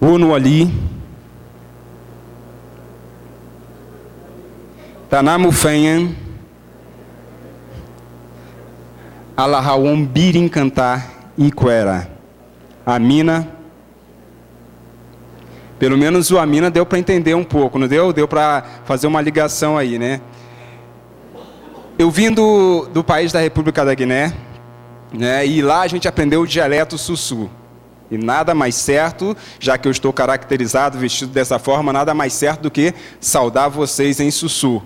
Uno 0.00 0.34
ali. 0.34 0.72
Tanamu 5.10 5.50
Fenhan. 5.50 6.14
Alahawon 9.36 10.04
Birin 10.04 10.48
cantar 10.48 11.32
Iquera. 11.36 12.08
Amina. 12.84 13.48
Pelo 15.78 15.96
menos 15.96 16.30
o 16.30 16.38
Amina 16.38 16.70
deu 16.70 16.84
para 16.84 16.98
entender 16.98 17.34
um 17.34 17.44
pouco, 17.44 17.78
não 17.78 17.86
deu? 17.86 18.12
Deu 18.12 18.26
para 18.26 18.64
fazer 18.84 19.06
uma 19.06 19.20
ligação 19.20 19.78
aí, 19.78 19.98
né? 19.98 20.20
Eu 21.96 22.10
vim 22.10 22.32
do, 22.32 22.86
do 22.92 23.04
país 23.04 23.30
da 23.30 23.40
República 23.40 23.84
da 23.84 23.94
Guiné, 23.94 24.32
né? 25.12 25.46
E 25.46 25.62
lá 25.62 25.82
a 25.82 25.86
gente 25.86 26.08
aprendeu 26.08 26.40
o 26.40 26.46
dialeto 26.46 26.98
sussu. 26.98 27.48
E 28.10 28.16
nada 28.16 28.54
mais 28.54 28.74
certo, 28.74 29.36
já 29.60 29.76
que 29.76 29.86
eu 29.86 29.92
estou 29.92 30.12
caracterizado, 30.12 30.98
vestido 30.98 31.32
dessa 31.32 31.58
forma, 31.58 31.92
nada 31.92 32.14
mais 32.14 32.32
certo 32.32 32.62
do 32.62 32.70
que 32.70 32.94
saudar 33.20 33.68
vocês 33.68 34.18
em 34.18 34.30
sussu. 34.30 34.82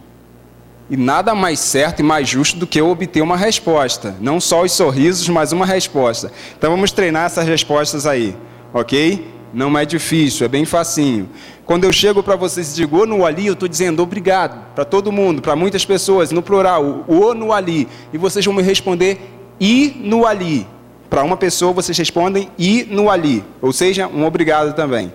E 0.90 0.96
nada 0.96 1.34
mais 1.34 1.60
certo 1.60 2.00
e 2.00 2.02
mais 2.02 2.28
justo 2.28 2.58
do 2.58 2.66
que 2.66 2.80
eu 2.80 2.90
obter 2.90 3.22
uma 3.22 3.36
resposta. 3.36 4.16
Não 4.20 4.40
só 4.40 4.62
os 4.62 4.72
sorrisos, 4.72 5.28
mas 5.28 5.52
uma 5.52 5.64
resposta. 5.64 6.32
Então 6.58 6.70
vamos 6.70 6.90
treinar 6.90 7.26
essas 7.26 7.46
respostas 7.46 8.06
aí, 8.06 8.36
ok? 8.74 9.32
Não 9.54 9.78
é 9.78 9.84
difícil, 9.84 10.44
é 10.44 10.48
bem 10.48 10.64
facinho. 10.64 11.28
Quando 11.64 11.84
eu 11.84 11.92
chego 11.92 12.22
para 12.22 12.36
vocês 12.36 12.72
e 12.72 12.74
digo 12.74 13.06
no 13.06 13.24
ali, 13.24 13.46
eu 13.46 13.52
estou 13.52 13.68
dizendo 13.68 14.02
obrigado 14.02 14.74
para 14.74 14.84
todo 14.84 15.12
mundo, 15.12 15.40
para 15.40 15.54
muitas 15.54 15.84
pessoas, 15.84 16.32
no 16.32 16.42
plural, 16.42 17.04
o 17.06 17.34
no 17.34 17.52
ali. 17.52 17.86
E 18.12 18.18
vocês 18.18 18.44
vão 18.44 18.54
me 18.54 18.62
responder 18.62 19.30
e 19.60 19.94
no 20.02 20.26
ali. 20.26 20.66
Para 21.12 21.22
uma 21.22 21.36
pessoa 21.36 21.74
vocês 21.74 21.98
respondem 21.98 22.50
e 22.58 22.86
no 22.88 23.10
ali, 23.10 23.44
ou 23.60 23.70
seja, 23.70 24.06
um 24.08 24.24
obrigado 24.24 24.74
também. 24.74 25.12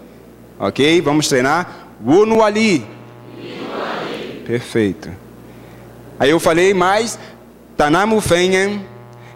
Ok? 0.59 1.01
Vamos 1.01 1.27
treinar? 1.27 1.87
O 2.05 2.23
no 2.23 2.43
ali. 2.43 2.85
Perfeito. 4.45 5.09
Aí 6.19 6.29
eu 6.29 6.39
falei 6.39 6.71
mais, 6.71 7.17
Tanamu 7.75 8.21
Fenhen. 8.21 8.85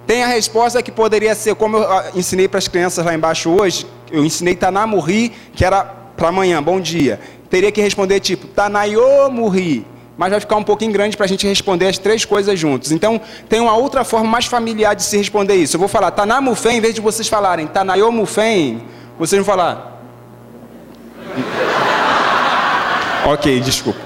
Tem 0.05 0.23
a 0.23 0.27
resposta 0.27 0.83
que 0.83 0.91
poderia 0.91 1.33
ser, 1.33 1.55
como 1.55 1.77
eu 1.77 1.91
ah, 1.91 2.11
ensinei 2.13 2.47
para 2.47 2.59
as 2.59 2.67
crianças 2.67 3.03
lá 3.03 3.15
embaixo 3.15 3.49
hoje, 3.49 3.87
eu 4.11 4.23
ensinei 4.23 4.55
Tanamu 4.55 4.99
Ri, 4.99 5.31
que 5.55 5.65
era 5.65 5.83
para 5.83 6.27
amanhã, 6.27 6.61
bom 6.61 6.79
dia. 6.79 7.19
Teria 7.49 7.71
que 7.71 7.81
responder 7.81 8.19
tipo, 8.19 8.45
Tanayomu 8.45 9.49
Ri 9.49 9.83
mas 10.21 10.29
vai 10.29 10.39
ficar 10.39 10.55
um 10.55 10.63
pouquinho 10.63 10.91
grande 10.91 11.17
para 11.17 11.25
a 11.25 11.27
gente 11.27 11.47
responder 11.47 11.87
as 11.87 11.97
três 11.97 12.23
coisas 12.23 12.59
juntos. 12.59 12.91
Então, 12.91 13.19
tem 13.49 13.59
uma 13.59 13.75
outra 13.75 14.03
forma 14.03 14.29
mais 14.29 14.45
familiar 14.45 14.93
de 14.95 15.01
se 15.01 15.17
responder 15.17 15.55
isso. 15.55 15.75
Eu 15.75 15.79
vou 15.79 15.89
falar 15.89 16.11
Tanamufem, 16.11 16.77
em 16.77 16.79
vez 16.79 16.93
de 16.93 17.01
vocês 17.01 17.27
falarem 17.27 17.65
Tanayomufem, 17.65 18.83
vocês 19.17 19.43
vão 19.43 19.55
falar. 19.55 19.99
ok, 23.25 23.61
desculpa. 23.61 23.99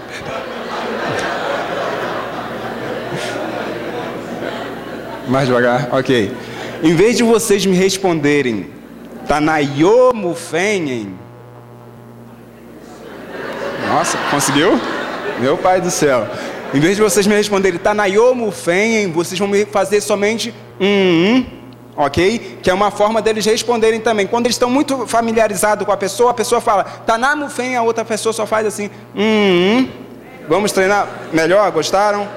Mais 5.27 5.47
devagar, 5.47 5.89
ok. 5.91 6.31
Em 6.81 6.95
vez 6.95 7.17
de 7.17 7.23
vocês 7.23 7.65
me 7.65 7.75
responderem 7.75 8.69
Tanayomufem, 9.27 11.13
nossa, 13.89 14.17
conseguiu? 14.31 14.79
Meu 15.39 15.57
pai 15.57 15.81
do 15.81 15.91
céu. 15.91 16.27
Em 16.73 16.79
vez 16.79 16.95
de 16.95 17.01
vocês 17.01 17.27
me 17.27 17.35
responderem 17.35 17.77
Tanayomu 17.77 18.51
Fenhen, 18.51 19.11
vocês 19.11 19.37
vão 19.37 19.47
me 19.47 19.65
fazer 19.65 19.99
somente 19.99 20.53
um, 20.79 20.85
um, 20.85 21.45
ok? 21.97 22.57
Que 22.61 22.69
é 22.69 22.73
uma 22.73 22.89
forma 22.89 23.21
deles 23.21 23.45
responderem 23.45 23.99
também. 23.99 24.27
Quando 24.27 24.45
eles 24.45 24.55
estão 24.55 24.69
muito 24.69 25.05
familiarizados 25.05 25.85
com 25.85 25.91
a 25.91 25.97
pessoa, 25.97 26.31
a 26.31 26.33
pessoa 26.33 26.61
fala 26.61 26.83
Tanamu 26.83 27.49
Fenhen, 27.49 27.75
a 27.75 27.81
outra 27.81 28.05
pessoa 28.05 28.31
só 28.31 28.45
faz 28.45 28.65
assim, 28.65 28.89
um, 29.13 29.21
um. 29.79 29.89
Vamos 30.47 30.71
treinar 30.71 31.07
melhor? 31.33 31.69
Gostaram? 31.71 32.27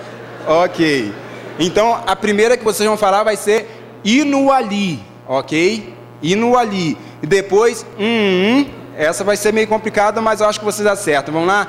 Ok. 0.47 1.13
Então, 1.59 2.03
a 2.05 2.17
primeira 2.17 2.57
que 2.57 2.65
vocês 2.65 2.87
vão 2.89 2.97
falar 2.97 3.23
vai 3.23 3.37
ser 3.37 3.69
Inuali, 4.05 5.01
ok? 5.27 5.95
Inuali. 6.21 6.99
E 7.23 7.27
depois, 7.27 7.87
um, 7.99 8.05
um. 8.05 8.67
Essa 8.97 9.23
vai 9.23 9.37
ser 9.37 9.53
meio 9.53 9.69
complicada, 9.69 10.21
mas 10.21 10.41
eu 10.41 10.49
acho 10.49 10.59
que 10.59 10.65
vocês 10.65 10.87
acertam. 10.87 11.33
Vamos 11.33 11.49
lá? 11.49 11.69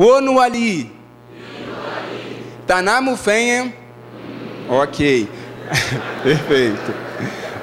Onu 0.00 0.40
ali. 0.40 0.90
Tanamu 2.66 3.18
Fenhem. 3.18 3.74
Ok. 4.66 5.28
Perfeito. 6.24 6.94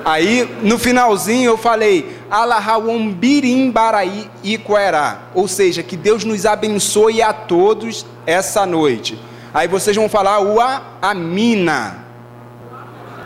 Aí, 0.06 0.48
no 0.62 0.78
finalzinho, 0.78 1.50
eu 1.50 1.58
falei, 1.58 2.16
Alahawambirim 2.30 3.72
Baraí 3.72 4.30
Iquerá. 4.44 5.22
Ou 5.34 5.48
seja, 5.48 5.82
que 5.82 5.98
Deus 5.98 6.24
nos 6.24 6.46
abençoe 6.46 7.24
a 7.24 7.34
todos 7.34 8.06
essa 8.24 8.68
noite. 8.68 9.20
Aí 9.52 9.68
vocês 9.68 9.96
vão 9.96 10.08
falar 10.08 10.40
o 10.40 10.60
Amina. 11.02 12.06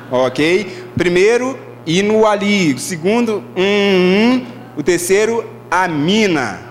Ok? 0.10 0.86
Primeiro, 0.98 1.60
Inu 1.86 2.26
Ali. 2.26 2.80
Segundo, 2.80 3.44
um, 3.58 4.36
um. 4.36 4.46
O 4.78 4.82
terceiro, 4.82 5.46
Amina. 5.70 6.62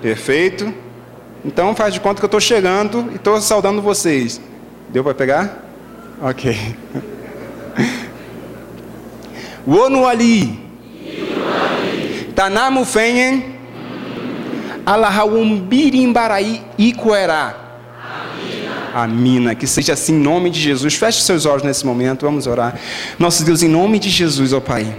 Perfeito? 0.00 0.83
Então 1.44 1.74
faz 1.74 1.92
de 1.92 2.00
conta 2.00 2.20
que 2.20 2.24
eu 2.24 2.28
estou 2.28 2.40
chegando 2.40 3.10
e 3.12 3.16
estou 3.16 3.40
saudando 3.40 3.82
vocês. 3.82 4.40
Deu 4.88 5.04
para 5.04 5.14
pegar? 5.14 5.62
Ok. 6.22 6.56
Wonu 9.66 10.06
ali. 10.06 10.58
Tanamu 12.34 12.84
fenhen. 12.84 13.54
Alahawumbirimbarai 14.86 16.62
ikuerá. 16.78 17.54
Amina. 18.94 19.54
Que 19.54 19.66
seja 19.66 19.92
assim 19.92 20.14
em 20.14 20.20
nome 20.20 20.50
de 20.50 20.60
Jesus. 20.60 20.94
Feche 20.94 21.22
seus 21.22 21.44
olhos 21.44 21.62
nesse 21.62 21.84
momento. 21.84 22.22
Vamos 22.22 22.46
orar. 22.46 22.78
Nosso 23.18 23.44
Deus, 23.44 23.62
em 23.62 23.68
nome 23.68 23.98
de 23.98 24.08
Jesus, 24.08 24.52
ó 24.52 24.60
Pai 24.60 24.94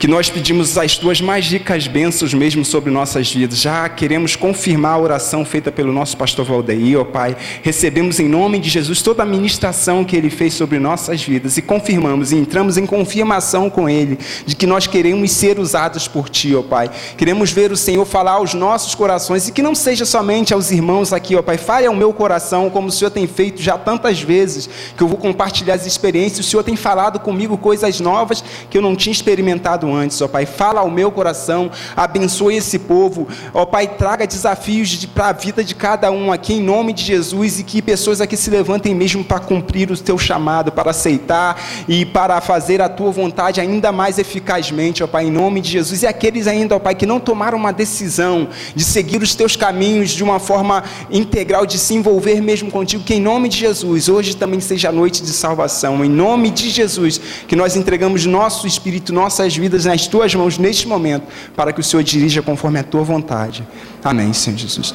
que 0.00 0.08
nós 0.08 0.30
pedimos 0.30 0.78
as 0.78 0.96
tuas 0.96 1.20
mais 1.20 1.44
ricas 1.44 1.86
bênçãos 1.86 2.32
mesmo 2.32 2.64
sobre 2.64 2.90
nossas 2.90 3.30
vidas. 3.30 3.60
Já 3.60 3.86
queremos 3.86 4.34
confirmar 4.34 4.94
a 4.94 4.98
oração 4.98 5.44
feita 5.44 5.70
pelo 5.70 5.92
nosso 5.92 6.16
pastor 6.16 6.42
Valdeir, 6.46 6.98
ó 6.98 7.04
Pai. 7.04 7.36
Recebemos 7.62 8.18
em 8.18 8.26
nome 8.26 8.58
de 8.58 8.70
Jesus 8.70 9.02
toda 9.02 9.24
a 9.24 9.26
ministração 9.26 10.02
que 10.02 10.16
ele 10.16 10.30
fez 10.30 10.54
sobre 10.54 10.78
nossas 10.78 11.22
vidas 11.22 11.58
e 11.58 11.62
confirmamos 11.62 12.32
e 12.32 12.36
entramos 12.36 12.78
em 12.78 12.86
confirmação 12.86 13.68
com 13.68 13.90
ele 13.90 14.18
de 14.46 14.56
que 14.56 14.66
nós 14.66 14.86
queremos 14.86 15.32
ser 15.32 15.58
usados 15.58 16.08
por 16.08 16.30
ti, 16.30 16.54
ó 16.56 16.62
Pai. 16.62 16.90
Queremos 17.18 17.52
ver 17.52 17.70
o 17.70 17.76
Senhor 17.76 18.06
falar 18.06 18.32
aos 18.32 18.54
nossos 18.54 18.94
corações 18.94 19.48
e 19.48 19.52
que 19.52 19.60
não 19.60 19.74
seja 19.74 20.06
somente 20.06 20.54
aos 20.54 20.70
irmãos 20.70 21.12
aqui, 21.12 21.36
ó 21.36 21.42
Pai. 21.42 21.58
Fale 21.58 21.84
ao 21.84 21.94
meu 21.94 22.10
coração 22.14 22.70
como 22.70 22.88
o 22.88 22.90
Senhor 22.90 23.10
tem 23.10 23.26
feito 23.26 23.60
já 23.60 23.76
tantas 23.76 24.22
vezes 24.22 24.66
que 24.96 25.02
eu 25.02 25.08
vou 25.08 25.18
compartilhar 25.18 25.74
as 25.74 25.84
experiências. 25.84 26.46
O 26.46 26.48
Senhor 26.48 26.62
tem 26.62 26.74
falado 26.74 27.20
comigo 27.20 27.58
coisas 27.58 28.00
novas 28.00 28.42
que 28.70 28.78
eu 28.78 28.80
não 28.80 28.96
tinha 28.96 29.12
experimentado 29.12 29.89
antes, 29.94 30.20
ó 30.20 30.28
Pai. 30.28 30.46
Fala 30.46 30.80
ao 30.80 30.90
meu 30.90 31.10
coração, 31.10 31.70
abençoe 31.96 32.56
esse 32.56 32.78
povo, 32.78 33.28
ó 33.52 33.64
Pai, 33.64 33.86
traga 33.86 34.26
desafios 34.26 35.04
para 35.06 35.28
a 35.28 35.32
vida 35.32 35.62
de 35.62 35.74
cada 35.74 36.10
um 36.10 36.32
aqui 36.32 36.54
em 36.54 36.62
nome 36.62 36.92
de 36.92 37.04
Jesus 37.04 37.60
e 37.60 37.64
que 37.64 37.82
pessoas 37.82 38.20
aqui 38.20 38.36
se 38.36 38.50
levantem 38.50 38.94
mesmo 38.94 39.24
para 39.24 39.40
cumprir 39.40 39.90
o 39.90 39.96
teu 39.96 40.18
chamado, 40.18 40.72
para 40.72 40.90
aceitar 40.90 41.60
e 41.88 42.04
para 42.04 42.40
fazer 42.40 42.80
a 42.80 42.88
tua 42.88 43.10
vontade 43.10 43.60
ainda 43.60 43.92
mais 43.92 44.18
eficazmente, 44.18 45.02
ó 45.02 45.06
Pai, 45.06 45.26
em 45.26 45.30
nome 45.30 45.60
de 45.60 45.70
Jesus. 45.70 46.02
E 46.02 46.06
aqueles 46.06 46.46
ainda, 46.46 46.76
ó 46.76 46.78
Pai, 46.78 46.94
que 46.94 47.06
não 47.06 47.20
tomaram 47.20 47.58
uma 47.58 47.72
decisão 47.72 48.48
de 48.74 48.84
seguir 48.84 49.22
os 49.22 49.34
teus 49.34 49.56
caminhos 49.56 50.10
de 50.10 50.22
uma 50.22 50.38
forma 50.38 50.84
integral, 51.10 51.66
de 51.66 51.78
se 51.78 51.94
envolver 51.94 52.40
mesmo 52.40 52.70
contigo, 52.70 53.02
que 53.02 53.14
em 53.14 53.20
nome 53.20 53.48
de 53.48 53.58
Jesus, 53.58 54.08
hoje 54.08 54.36
também 54.36 54.60
seja 54.60 54.88
a 54.88 54.92
noite 54.92 55.22
de 55.22 55.32
salvação, 55.32 56.04
em 56.04 56.08
nome 56.08 56.50
de 56.50 56.70
Jesus, 56.70 57.20
que 57.46 57.56
nós 57.56 57.76
entregamos 57.76 58.26
nosso 58.26 58.66
espírito, 58.66 59.12
nossas 59.12 59.56
vidas 59.56 59.79
nas 59.84 60.06
tuas 60.06 60.20
tuas 60.20 60.34
mãos 60.34 60.58
neste 60.58 60.86
momento, 60.86 61.26
para 61.56 61.72
que 61.72 61.80
o 61.80 61.82
Senhor 61.82 62.02
dirija 62.02 62.42
conforme 62.42 62.78
a 62.78 62.82
tua 62.82 63.02
vontade. 63.02 63.66
Amém, 64.04 64.32
Senhor 64.32 64.56
Jesus. 64.56 64.94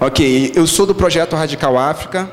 Ok, 0.00 0.52
eu 0.54 0.66
sou 0.66 0.86
do 0.86 0.94
projeto 0.94 1.36
Radical 1.36 1.78
África, 1.78 2.30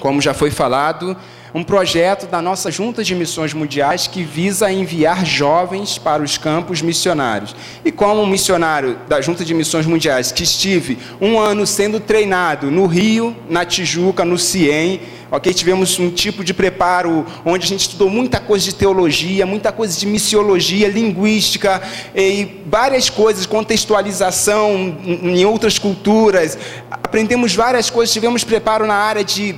como 0.00 0.20
já 0.20 0.32
foi 0.32 0.50
falado, 0.50 1.16
um 1.54 1.62
projeto 1.62 2.26
da 2.26 2.42
nossa 2.42 2.70
Junta 2.70 3.02
de 3.02 3.14
Missões 3.14 3.54
Mundiais 3.54 4.06
que 4.06 4.22
visa 4.22 4.70
enviar 4.70 5.24
jovens 5.24 5.98
para 5.98 6.22
os 6.22 6.36
campos 6.36 6.82
missionários. 6.82 7.54
E 7.84 7.90
como 7.90 8.26
missionário 8.26 8.98
da 9.08 9.20
Junta 9.20 9.44
de 9.44 9.54
Missões 9.54 9.86
Mundiais, 9.86 10.30
que 10.30 10.42
estive 10.42 10.98
um 11.20 11.38
ano 11.38 11.66
sendo 11.66 12.00
treinado 12.00 12.70
no 12.70 12.86
Rio, 12.86 13.36
na 13.48 13.64
Tijuca, 13.64 14.24
no 14.24 14.38
CIEM, 14.38 15.00
ok? 15.30 15.52
Tivemos 15.52 15.98
um 15.98 16.10
tipo 16.10 16.44
de 16.44 16.52
preparo 16.52 17.24
onde 17.44 17.64
a 17.64 17.68
gente 17.68 17.80
estudou 17.80 18.10
muita 18.10 18.40
coisa 18.40 18.64
de 18.64 18.74
teologia, 18.74 19.46
muita 19.46 19.72
coisa 19.72 19.98
de 19.98 20.06
missiologia, 20.06 20.88
linguística 20.88 21.82
e 22.14 22.62
várias 22.66 23.08
coisas, 23.08 23.46
contextualização 23.46 24.96
em 25.04 25.44
outras 25.44 25.78
culturas. 25.78 26.58
Aprendemos 26.90 27.54
várias 27.54 27.90
coisas, 27.90 28.12
tivemos 28.12 28.44
preparo 28.44 28.86
na 28.86 28.94
área 28.94 29.24
de 29.24 29.54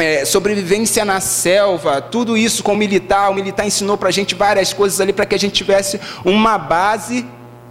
é, 0.00 0.24
sobrevivência 0.24 1.04
na 1.04 1.20
selva, 1.20 2.00
tudo 2.00 2.36
isso 2.36 2.62
com 2.62 2.72
o 2.72 2.76
militar. 2.76 3.30
O 3.30 3.34
militar 3.34 3.66
ensinou 3.66 3.96
para 3.96 4.08
a 4.08 4.12
gente 4.12 4.34
várias 4.34 4.72
coisas 4.72 5.00
ali 5.00 5.12
para 5.12 5.26
que 5.26 5.34
a 5.34 5.38
gente 5.38 5.52
tivesse 5.52 6.00
uma 6.24 6.58
base 6.58 7.26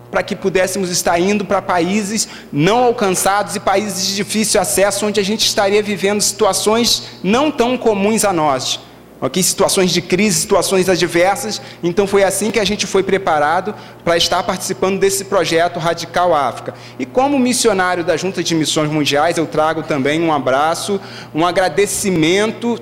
para 0.09 0.23
que 0.23 0.35
pudéssemos 0.35 0.89
estar 0.89 1.19
indo 1.19 1.43
para 1.43 1.61
países 1.61 2.27
não 2.51 2.83
alcançados 2.83 3.55
e 3.55 3.59
países 3.59 4.07
de 4.07 4.15
difícil 4.15 4.59
acesso, 4.59 5.05
onde 5.05 5.19
a 5.19 5.23
gente 5.23 5.45
estaria 5.45 5.83
vivendo 5.83 6.21
situações 6.21 7.03
não 7.21 7.51
tão 7.51 7.77
comuns 7.77 8.23
a 8.23 8.31
nós. 8.31 8.79
Okay? 9.19 9.41
Situações 9.41 9.91
de 9.91 10.01
crise, 10.01 10.39
situações 10.39 10.87
adversas. 10.89 11.61
Então 11.83 12.05
foi 12.05 12.23
assim 12.23 12.51
que 12.51 12.59
a 12.59 12.65
gente 12.65 12.85
foi 12.85 13.03
preparado 13.03 13.73
para 14.03 14.17
estar 14.17 14.43
participando 14.43 14.99
desse 14.99 15.25
projeto 15.25 15.79
Radical 15.79 16.33
África. 16.33 16.73
E 16.99 17.05
como 17.05 17.39
missionário 17.39 18.03
da 18.03 18.15
Junta 18.15 18.43
de 18.43 18.53
Missões 18.55 18.91
Mundiais, 18.91 19.37
eu 19.37 19.45
trago 19.45 19.83
também 19.83 20.21
um 20.21 20.31
abraço, 20.31 20.99
um 21.33 21.45
agradecimento 21.45 22.79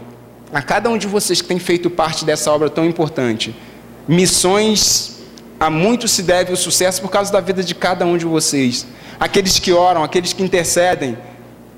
a 0.53 0.61
cada 0.61 0.89
um 0.89 0.97
de 0.97 1.07
vocês 1.07 1.41
que 1.41 1.47
tem 1.47 1.59
feito 1.59 1.89
parte 1.89 2.23
dessa 2.23 2.51
obra 2.51 2.69
tão 2.69 2.85
importante. 2.85 3.55
Missões 4.07 5.15
a 5.59 5.69
muito 5.69 6.07
se 6.07 6.21
deve 6.21 6.53
o 6.53 6.57
sucesso 6.57 7.01
por 7.01 7.09
causa 7.09 7.31
da 7.31 7.39
vida 7.39 7.63
de 7.63 7.73
cada 7.73 8.05
um 8.05 8.17
de 8.17 8.25
vocês. 8.25 8.85
Aqueles 9.19 9.57
que 9.57 9.71
oram, 9.71 10.03
aqueles 10.03 10.33
que 10.33 10.43
intercedem. 10.43 11.17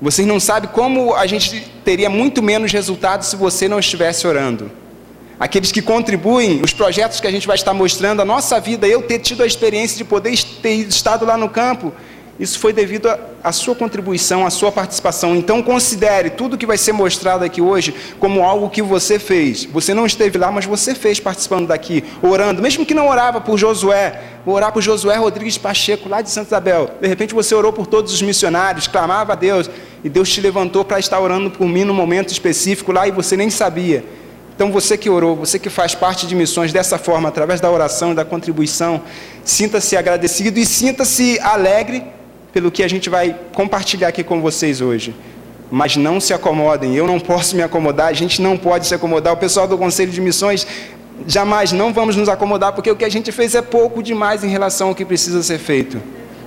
Vocês 0.00 0.26
não 0.26 0.38
sabem 0.38 0.70
como 0.72 1.14
a 1.14 1.26
gente 1.26 1.70
teria 1.84 2.08
muito 2.08 2.42
menos 2.42 2.72
resultado 2.72 3.24
se 3.24 3.34
você 3.34 3.68
não 3.68 3.80
estivesse 3.80 4.26
orando. 4.26 4.70
Aqueles 5.40 5.72
que 5.72 5.82
contribuem, 5.82 6.60
os 6.62 6.72
projetos 6.72 7.20
que 7.20 7.26
a 7.26 7.30
gente 7.30 7.46
vai 7.46 7.56
estar 7.56 7.72
mostrando, 7.72 8.22
a 8.22 8.24
nossa 8.24 8.60
vida, 8.60 8.86
eu 8.86 9.02
ter 9.02 9.18
tido 9.18 9.42
a 9.42 9.46
experiência 9.46 9.96
de 9.96 10.04
poder 10.04 10.36
ter 10.62 10.74
estado 10.74 11.24
lá 11.24 11.36
no 11.36 11.48
campo, 11.48 11.92
isso 12.38 12.60
foi 12.60 12.72
devido 12.72 13.08
à 13.42 13.50
sua 13.50 13.74
contribuição, 13.74 14.46
à 14.46 14.50
sua 14.50 14.70
participação. 14.70 15.34
Então 15.34 15.60
considere 15.60 16.30
tudo 16.30 16.56
que 16.56 16.66
vai 16.66 16.78
ser 16.78 16.92
mostrado 16.92 17.44
aqui 17.44 17.60
hoje 17.60 17.92
como 18.20 18.44
algo 18.44 18.70
que 18.70 18.80
você 18.80 19.18
fez. 19.18 19.64
Você 19.64 19.92
não 19.92 20.06
esteve 20.06 20.38
lá, 20.38 20.52
mas 20.52 20.64
você 20.64 20.94
fez 20.94 21.18
participando 21.18 21.66
daqui, 21.66 22.04
orando, 22.22 22.62
mesmo 22.62 22.86
que 22.86 22.94
não 22.94 23.08
orava 23.08 23.40
por 23.40 23.58
Josué, 23.58 24.20
orar 24.46 24.72
por 24.72 24.80
Josué 24.80 25.16
Rodrigues 25.16 25.58
Pacheco, 25.58 26.08
lá 26.08 26.22
de 26.22 26.30
Santa 26.30 26.48
Isabel. 26.48 26.90
De 27.00 27.08
repente 27.08 27.34
você 27.34 27.54
orou 27.56 27.72
por 27.72 27.88
todos 27.88 28.12
os 28.12 28.22
missionários, 28.22 28.86
clamava 28.86 29.32
a 29.32 29.36
Deus, 29.36 29.68
e 30.04 30.08
Deus 30.08 30.30
te 30.30 30.40
levantou 30.40 30.84
para 30.84 31.00
estar 31.00 31.18
orando 31.18 31.50
por 31.50 31.66
mim 31.66 31.82
num 31.82 31.94
momento 31.94 32.30
específico 32.30 32.92
lá 32.92 33.08
e 33.08 33.10
você 33.10 33.36
nem 33.36 33.50
sabia. 33.50 34.04
Então 34.54 34.70
você 34.70 34.96
que 34.96 35.10
orou, 35.10 35.34
você 35.34 35.58
que 35.58 35.70
faz 35.70 35.94
parte 35.94 36.24
de 36.24 36.36
missões 36.36 36.72
dessa 36.72 36.98
forma, 36.98 37.28
através 37.28 37.60
da 37.60 37.70
oração 37.70 38.12
e 38.12 38.14
da 38.14 38.24
contribuição, 38.24 39.02
sinta-se 39.44 39.96
agradecido 39.96 40.58
e 40.58 40.66
sinta-se 40.66 41.38
alegre 41.40 42.04
pelo 42.52 42.70
que 42.70 42.82
a 42.82 42.88
gente 42.88 43.10
vai 43.10 43.36
compartilhar 43.52 44.08
aqui 44.08 44.22
com 44.24 44.40
vocês 44.40 44.80
hoje. 44.80 45.14
Mas 45.70 45.96
não 45.96 46.18
se 46.20 46.32
acomodem, 46.32 46.94
eu 46.94 47.06
não 47.06 47.20
posso 47.20 47.54
me 47.54 47.62
acomodar, 47.62 48.08
a 48.08 48.12
gente 48.12 48.40
não 48.40 48.56
pode 48.56 48.86
se 48.86 48.94
acomodar. 48.94 49.34
O 49.34 49.36
pessoal 49.36 49.68
do 49.68 49.76
Conselho 49.76 50.10
de 50.10 50.20
Missões, 50.20 50.66
jamais 51.26 51.72
não 51.72 51.92
vamos 51.92 52.16
nos 52.16 52.28
acomodar, 52.28 52.72
porque 52.72 52.90
o 52.90 52.96
que 52.96 53.04
a 53.04 53.08
gente 53.08 53.30
fez 53.30 53.54
é 53.54 53.62
pouco 53.62 54.02
demais 54.02 54.42
em 54.42 54.48
relação 54.48 54.88
ao 54.88 54.94
que 54.94 55.04
precisa 55.04 55.42
ser 55.42 55.58
feito. 55.58 56.00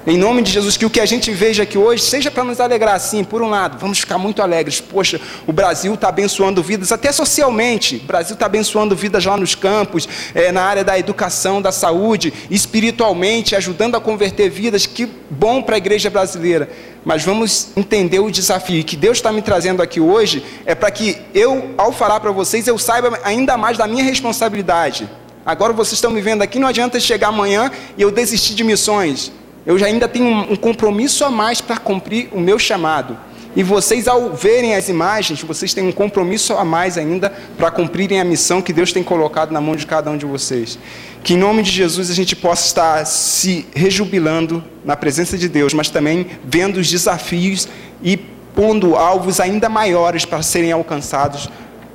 Em 0.06 0.18
nome 0.18 0.42
de 0.42 0.52
Jesus, 0.52 0.78
que 0.78 0.86
o 0.86 0.90
que 0.90 1.00
a 1.00 1.06
gente 1.06 1.30
veja 1.30 1.62
aqui 1.62 1.78
hoje 1.78 2.02
seja 2.02 2.32
para 2.32 2.44
nos 2.44 2.60
alegrar, 2.60 3.00
sim, 3.00 3.24
por 3.24 3.40
um 3.44 3.50
lado, 3.50 3.78
vamos 3.78 4.00
ficar 4.00 4.18
muito 4.18 4.42
alegres. 4.42 4.82
Poxa, 4.82 5.22
o 5.46 5.54
Brasil 5.54 5.94
está 5.94 6.08
abençoando 6.10 6.64
vidas, 6.64 6.92
até 6.92 7.12
socialmente. 7.12 7.98
O 7.98 8.08
Brasil 8.08 8.34
está 8.34 8.48
abençoando 8.48 8.96
vidas 8.96 9.24
lá 9.24 9.38
nos 9.38 9.54
campos, 9.54 10.10
é, 10.34 10.52
na 10.52 10.64
área 10.64 10.84
da 10.84 10.98
educação, 10.98 11.62
da 11.62 11.72
saúde, 11.72 12.34
espiritualmente, 12.50 13.56
ajudando 13.56 13.94
a 13.94 14.02
converter 14.02 14.50
vidas. 14.50 14.88
Que 14.88 15.08
bom 15.30 15.62
para 15.62 15.76
a 15.76 15.78
igreja 15.78 16.10
brasileira. 16.10 16.68
Mas 17.06 17.24
vamos 17.24 17.68
entender 17.76 18.22
o 18.22 18.32
desafio 18.32 18.84
que 18.84 18.96
Deus 18.96 19.20
está 19.20 19.32
me 19.32 19.44
trazendo 19.44 19.84
aqui 19.84 20.00
hoje 20.00 20.44
é 20.66 20.74
para 20.74 20.90
que 20.90 21.16
eu, 21.32 21.76
ao 21.78 21.92
falar 21.92 22.20
para 22.20 22.32
vocês, 22.32 22.68
eu 22.68 22.78
saiba 22.80 23.20
ainda 23.24 23.56
mais 23.56 23.78
da 23.78 23.86
minha 23.86 24.04
responsabilidade. 24.04 25.08
Agora 25.46 25.74
vocês 25.74 25.94
estão 25.94 26.10
me 26.10 26.22
vendo 26.22 26.42
aqui, 26.42 26.58
não 26.58 26.68
adianta 26.68 27.00
chegar 27.00 27.28
amanhã 27.28 27.72
e 27.96 28.02
eu 28.02 28.10
desistir 28.10 28.56
de 28.56 28.64
missões. 28.64 29.32
Eu 29.66 29.78
já 29.78 29.86
ainda 29.86 30.08
tenho 30.08 30.28
um 30.28 30.56
compromisso 30.56 31.24
a 31.24 31.30
mais 31.30 31.62
para 31.62 31.78
cumprir 31.78 32.30
o 32.32 32.40
meu 32.40 32.58
chamado. 32.58 33.18
E 33.56 33.64
vocês, 33.64 34.08
ao 34.08 34.32
verem 34.34 34.76
as 34.76 34.88
imagens, 34.88 35.42
vocês 35.44 35.74
têm 35.74 35.86
um 35.86 35.92
compromisso 35.92 36.54
a 36.54 36.64
mais 36.64 36.98
ainda 36.98 37.32
para 37.58 37.70
cumprirem 37.70 38.20
a 38.20 38.24
missão 38.24 38.62
que 38.62 38.72
Deus 38.72 38.94
tem 38.94 39.04
colocado 39.04 39.52
na 39.52 39.60
mão 39.60 39.76
de 39.76 39.86
cada 39.86 40.10
um 40.10 40.18
de 40.18 40.26
vocês. 40.26 40.80
Que 41.22 41.34
em 41.34 41.38
nome 41.38 41.62
de 41.62 41.70
Jesus 41.70 42.10
a 42.10 42.14
gente 42.14 42.36
possa 42.36 42.66
estar 42.66 43.06
se 43.06 43.68
rejubilando 43.76 44.64
na 44.86 44.96
presença 44.96 45.38
de 45.38 45.50
Deus, 45.50 45.74
mas 45.74 45.90
também 45.90 46.28
vendo 46.46 46.78
os 46.78 46.90
desafios 46.90 47.68
e 48.02 48.18
pondo 48.56 48.96
alvos 48.96 49.40
ainda 49.40 49.68
maiores 49.68 50.24
para 50.24 50.42
serem 50.42 50.72
alcançados 50.72 51.50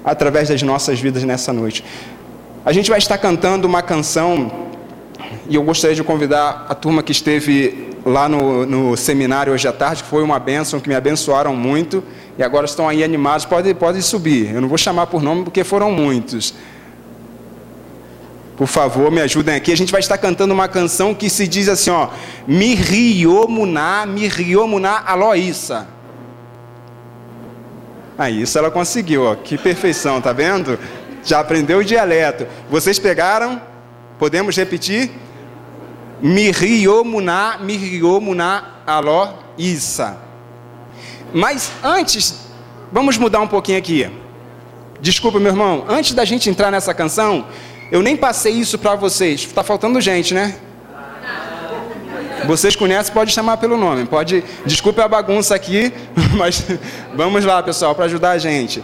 através 0.05 0.51
das 0.51 0.63
nossas 0.63 1.01
vidas 1.01 1.25
nessa 1.25 1.53
noite. 1.55 1.83
A 2.67 2.73
gente 2.73 2.91
vai 2.91 2.99
estar 2.99 3.17
cantando 3.17 3.67
uma 3.67 3.81
canção 3.83 4.67
e 5.49 5.55
eu 5.55 5.63
gostaria 5.63 5.95
de 5.95 6.03
convidar 6.03 6.67
a 6.69 6.75
turma 6.75 7.03
que 7.03 7.13
esteve 7.13 7.91
lá 8.05 8.29
no, 8.29 8.67
no 8.67 8.97
seminário 8.97 9.53
hoje 9.53 9.67
à 9.67 9.73
tarde, 9.73 10.03
que 10.03 10.09
foi 10.09 10.23
uma 10.23 10.39
bênção, 10.39 10.81
que 10.81 10.89
me 10.89 10.95
abençoaram 10.95 11.55
muito, 11.55 12.03
e 12.39 12.43
agora 12.43 12.67
estão 12.67 12.89
aí 12.89 13.03
animados, 13.03 13.45
podem 13.45 13.75
pode 13.75 14.03
subir. 14.03 14.55
Eu 14.55 14.61
não 14.61 14.69
vou 14.69 14.79
chamar 14.79 15.07
por 15.07 15.23
nome 15.23 15.45
porque 15.45 15.63
foram 15.65 15.91
muitos. 15.91 16.55
Por 18.57 18.67
favor, 18.67 19.11
me 19.11 19.21
ajudem 19.21 19.55
aqui. 19.55 19.71
A 19.71 19.77
gente 19.77 19.93
vai 19.93 20.01
estar 20.01 20.17
cantando 20.19 20.55
uma 20.55 20.67
canção 20.67 21.15
que 21.15 21.29
se 21.29 21.47
diz 21.47 21.69
assim, 21.69 21.91
ó, 21.91 22.09
Miriomuná, 22.47 24.07
Miriomuná 24.07 25.03
Aloísa. 25.07 25.87
Aí, 28.19 28.43
isso 28.43 28.59
ela 28.59 28.71
conseguiu, 28.71 29.25
ó. 29.25 29.35
Que 29.35 29.59
perfeição, 29.59 30.21
tá 30.23 30.33
vendo? 30.33 30.79
Já 31.23 31.41
aprendeu 31.41 31.79
o 31.79 31.85
dialeto. 31.85 32.47
Vocês 32.71 32.99
pegaram? 32.99 33.61
Podemos 34.19 34.57
repetir? 34.57 35.11
Miriomuná, 36.21 37.59
Miriomuná 37.61 38.81
Aló 38.87 39.35
Isa. 39.59 40.17
Mas 41.33 41.71
antes, 41.83 42.47
vamos 42.91 43.19
mudar 43.19 43.41
um 43.41 43.49
pouquinho 43.49 43.79
aqui. 43.79 44.11
Desculpa, 45.01 45.39
meu 45.39 45.53
irmão, 45.53 45.85
antes 45.89 46.15
da 46.15 46.25
gente 46.25 46.49
entrar 46.49 46.71
nessa 46.71 46.95
canção, 46.95 47.47
eu 47.91 48.03
nem 48.03 48.17
passei 48.17 48.53
isso 48.53 48.79
para 48.79 48.95
vocês. 48.95 49.43
Está 49.43 49.63
faltando 49.63 50.01
gente, 50.01 50.33
né? 50.33 50.57
Vocês 52.47 52.77
conhecem, 52.77 53.13
pode 53.13 53.33
chamar 53.33 53.57
pelo 53.57 53.77
nome. 53.77 54.05
Pode, 54.07 54.45
desculpe 54.65 55.01
a 55.01 55.09
bagunça 55.09 55.55
aqui, 55.55 55.93
mas 56.37 56.65
vamos 57.15 57.45
lá, 57.45 57.63
pessoal, 57.63 57.95
para 57.95 58.05
ajudar 58.05 58.31
a 58.31 58.39
gente. 58.39 58.83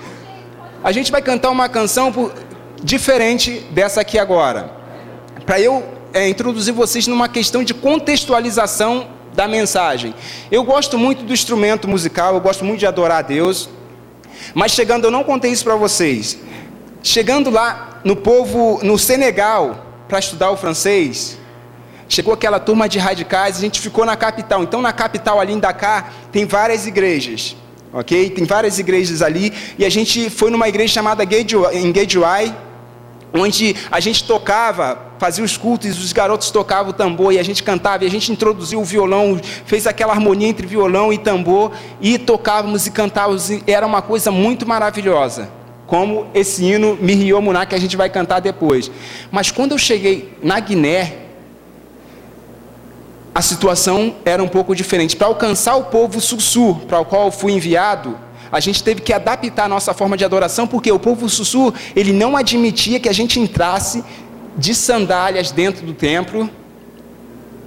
A 0.82 0.90
gente 0.90 1.12
vai 1.12 1.23
cantar 1.23 1.50
uma 1.50 1.69
canção 1.69 2.32
diferente 2.82 3.61
dessa 3.70 4.00
aqui 4.00 4.19
agora. 4.19 4.70
Para 5.46 5.61
eu 5.61 5.85
é, 6.12 6.29
introduzir 6.29 6.75
vocês 6.75 7.06
numa 7.06 7.29
questão 7.29 7.64
de 7.64 7.75
contextualização 7.75 9.09
da 9.35 9.49
mensagem. 9.49 10.14
Eu 10.50 10.62
gosto 10.62 10.99
muito 10.99 11.25
do 11.25 11.33
instrumento 11.33 11.88
musical, 11.88 12.35
eu 12.35 12.40
gosto 12.40 12.64
muito 12.64 12.81
de 12.81 12.87
adorar 12.87 13.19
a 13.19 13.23
Deus, 13.23 13.69
mas 14.54 14.73
chegando, 14.73 15.04
eu 15.04 15.11
não 15.11 15.25
contei 15.25 15.50
isso 15.50 15.64
para 15.64 15.76
vocês. 15.76 16.38
Chegando 17.02 17.50
lá 17.50 18.00
no 18.04 18.14
povo, 18.14 18.81
no 18.83 18.99
Senegal, 18.99 19.87
para 20.09 20.19
estudar 20.19 20.50
o 20.50 20.57
francês, 20.57 21.38
chegou 22.09 22.35
aquela 22.35 22.61
turma 22.61 22.88
de 22.88 22.99
radicais, 22.99 23.57
a 23.57 23.61
gente 23.61 23.81
ficou 23.81 24.04
na 24.04 24.16
capital. 24.16 24.62
Então, 24.62 24.83
na 24.83 24.92
capital, 24.92 25.40
ali 25.40 25.54
em 25.54 25.59
Dakar, 25.59 26.12
tem 26.31 26.45
várias 26.45 26.87
igrejas, 26.87 27.57
ok? 27.92 28.31
Tem 28.31 28.45
várias 28.45 28.78
igrejas 28.78 29.23
ali, 29.23 29.52
e 29.78 29.85
a 29.85 29.88
gente 29.88 30.28
foi 30.28 30.50
numa 30.50 30.69
igreja 30.69 30.92
chamada 30.92 31.25
Engedjuai, 31.25 32.54
onde 33.33 33.75
a 33.90 33.99
gente 33.99 34.25
tocava, 34.25 35.12
fazia 35.23 35.45
os 35.45 35.57
cultos, 35.57 35.87
e 35.87 35.91
os 36.00 36.12
garotos 36.12 36.50
tocavam 36.50 36.91
o 36.91 36.93
tambor 36.93 37.33
e 37.33 37.38
a 37.38 37.45
gente 37.45 37.62
cantava, 37.62 38.02
e 38.02 38.09
a 38.09 38.11
gente 38.11 38.33
introduziu 38.33 38.81
o 38.81 38.85
violão, 38.85 39.41
fez 39.64 39.87
aquela 39.87 40.12
harmonia 40.12 40.49
entre 40.49 40.67
violão 40.67 41.12
e 41.12 41.19
tambor, 41.19 41.71
e 42.00 42.19
tocávamos 42.19 42.88
e 42.88 42.91
cantávamos, 42.91 43.49
e 43.49 43.62
era 43.69 43.87
uma 43.87 44.02
coisa 44.02 44.33
muito 44.33 44.67
maravilhosa. 44.67 45.49
Como 45.87 46.26
esse 46.35 46.64
hino 46.64 46.99
Miriomuná 47.00 47.64
que 47.64 47.73
a 47.73 47.79
gente 47.79 47.97
vai 47.97 48.11
cantar 48.11 48.41
depois. 48.41 48.91
Mas 49.31 49.52
quando 49.52 49.73
eu 49.73 49.79
cheguei 49.79 50.37
na 50.43 50.59
Guiné, 50.59 51.19
a 53.33 53.43
situação 53.43 54.17
era 54.25 54.43
um 54.43 54.49
pouco 54.49 54.75
diferente. 54.75 55.14
Para 55.14 55.29
alcançar 55.29 55.76
o 55.76 55.85
povo 55.85 56.21
sussu, 56.21 56.81
para 56.88 56.99
o 56.99 57.05
qual 57.05 57.26
eu 57.26 57.31
fui 57.31 57.52
enviado, 57.52 58.19
a 58.50 58.59
gente 58.59 58.83
teve 58.83 59.00
que 59.00 59.12
adaptar 59.12 59.67
a 59.67 59.69
nossa 59.69 59.95
forma 59.95 60.17
de 60.17 60.25
adoração, 60.25 60.67
porque 60.67 60.91
o 60.91 60.99
povo 60.99 61.29
sussu, 61.29 61.73
ele 61.95 62.12
não 62.12 62.37
admitia 62.37 62.99
que 62.99 63.09
a 63.09 63.12
gente 63.12 63.38
entrasse 63.38 64.02
de 64.56 64.75
sandálias 64.75 65.50
dentro 65.50 65.85
do 65.85 65.92
templo, 65.92 66.49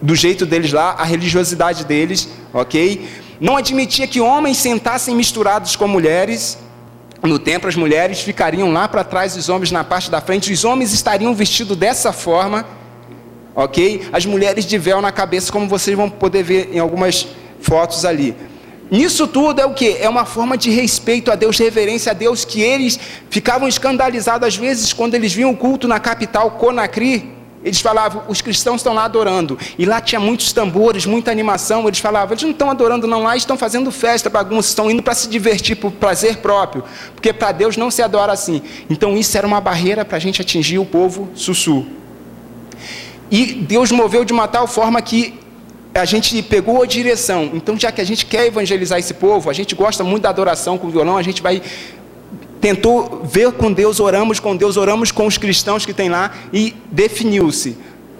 do 0.01 0.15
jeito 0.15 0.45
deles 0.45 0.71
lá, 0.71 0.91
a 0.91 1.03
religiosidade 1.03 1.83
deles, 1.85 2.29
ok? 2.53 3.07
Não 3.39 3.57
admitia 3.57 4.07
que 4.07 4.21
homens 4.21 4.57
sentassem 4.57 5.15
misturados 5.15 5.75
com 5.75 5.87
mulheres. 5.87 6.57
No 7.21 7.39
templo, 7.39 7.67
as 7.67 7.75
mulheres 7.75 8.21
ficariam 8.21 8.71
lá 8.71 8.87
para 8.87 9.03
trás, 9.03 9.35
os 9.35 9.49
homens 9.49 9.71
na 9.71 9.83
parte 9.83 10.11
da 10.11 10.21
frente. 10.21 10.53
Os 10.53 10.63
homens 10.63 10.93
estariam 10.93 11.33
vestidos 11.33 11.75
dessa 11.75 12.13
forma, 12.13 12.65
ok? 13.55 14.07
As 14.13 14.25
mulheres 14.25 14.65
de 14.65 14.77
véu 14.77 15.01
na 15.01 15.11
cabeça, 15.11 15.51
como 15.51 15.67
vocês 15.67 15.97
vão 15.97 16.09
poder 16.09 16.43
ver 16.43 16.69
em 16.71 16.79
algumas 16.79 17.27
fotos 17.59 18.05
ali. 18.05 18.35
Nisso 18.89 19.25
tudo 19.27 19.59
é 19.59 19.65
o 19.65 19.73
que? 19.73 19.97
É 19.99 20.07
uma 20.07 20.25
forma 20.25 20.55
de 20.57 20.69
respeito 20.69 21.31
a 21.31 21.35
Deus, 21.35 21.57
reverência 21.57 22.11
a 22.11 22.13
Deus, 22.13 22.45
que 22.45 22.61
eles 22.61 22.99
ficavam 23.29 23.67
escandalizados 23.67 24.47
às 24.47 24.55
vezes 24.55 24.93
quando 24.93 25.15
eles 25.15 25.33
viam 25.33 25.51
o 25.51 25.57
culto 25.57 25.87
na 25.87 25.99
capital 25.99 26.51
Conakry. 26.51 27.33
eles 27.63 27.81
falavam, 27.81 28.21
os 28.27 28.41
cristãos 28.41 28.81
estão 28.81 28.93
lá 28.93 29.05
adorando. 29.05 29.57
E 29.77 29.85
lá 29.85 29.99
tinha 29.99 30.19
muitos 30.19 30.53
tambores, 30.53 31.07
muita 31.07 31.31
animação. 31.31 31.87
Eles 31.87 31.97
falavam, 31.97 32.33
eles 32.33 32.43
não 32.43 32.51
estão 32.51 32.69
adorando 32.69 33.07
não 33.07 33.23
lá, 33.23 33.35
estão 33.35 33.57
fazendo 33.57 33.91
festa, 33.91 34.29
bagunça, 34.29 34.69
estão 34.69 34.89
indo 34.91 35.01
para 35.01 35.15
se 35.15 35.27
divertir 35.27 35.75
por 35.75 35.91
prazer 35.91 36.37
próprio. 36.37 36.83
Porque 37.15 37.33
para 37.33 37.51
Deus 37.51 37.75
não 37.75 37.89
se 37.89 38.03
adora 38.03 38.33
assim. 38.33 38.61
Então 38.87 39.17
isso 39.17 39.35
era 39.35 39.47
uma 39.47 39.59
barreira 39.59 40.05
para 40.05 40.17
a 40.17 40.19
gente 40.19 40.41
atingir 40.41 40.77
o 40.77 40.85
povo 40.85 41.27
sussu. 41.33 41.87
E 43.31 43.45
Deus 43.53 43.91
moveu 43.91 44.23
de 44.23 44.31
uma 44.31 44.47
tal 44.47 44.67
forma 44.67 45.01
que 45.01 45.33
a 45.95 46.03
gente 46.03 46.43
pegou 46.43 46.83
a 46.83 46.85
direção. 46.85 47.51
Então, 47.53 47.79
já 47.79 47.89
que 47.89 48.01
a 48.01 48.03
gente 48.03 48.25
quer 48.25 48.47
evangelizar 48.47 48.99
esse 48.99 49.13
povo, 49.13 49.49
a 49.49 49.53
gente 49.53 49.73
gosta 49.73 50.03
muito 50.03 50.23
da 50.23 50.29
adoração 50.29 50.77
com 50.77 50.87
o 50.87 50.89
violão, 50.89 51.15
a 51.15 51.21
gente 51.21 51.41
vai 51.41 51.61
tentou 52.59 53.21
ver 53.23 53.51
com 53.53 53.71
Deus, 53.71 53.99
oramos 53.99 54.39
com 54.39 54.55
Deus, 54.55 54.75
oramos 54.75 55.11
com 55.11 55.25
os 55.25 55.37
cristãos 55.37 55.85
que 55.85 55.93
tem 55.93 56.09
lá 56.09 56.33
e 56.51 56.75
definiu-se. 56.91 57.77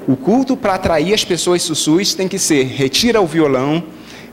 O 0.08 0.16
culto 0.16 0.56
para 0.56 0.76
atrair 0.76 1.14
as 1.14 1.26
pessoas 1.26 1.64
sussus 1.64 2.14
tem 2.14 2.30
que 2.30 2.40
ser: 2.40 2.64
retira 2.64 3.20
o 3.20 3.28
violão, 3.28 3.84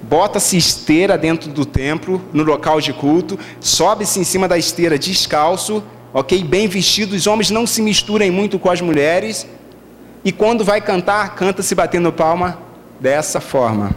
bota-se 0.03 0.57
esteira 0.57 1.19
dentro 1.19 1.51
do 1.51 1.65
templo, 1.65 2.23
no 2.33 2.45
local 2.45 2.81
de 2.81 2.93
culto, 2.93 3.37
sobe-se 3.59 4.21
em 4.21 4.25
cima 4.25 4.47
da 4.47 4.57
esteira 4.57 4.97
descalço, 4.97 5.83
ok? 6.15 6.45
Bem 6.45 6.69
vestido, 6.69 7.17
os 7.17 7.27
homens 7.27 7.51
não 7.51 7.67
se 7.67 7.83
misturem 7.83 8.31
muito 8.31 8.57
com 8.57 8.71
as 8.71 8.81
mulheres, 8.81 9.49
e 10.25 10.31
quando 10.31 10.65
vai 10.65 10.81
cantar, 10.81 11.35
canta-se 11.35 11.75
batendo 11.75 12.13
palma 12.13 12.71
dessa 13.03 13.41
forma. 13.41 13.95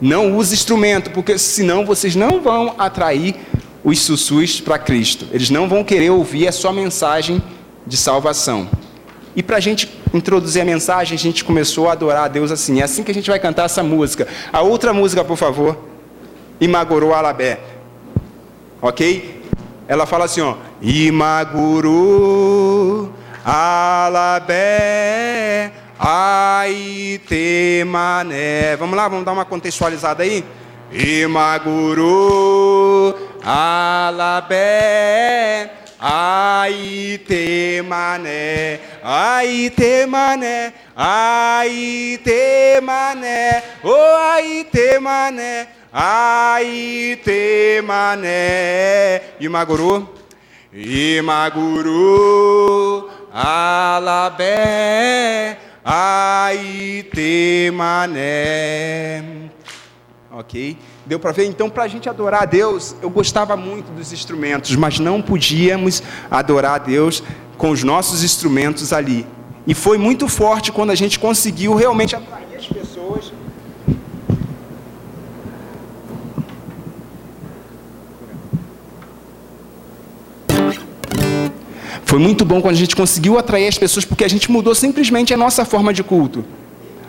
Não 0.00 0.36
use 0.36 0.52
instrumento, 0.52 1.10
porque 1.10 1.38
senão 1.38 1.86
vocês 1.86 2.16
não 2.16 2.40
vão 2.40 2.74
atrair 2.76 3.36
os 3.84 4.00
sussus 4.00 4.60
para 4.60 4.76
Cristo. 4.78 5.26
Eles 5.30 5.48
não 5.50 5.68
vão 5.68 5.84
querer 5.84 6.10
ouvir 6.10 6.48
a 6.48 6.52
sua 6.52 6.72
mensagem 6.72 7.40
de 7.86 7.96
salvação. 7.96 8.68
E 9.36 9.42
para 9.42 9.58
a 9.58 9.60
gente 9.60 9.88
introduzir 10.12 10.60
a 10.60 10.64
mensagem, 10.64 11.14
a 11.14 11.18
gente 11.18 11.44
começou 11.44 11.88
a 11.88 11.92
adorar 11.92 12.24
a 12.24 12.28
Deus 12.28 12.50
assim. 12.50 12.80
É 12.80 12.82
assim 12.82 13.04
que 13.04 13.12
a 13.12 13.14
gente 13.14 13.30
vai 13.30 13.38
cantar 13.38 13.66
essa 13.66 13.82
música. 13.82 14.26
A 14.52 14.60
outra 14.62 14.92
música, 14.92 15.22
por 15.22 15.36
favor. 15.36 15.78
Imaguru 16.60 17.14
Alabé. 17.14 17.60
Ok? 18.82 19.40
Ela 19.86 20.04
fala 20.04 20.24
assim, 20.24 20.40
ó. 20.40 20.56
Imaguru 20.82 21.92
Alabé 23.44 25.00
Aitemané. 26.02 27.44
Vamos 28.76 28.96
lá, 28.96 29.06
vamos 29.06 29.26
dar 29.26 29.32
uma 29.32 29.44
contextualizada 29.44 30.22
aí? 30.22 30.42
Imaguru 30.92 32.10
Alabé, 33.44 34.60
Aite 36.00 37.82
mané, 37.86 38.80
Aite 39.02 40.06
mané, 40.06 40.72
Aite 40.96 42.80
mané, 42.82 43.62
oh 43.84 44.16
Aite 44.34 44.98
mané, 44.98 45.68
Aite 45.92 47.80
mané, 47.84 49.20
Imaguru, 49.38 50.08
Imaguru, 50.72 52.00
Alabé, 53.32 54.48
Aite 55.84 57.70
mané. 57.72 59.50
Ok? 60.30 60.76
Deu 61.06 61.18
para 61.18 61.32
ver? 61.32 61.46
Então, 61.46 61.68
para 61.68 61.84
a 61.84 61.88
gente 61.88 62.08
adorar 62.08 62.42
a 62.42 62.46
Deus, 62.46 62.94
eu 63.02 63.10
gostava 63.10 63.56
muito 63.56 63.90
dos 63.92 64.12
instrumentos, 64.12 64.76
mas 64.76 64.98
não 64.98 65.20
podíamos 65.20 66.02
adorar 66.30 66.74
a 66.74 66.78
Deus 66.78 67.22
com 67.56 67.70
os 67.70 67.82
nossos 67.82 68.22
instrumentos 68.22 68.92
ali. 68.92 69.26
E 69.66 69.74
foi 69.74 69.98
muito 69.98 70.28
forte 70.28 70.70
quando 70.70 70.90
a 70.90 70.94
gente 70.94 71.18
conseguiu 71.18 71.74
realmente 71.74 72.14
atrair 72.14 72.56
as 72.56 72.66
pessoas. 72.66 73.32
Foi 82.10 82.18
muito 82.18 82.44
bom 82.44 82.60
quando 82.60 82.74
a 82.74 82.76
gente 82.76 82.96
conseguiu 82.96 83.38
atrair 83.38 83.68
as 83.68 83.78
pessoas, 83.78 84.04
porque 84.04 84.24
a 84.24 84.28
gente 84.28 84.50
mudou 84.50 84.74
simplesmente 84.74 85.32
a 85.32 85.36
nossa 85.36 85.64
forma 85.64 85.94
de 85.94 86.02
culto. 86.02 86.44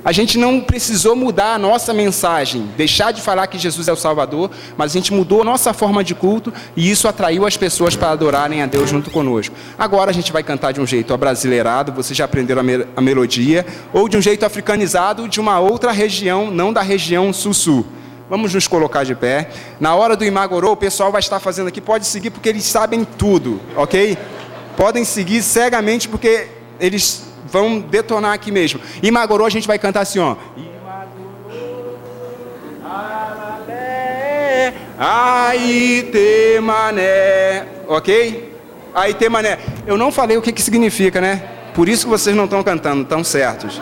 A 0.05 0.11
gente 0.11 0.37
não 0.37 0.61
precisou 0.61 1.15
mudar 1.15 1.55
a 1.55 1.57
nossa 1.57 1.91
mensagem, 1.91 2.69
deixar 2.77 3.11
de 3.11 3.19
falar 3.19 3.47
que 3.47 3.57
Jesus 3.57 3.87
é 3.87 3.91
o 3.91 3.95
Salvador, 3.95 4.51
mas 4.77 4.91
a 4.91 4.93
gente 4.93 5.11
mudou 5.11 5.41
a 5.41 5.43
nossa 5.43 5.73
forma 5.73 6.03
de 6.03 6.13
culto 6.13 6.53
e 6.75 6.91
isso 6.91 7.07
atraiu 7.07 7.47
as 7.47 7.57
pessoas 7.57 7.95
para 7.95 8.11
adorarem 8.11 8.61
a 8.61 8.67
Deus 8.67 8.91
junto 8.91 9.09
conosco. 9.09 9.55
Agora 9.75 10.11
a 10.11 10.13
gente 10.13 10.31
vai 10.31 10.43
cantar 10.43 10.71
de 10.71 10.79
um 10.79 10.85
jeito 10.85 11.15
abrasileirado, 11.15 11.91
vocês 11.91 12.15
já 12.15 12.25
aprenderam 12.25 12.61
a, 12.61 12.63
me 12.63 12.85
a 12.95 13.01
melodia, 13.01 13.65
ou 13.91 14.07
de 14.07 14.17
um 14.17 14.21
jeito 14.21 14.45
africanizado 14.45 15.27
de 15.27 15.39
uma 15.39 15.59
outra 15.59 15.91
região, 15.91 16.51
não 16.51 16.71
da 16.71 16.83
região 16.83 17.33
sul-sul. 17.33 17.87
Vamos 18.29 18.53
nos 18.53 18.67
colocar 18.67 19.03
de 19.03 19.15
pé. 19.15 19.49
Na 19.79 19.95
hora 19.95 20.15
do 20.15 20.23
Imagorô, 20.23 20.73
o 20.73 20.77
pessoal 20.77 21.11
vai 21.11 21.21
estar 21.21 21.39
fazendo 21.39 21.69
aqui, 21.69 21.81
pode 21.81 22.05
seguir 22.05 22.29
porque 22.29 22.49
eles 22.49 22.65
sabem 22.65 23.03
tudo, 23.03 23.59
ok? 23.75 24.15
Podem 24.81 25.05
seguir 25.05 25.43
cegamente 25.43 26.09
porque 26.09 26.47
eles 26.79 27.23
vão 27.45 27.79
detonar 27.79 28.33
aqui 28.33 28.51
mesmo. 28.51 28.81
Imagorou, 29.03 29.45
a 29.45 29.49
gente 29.51 29.67
vai 29.67 29.77
cantar 29.77 30.01
assim, 30.01 30.17
ó. 30.17 30.35
Aite 34.97 36.59
mané, 36.63 37.67
ok? 37.87 38.55
Aite 38.95 39.29
mané. 39.29 39.59
Eu 39.85 39.97
não 39.97 40.11
falei 40.11 40.35
o 40.35 40.41
que, 40.41 40.51
que 40.51 40.63
significa, 40.63 41.21
né? 41.21 41.47
Por 41.75 41.87
isso 41.87 42.05
que 42.05 42.09
vocês 42.09 42.35
não 42.35 42.45
estão 42.45 42.63
cantando, 42.63 43.03
estão 43.03 43.23
certos. 43.23 43.79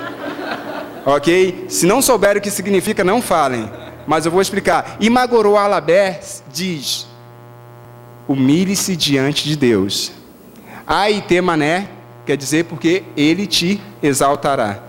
Ok? 1.05 1.67
Se 1.69 1.85
não 1.85 2.01
souberem 2.01 2.39
o 2.39 2.41
que 2.41 2.51
significa, 2.51 3.05
não 3.05 3.21
falem. 3.21 3.71
Mas 4.05 4.25
eu 4.25 4.31
vou 4.33 4.41
explicar. 4.41 4.97
Imagorou 4.99 5.57
Alabé 5.57 6.19
diz: 6.51 7.07
humilhe-se 8.27 8.97
diante 8.97 9.47
de 9.47 9.55
Deus. 9.55 10.18
Aite 10.89 11.39
mané 11.39 11.87
quer 12.25 12.35
dizer 12.35 12.65
porque 12.65 13.03
ele 13.15 13.45
te 13.45 13.79
exaltará. 14.01 14.79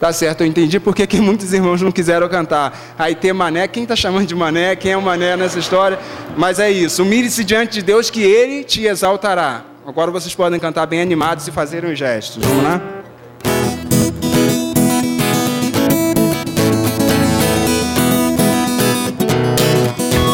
Tá 0.00 0.10
certo, 0.10 0.40
eu 0.40 0.46
entendi 0.46 0.80
porque 0.80 1.06
que 1.06 1.20
muitos 1.20 1.52
irmãos 1.52 1.82
não 1.82 1.92
quiseram 1.92 2.26
cantar. 2.30 2.94
Aí 2.98 3.14
mané, 3.34 3.68
quem 3.68 3.82
está 3.82 3.94
chamando 3.94 4.26
de 4.26 4.34
mané? 4.34 4.74
Quem 4.74 4.92
é 4.92 4.96
o 4.96 5.02
mané 5.02 5.36
nessa 5.36 5.58
história? 5.58 5.98
Mas 6.34 6.58
é 6.58 6.70
isso, 6.70 7.02
humilhe-se 7.02 7.44
diante 7.44 7.72
de 7.74 7.82
Deus 7.82 8.08
que 8.08 8.22
ele 8.22 8.64
te 8.64 8.86
exaltará. 8.86 9.64
Agora 9.86 10.10
vocês 10.10 10.34
podem 10.34 10.58
cantar 10.58 10.86
bem 10.86 11.02
animados 11.02 11.46
e 11.46 11.52
fazerem 11.52 11.92
os 11.92 11.98
gestos. 11.98 12.42
Vamos 12.42 12.64
lá? 12.64 12.80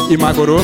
Imagorou? 0.09 0.61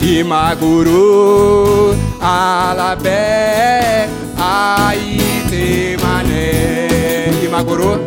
Imaguru, 0.00 1.96
Alabé, 2.24 4.06
Aite 4.38 5.96
Mané, 6.00 7.32
Imaguru, 7.44 7.98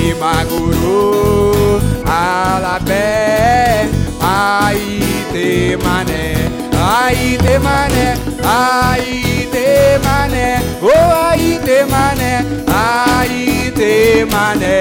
Imaguru, 0.00 1.78
Alabé, 2.06 3.90
Aite 4.22 5.76
Mané, 5.84 6.48
Aite 6.72 7.58
Mané, 7.60 8.06
Aite 8.40 10.00
Mané, 10.02 10.46
oh 10.82 11.12
Aite 11.36 11.84
Mané, 11.92 12.32
Aite 12.66 14.24
Mané, 14.32 14.76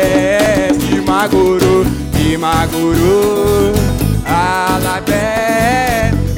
Imaguru, 0.96 1.76
Imaguru, 2.16 3.74
Alabé, 4.26 5.28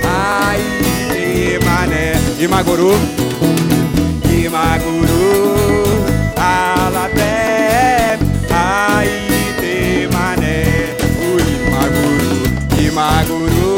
Aite 0.02 0.83
Imaguru, 2.44 2.92
Imaguru, 4.28 5.32
Alabé, 6.36 8.20
Aite 8.52 10.10
Mané, 10.12 10.58
o 11.24 11.40
Imaguru, 11.40 12.34
Imaguru, 12.84 13.74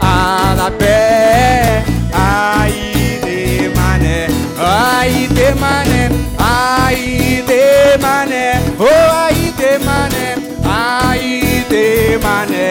Alabé, 0.00 1.84
Aite 2.14 3.68
Mané, 3.76 4.18
Aite 4.56 5.54
Mané, 5.60 6.02
Aite 6.40 7.98
Mané, 8.00 8.44
oh 8.78 9.28
Aite 9.28 9.78
Mané, 9.84 10.26
Aite 10.64 12.16
Mané, 12.24 12.68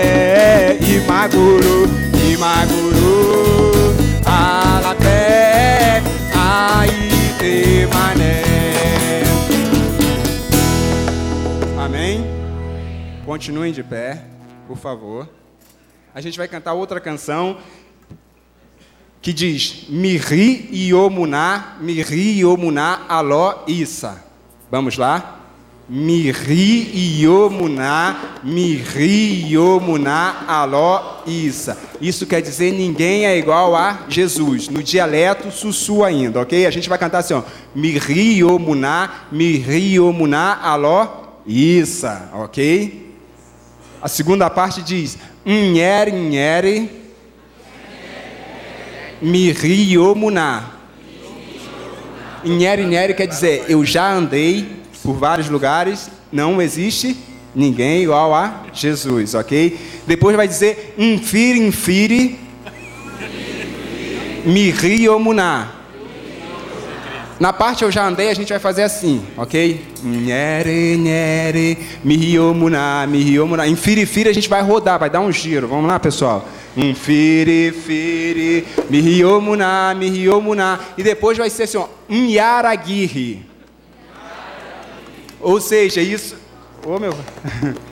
Imaguru, 0.82 1.78
Imaguru, 2.34 3.20
Amém? 11.78 12.24
Continuem 13.26 13.72
de 13.72 13.84
pé, 13.84 14.24
por 14.68 14.78
favor. 14.78 15.30
A 16.14 16.22
gente 16.22 16.38
vai 16.38 16.48
cantar 16.48 16.74
outra 16.74 17.00
canção. 17.00 17.58
que 19.22 19.34
diz 19.34 19.86
Miri 19.90 20.70
Yomuná, 20.72 21.78
Miri 21.80 22.40
Yomuná 22.40 23.06
Aló 23.08 23.64
Issa. 23.68 24.24
Vamos 24.72 24.98
lá? 24.98 25.39
Miri 25.90 27.20
Yomuná, 27.20 28.40
Miri 28.44 29.52
Yomuná 29.52 30.46
Aló 30.48 31.24
Issa. 31.26 31.76
Isso 32.00 32.28
quer 32.28 32.44
dizer 32.44 32.72
ninguém 32.72 33.26
é 33.26 33.36
igual 33.36 33.76
a 33.76 34.02
Jesus. 34.08 34.70
No 34.70 34.84
dialeto 34.84 35.50
sussu 35.50 36.04
ainda, 36.04 36.42
ok? 36.42 36.68
A 36.68 36.70
gente 36.70 36.88
vai 36.88 37.00
cantar 37.00 37.20
assim, 37.20 37.34
ó. 37.34 37.42
Miri 37.74 38.38
Yomuná, 38.38 39.26
Miri 39.32 39.96
Yomuná 39.96 40.60
Aló 40.62 41.40
Issa, 41.48 42.30
ok? 42.36 43.16
A 44.00 44.08
segunda 44.08 44.48
parte 44.48 44.84
diz 44.84 45.18
Nhere 45.44 46.12
Nhere 46.12 46.88
Miri 49.20 49.94
Yomuná. 49.94 50.66
Nhere 52.46 52.84
Nhere 52.86 53.16
quer 53.16 53.26
dizer 53.26 53.66
eu 53.68 53.84
já 53.84 54.08
andei 54.12 54.79
por 55.04 55.14
vários 55.14 55.50
lugares, 55.50 56.10
não 56.32 56.62
existe 56.62 57.16
ninguém 57.56 58.04
igual 58.04 58.34
a 58.34 58.66
Jesus, 58.74 59.34
ok? 59.34 59.80
Depois 60.06 60.36
vai 60.36 60.48
dizer 60.48 60.96
infire, 60.98 61.60
infire, 61.60 62.40
miri 64.46 65.10
omuná. 65.10 65.80
Na 67.40 67.54
parte 67.54 67.86
eu 67.86 67.92
já 67.92 68.06
andei, 68.06 68.30
a 68.30 68.34
gente 68.34 68.50
vai 68.50 68.60
fazer 68.60 68.84
assim, 68.84 69.22
ok? 69.38 69.82
Nhere, 70.04 70.98
nhere, 70.98 71.78
mihiomuná, 72.04 73.08
mihiomuná. 73.08 73.66
Infire, 73.66 74.06
fire, 74.06 74.30
a 74.30 74.34
gente 74.34 74.50
vai 74.50 74.62
rodar, 74.62 75.00
vai 75.00 75.10
dar 75.10 75.22
um 75.22 75.32
giro. 75.32 75.66
Vamos 75.66 75.88
lá, 75.88 75.98
pessoal? 75.98 76.46
Infire, 76.76 77.72
fire, 77.72 78.68
mihiomuná, 78.90 79.96
mihiomuná. 79.96 80.80
E 80.98 81.04
depois 81.04 81.38
vai 81.38 81.50
ser 81.50 81.64
assim, 81.64 81.78
ó, 81.78 81.88
Nyaraguirri. 82.10 83.49
Ou 85.40 85.62
seja, 85.62 86.02
isso. 86.02 86.36
Ô 86.86 86.96
oh, 86.96 87.00
meu. 87.00 87.14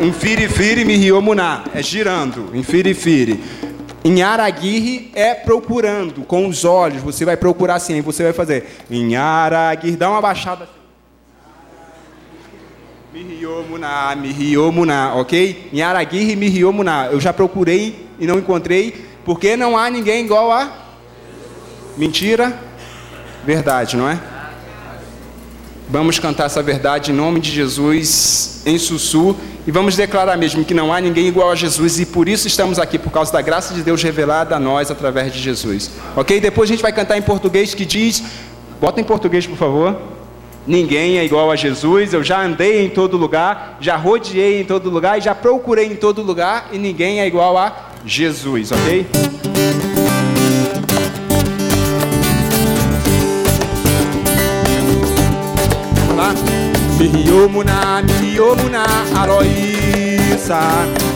Infirifiri 0.00 0.84
mihiomuná. 0.84 1.64
É 1.74 1.82
girando. 1.82 2.50
Infirifiri. 2.54 3.42
Em 4.02 4.22
Araguirre 4.22 5.10
é 5.14 5.34
procurando, 5.34 6.22
com 6.22 6.48
os 6.48 6.64
olhos. 6.64 7.02
Você 7.02 7.24
vai 7.24 7.36
procurar 7.36 7.74
assim, 7.74 7.94
aí 7.94 8.00
você 8.00 8.22
vai 8.22 8.32
fazer. 8.32 8.66
Em 8.90 9.16
Araguirre. 9.16 9.96
Dá 9.96 10.10
uma 10.10 10.22
baixada 10.22 10.64
assim. 10.64 10.72
Mihiomuná, 13.12 14.14
mihiomuná, 14.16 15.14
ok? 15.16 15.68
Em 15.72 15.82
Araguirre, 15.82 16.36
mihiomuná. 16.36 17.08
Eu 17.10 17.20
já 17.20 17.32
procurei 17.32 18.06
e 18.18 18.26
não 18.26 18.38
encontrei, 18.38 19.04
porque 19.24 19.56
não 19.56 19.76
há 19.76 19.90
ninguém 19.90 20.24
igual 20.24 20.50
a. 20.50 20.72
Mentira? 21.96 22.58
Verdade, 23.44 23.96
não 23.96 24.08
é? 24.08 24.18
Vamos 25.90 26.20
cantar 26.20 26.44
essa 26.44 26.62
verdade 26.62 27.10
em 27.10 27.14
nome 27.14 27.40
de 27.40 27.50
Jesus, 27.50 28.62
em 28.64 28.78
sussu, 28.78 29.36
e 29.66 29.72
vamos 29.72 29.96
declarar 29.96 30.36
mesmo 30.36 30.64
que 30.64 30.72
não 30.72 30.92
há 30.92 31.00
ninguém 31.00 31.26
igual 31.26 31.50
a 31.50 31.56
Jesus, 31.56 31.98
e 31.98 32.06
por 32.06 32.28
isso 32.28 32.46
estamos 32.46 32.78
aqui, 32.78 32.96
por 32.96 33.10
causa 33.10 33.32
da 33.32 33.42
graça 33.42 33.74
de 33.74 33.82
Deus 33.82 34.00
revelada 34.00 34.54
a 34.54 34.60
nós 34.60 34.88
através 34.88 35.32
de 35.32 35.40
Jesus. 35.40 35.90
Ok? 36.14 36.40
Depois 36.40 36.70
a 36.70 36.72
gente 36.72 36.82
vai 36.82 36.92
cantar 36.92 37.18
em 37.18 37.22
português 37.22 37.74
que 37.74 37.84
diz: 37.84 38.22
bota 38.80 39.00
em 39.00 39.04
português, 39.04 39.48
por 39.48 39.58
favor. 39.58 40.00
Ninguém 40.64 41.18
é 41.18 41.24
igual 41.24 41.50
a 41.50 41.56
Jesus, 41.56 42.12
eu 42.12 42.22
já 42.22 42.40
andei 42.40 42.84
em 42.84 42.88
todo 42.88 43.16
lugar, 43.16 43.78
já 43.80 43.96
rodeei 43.96 44.60
em 44.60 44.64
todo 44.64 44.88
lugar 44.88 45.18
e 45.18 45.20
já 45.20 45.34
procurei 45.34 45.86
em 45.86 45.96
todo 45.96 46.22
lugar, 46.22 46.68
e 46.70 46.78
ninguém 46.78 47.20
é 47.20 47.26
igual 47.26 47.58
a 47.58 47.90
Jesus, 48.06 48.70
ok? 48.70 49.49
Mihiyomuna, 57.12 58.02
Mihiyomuna, 58.02 58.84
Aloisa. 59.22 60.60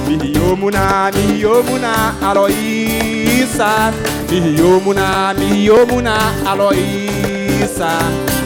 Mihiyomuna, 0.08 1.10
Mihiyomuna, 1.14 2.14
Aloisa. 2.30 3.92
Mihiyomuna, 4.30 5.34
Mihiyomuna, 5.38 6.14
Aloisa. 6.50 7.90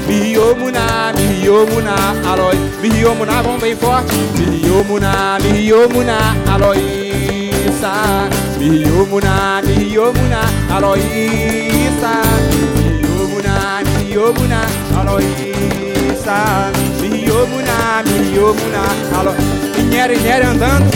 Mihiyomuna, 0.09 1.13
Mihiyomuna, 1.17 1.95
Aloisa. 2.33 2.61
Mihiyomuna, 2.83 3.43
vamos 3.43 3.61
bem 3.63 3.77
forte. 3.77 4.15
Mihiyomuna, 4.39 5.39
Mihiyomuna, 5.43 6.17
Aloisa. 6.55 7.93
Mihiyomuna, 8.59 9.63
Mihiyomuna, 9.67 10.41
Aloisa. 10.77 12.13
Mihiyomuna, 12.51 13.83
Mihiyomuna, 13.85 14.61
Aloisa. 17.39 17.49
Miriomuna, 17.49 18.03
Miriomuna, 18.05 18.83
alô, 19.19 19.33
Nheri, 19.91 20.17
Nheri 20.19 20.45
andando, 20.45 20.91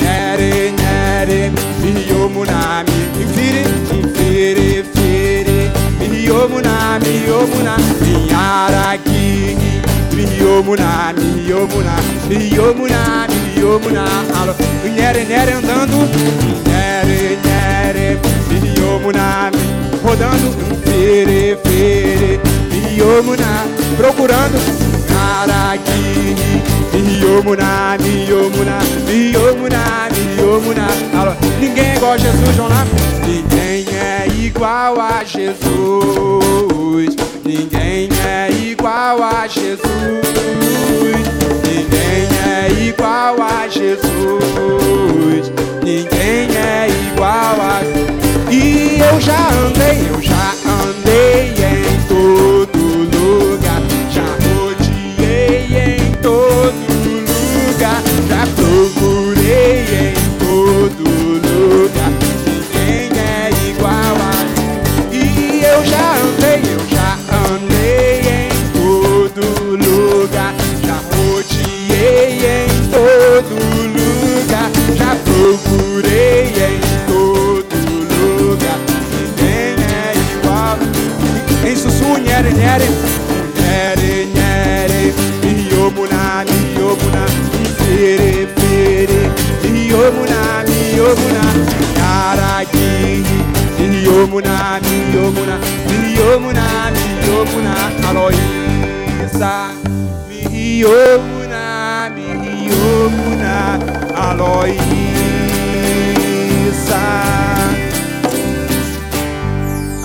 Nheri, 0.00 0.72
Nheri, 0.72 1.52
Miriomuna, 1.82 2.84
Infire, 3.20 3.62
Infire, 3.92 4.84
Fire, 4.92 5.70
Miriomuna, 5.98 6.98
Miriomuna, 7.00 7.76
Minharaki, 8.00 9.56
Miriomuna, 10.16 11.14
Miriomuna, 11.16 11.94
Miriomuna, 12.28 13.26
Miriomuna, 13.28 14.04
alô, 14.40 14.54
Nheri, 14.96 15.24
Nheri 15.26 15.52
andando, 15.52 15.98
Nheri, 16.66 17.38
Nheri, 17.44 18.18
Miriomuna, 18.50 19.50
rodando, 20.02 20.50
Fere, 20.84 21.56
Fere, 21.62 22.40
Miriomuna, 22.70 23.64
procurando, 23.96 24.58
Araki, 25.44 26.34
Yomuna, 27.20 27.98
Yomuna, 28.28 28.78
Yomuna, 29.34 30.08
Yomuna. 30.38 30.86
Ninguém 31.60 31.90
é 31.90 31.96
igual 31.96 32.18
Jesus, 32.18 32.56
lá? 32.56 32.86
Ninguém 33.26 33.86
é 33.94 34.26
igual 34.26 34.98
a 35.00 35.22
Jesus. 35.24 35.64
Ninguém 37.44 38.08
é 38.26 38.50
igual 38.50 39.22
a 39.22 39.46
Jesus. 39.46 39.82
Ninguém 41.62 42.28
é 42.46 42.68
igual 42.88 43.36
a 43.42 43.68
Jesus. 43.68 45.52
Ninguém 45.82 46.56
é 46.56 46.88
igual 47.12 47.60
a. 47.60 47.82
E 48.50 48.98
eu 48.98 49.20
já 49.20 49.48
andei, 49.50 50.08
eu 50.08 50.22
já 50.22 50.54
andei 50.64 51.52
em 51.52 51.83
Miyomuna 94.24 94.80
miyomuna 94.80 95.58
Miyomuna 95.88 96.90
miyomuna 96.90 97.74
Aloisa 98.08 99.70
Miyomuna 100.28 102.10
miyomuna 102.10 103.78
Aloisa 104.16 104.94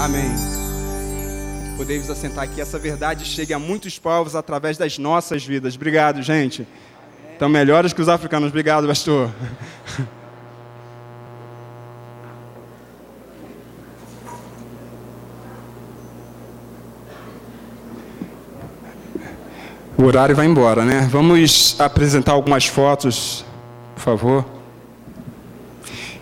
Amém 0.03 0.35
Podemos 1.77 2.09
assentar 2.09 2.43
aqui, 2.43 2.59
essa 2.59 2.77
verdade 2.77 3.23
chegue 3.23 3.53
a 3.53 3.59
muitos 3.59 3.97
povos 3.97 4.35
através 4.35 4.77
das 4.77 4.97
nossas 4.97 5.45
vidas. 5.45 5.75
Obrigado, 5.75 6.21
gente. 6.21 6.67
Estão 7.31 7.47
melhores 7.47 7.93
que 7.93 8.01
os 8.01 8.09
africanos. 8.09 8.49
Obrigado, 8.49 8.85
pastor. 8.85 9.31
O 19.99 20.05
horário 20.05 20.33
vai 20.33 20.45
embora, 20.45 20.85
né? 20.85 21.09
Vamos 21.11 21.75
apresentar 21.77 22.31
algumas 22.31 22.65
fotos, 22.65 23.43
por 23.95 24.01
favor. 24.01 24.45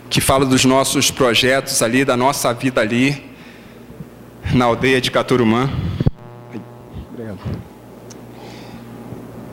que 0.09 0.19
fala 0.19 0.47
dos 0.47 0.65
nossos 0.65 1.11
projetos 1.11 1.83
ali, 1.83 2.03
da 2.03 2.17
nossa 2.17 2.51
vida 2.55 2.81
ali, 2.81 3.23
na 4.51 4.65
aldeia 4.65 4.99
de 4.99 5.11
Caturumã. 5.11 5.69
Obrigado. 7.11 7.37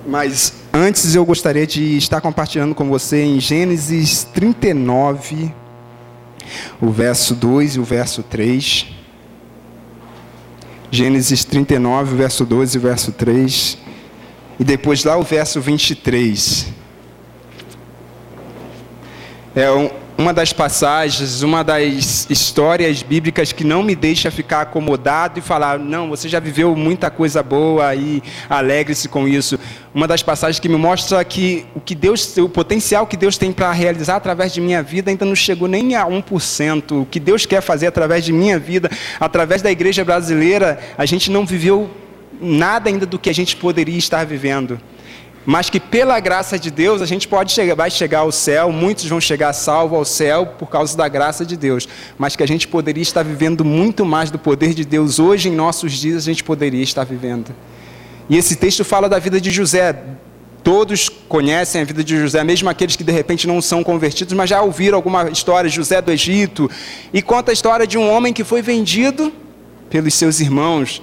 Mas 0.07 0.55
antes 0.73 1.15
eu 1.15 1.27
gostaria 1.27 1.67
de 1.67 1.99
estar 1.99 2.23
compartilhando 2.23 2.75
com 2.75 2.89
você 2.89 3.23
em 3.23 3.39
Gênesis 3.39 4.25
39, 4.25 5.53
o 6.81 6.91
verso 6.91 7.35
2 7.35 7.77
e 7.77 7.79
o 7.79 7.85
verso 7.85 8.23
3. 8.23 8.87
Gênesis 10.91 11.45
39, 11.45 12.17
verso 12.17 12.47
2 12.47 12.75
e 12.75 12.79
verso 12.79 13.13
3. 13.13 13.85
E 14.59 14.65
depois 14.65 15.05
lá 15.05 15.17
o 15.17 15.23
verso 15.23 15.61
23. 15.61 16.69
É 19.57 19.71
um, 19.71 19.91
uma 20.17 20.33
das 20.33 20.53
passagens, 20.53 21.43
uma 21.43 21.65
das 21.65 22.29
histórias 22.31 23.03
bíblicas 23.03 23.53
que 23.53 23.65
não 23.65 23.83
me 23.83 23.97
deixa 23.97 24.31
ficar 24.31 24.61
acomodado 24.61 25.41
e 25.41 25.43
falar, 25.43 25.79
não, 25.79 26.09
você 26.09 26.29
já 26.29 26.39
viveu 26.39 26.75
muita 26.77 27.11
coisa 27.11 27.43
boa 27.43 27.95
e 27.97 28.23
alegre-se 28.49 29.09
com 29.09 29.27
isso. 29.27 29.59
Uma 29.93 30.07
das 30.07 30.23
passagens 30.23 30.61
que 30.61 30.69
me 30.69 30.77
mostra 30.77 31.25
que 31.25 31.67
o 31.75 31.81
que 31.81 31.97
Deus, 31.97 32.37
o 32.37 32.49
potencial 32.49 33.07
que 33.09 33.17
Deus 33.17 33.37
tem 33.37 33.53
para 33.53 33.73
realizar 33.73 34.17
através 34.17 34.53
de 34.53 34.61
minha 34.61 34.83
vida 34.83 35.11
ainda 35.11 35.25
não 35.25 35.35
chegou 35.35 35.67
nem 35.67 35.97
a 35.97 36.07
1%. 36.07 37.03
O 37.03 37.07
que 37.07 37.19
Deus 37.19 37.45
quer 37.45 37.61
fazer 37.61 37.89
através 37.89 38.25
de 38.25 38.33
minha 38.33 38.59
vida, 38.59 38.89
através 39.19 39.63
da 39.63 39.71
igreja 39.71 40.05
brasileira, 40.05 40.79
a 40.97 41.05
gente 41.05 41.29
não 41.31 41.45
viveu 41.45 41.91
nada 42.41 42.89
ainda 42.89 43.07
do 43.07 43.19
que 43.19 43.31
a 43.31 43.35
gente 43.35 43.57
poderia 43.57 43.99
estar 43.99 44.25
vivendo 44.25 44.79
mas 45.47 45.69
que 45.69 45.79
pela 45.79 46.19
graça 46.21 46.59
de 46.59 46.71
Deus 46.71 47.03
a 47.03 47.07
gente 47.07 47.29
pode 47.29 47.53
chegar, 47.53 47.75
vai 47.75 47.91
chegar 47.91 48.21
ao 48.21 48.33
céu, 48.33 48.73
muitos 48.73 49.05
vão 49.05 49.21
chegar 49.21 49.53
salvo 49.53 49.95
ao 49.95 50.05
céu 50.05 50.47
por 50.47 50.69
causa 50.69 50.97
da 50.97 51.07
graça 51.07 51.45
de 51.45 51.57
Deus, 51.57 51.89
mas 52.17 52.35
que 52.35 52.43
a 52.43 52.49
gente 52.49 52.67
poderia 52.67 53.03
estar 53.03 53.23
vivendo 53.23 53.65
muito 53.65 54.05
mais 54.05 54.31
do 54.31 54.39
poder 54.39 54.73
de 54.73 54.85
Deus 54.85 55.19
hoje 55.19 55.49
em 55.49 55.53
nossos 55.53 55.93
dias 55.93 56.17
a 56.17 56.27
gente 56.27 56.43
poderia 56.43 56.83
estar 56.83 57.05
vivendo. 57.05 57.55
E 58.29 58.37
esse 58.37 58.57
texto 58.57 58.85
fala 58.85 59.09
da 59.09 59.19
vida 59.19 59.41
de 59.41 59.51
José. 59.51 60.03
Todos 60.63 61.11
conhecem 61.11 61.83
a 61.83 61.85
vida 61.85 62.03
de 62.03 62.19
José, 62.19 62.43
mesmo 62.43 62.71
aqueles 62.71 62.97
que 62.97 63.05
de 63.05 63.13
repente 63.13 63.47
não 63.47 63.61
são 63.61 63.85
convertidos, 63.85 64.33
mas 64.33 64.49
já 64.49 64.63
ouviram 64.63 64.97
alguma 64.97 65.29
história, 65.29 65.69
José 65.69 66.01
do 66.01 66.11
Egito, 66.11 66.71
e 67.13 67.21
conta 67.21 67.53
a 67.53 67.55
história 67.55 67.87
de 67.87 67.99
um 67.99 68.11
homem 68.11 68.33
que 68.33 68.43
foi 68.43 68.63
vendido 68.63 69.31
pelos 69.91 70.15
seus 70.15 70.41
irmãos 70.41 71.03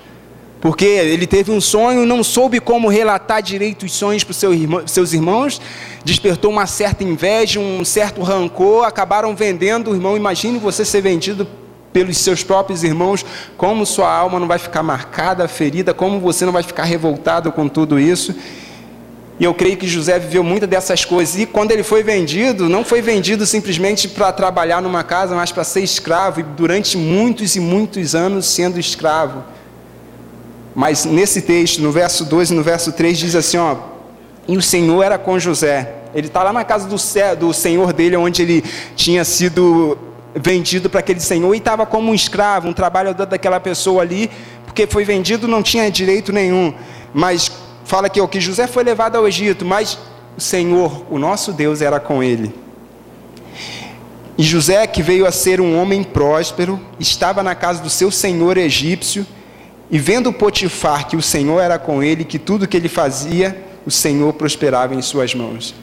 porque 0.62 0.86
ele 0.86 1.26
teve 1.26 1.52
um 1.52 1.60
sonho, 1.60 2.06
não 2.06 2.24
soube 2.24 2.60
como 2.60 2.88
relatar 2.88 3.42
direito 3.42 3.84
os 3.88 3.94
sonhos 3.94 4.24
para 4.24 4.34
seu 4.34 4.54
irmão, 4.54 4.88
seus 4.88 5.12
irmãos, 5.12 5.60
despertou 6.06 6.52
uma 6.52 6.68
certa 6.68 7.04
inveja, 7.04 7.60
um 7.60 7.84
certo 7.84 8.22
rancor, 8.22 8.86
acabaram 8.86 9.36
vendendo 9.36 9.90
o 9.90 9.96
irmão. 9.96 10.16
Imagine 10.16 10.60
você 10.60 10.86
ser 10.86 11.02
vendido 11.02 11.48
pelos 11.92 12.16
seus 12.20 12.44
próprios 12.44 12.84
irmãos, 12.84 13.26
como 13.58 13.88
sua 13.88 14.16
alma 14.16 14.40
não 14.40 14.48
vai 14.48 14.60
ficar 14.60 14.84
marcada, 14.84 15.48
ferida, 15.48 15.96
como 15.96 16.20
você 16.20 16.46
não 16.46 16.54
vai 16.54 16.62
ficar 16.62 16.84
revoltado 16.84 17.52
com 17.52 17.68
tudo 17.68 18.00
isso. 18.00 18.36
E 19.40 19.44
eu 19.44 19.56
creio 19.56 19.76
que 19.76 19.88
José 19.88 20.20
viveu 20.20 20.44
muitas 20.44 20.70
dessas 20.70 21.04
coisas. 21.04 21.40
E 21.40 21.48
quando 21.48 21.72
ele 21.72 21.82
foi 21.82 22.04
vendido, 22.04 22.70
não 22.70 22.86
foi 22.86 23.02
vendido 23.02 23.48
simplesmente 23.48 24.08
para 24.08 24.32
trabalhar 24.32 24.80
numa 24.80 25.04
casa, 25.04 25.36
mas 25.36 25.52
para 25.52 25.64
ser 25.64 25.82
escravo, 25.82 26.40
e 26.40 26.44
durante 26.44 26.96
muitos 26.96 27.56
e 27.56 27.60
muitos 27.60 28.14
anos 28.14 28.46
sendo 28.46 28.80
escravo. 28.80 29.44
Mas 30.74 31.06
nesse 31.06 31.42
texto, 31.42 31.82
no 31.82 31.92
verso 31.92 32.26
2 32.26 32.52
e 32.52 32.54
no 32.54 32.64
verso 32.64 32.92
3, 32.92 33.18
diz 33.18 33.36
assim: 33.36 33.58
ó, 33.58 33.76
e 34.48 34.58
o 34.58 34.62
Senhor 34.62 35.02
era 35.04 35.18
com 35.18 35.38
José. 35.38 35.96
Ele 36.14 36.28
está 36.28 36.44
lá 36.44 36.52
na 36.52 36.64
casa 36.64 36.88
do, 36.88 36.96
do 37.38 37.54
senhor 37.54 37.94
dele, 37.94 38.18
onde 38.18 38.42
ele 38.42 38.64
tinha 38.96 39.24
sido 39.24 39.98
vendido 40.36 40.90
para 40.90 41.00
aquele 41.00 41.20
senhor 41.20 41.54
e 41.54 41.58
estava 41.58 41.86
como 41.86 42.12
um 42.12 42.16
escravo, 42.16 42.68
um 42.68 42.74
trabalhador 42.74 43.26
daquela 43.26 43.60
pessoa 43.60 44.02
ali, 44.02 44.30
porque 44.66 44.88
foi 44.88 45.04
vendido, 45.04 45.48
não 45.48 45.64
tinha 45.64 45.90
direito 45.90 46.34
nenhum. 46.34 46.74
Mas 47.14 47.52
fala 47.86 48.10
que 48.10 48.20
o 48.20 48.28
que 48.28 48.40
José 48.40 48.68
foi 48.68 48.84
levado 48.84 49.18
ao 49.18 49.28
Egito, 49.28 49.66
mas 49.66 49.98
o 50.38 50.42
Senhor, 50.42 51.06
o 51.10 51.18
nosso 51.18 51.52
Deus, 51.52 51.82
era 51.82 52.00
com 52.00 52.24
ele. 52.24 52.54
E 54.38 54.44
José, 54.44 54.86
que 54.88 55.04
veio 55.04 55.26
a 55.26 55.32
ser 55.32 55.62
um 55.62 55.80
homem 55.80 56.04
próspero, 56.04 56.80
estava 57.00 57.44
na 57.44 57.54
casa 57.54 57.82
do 57.82 57.90
seu 57.90 58.10
senhor 58.10 58.58
egípcio 58.58 59.26
e 59.92 60.00
vendo 60.00 60.32
Potifar 60.32 61.08
que 61.08 61.18
o 61.18 61.22
Senhor 61.22 61.60
era 61.60 61.78
com 61.78 62.02
ele, 62.02 62.24
que 62.24 62.40
tudo 62.40 62.68
que 62.68 62.78
ele 62.78 62.88
fazia, 62.88 63.62
o 63.86 63.92
Senhor 63.92 64.32
prosperava 64.34 64.96
em 64.96 65.02
suas 65.02 65.36
mãos. 65.36 65.76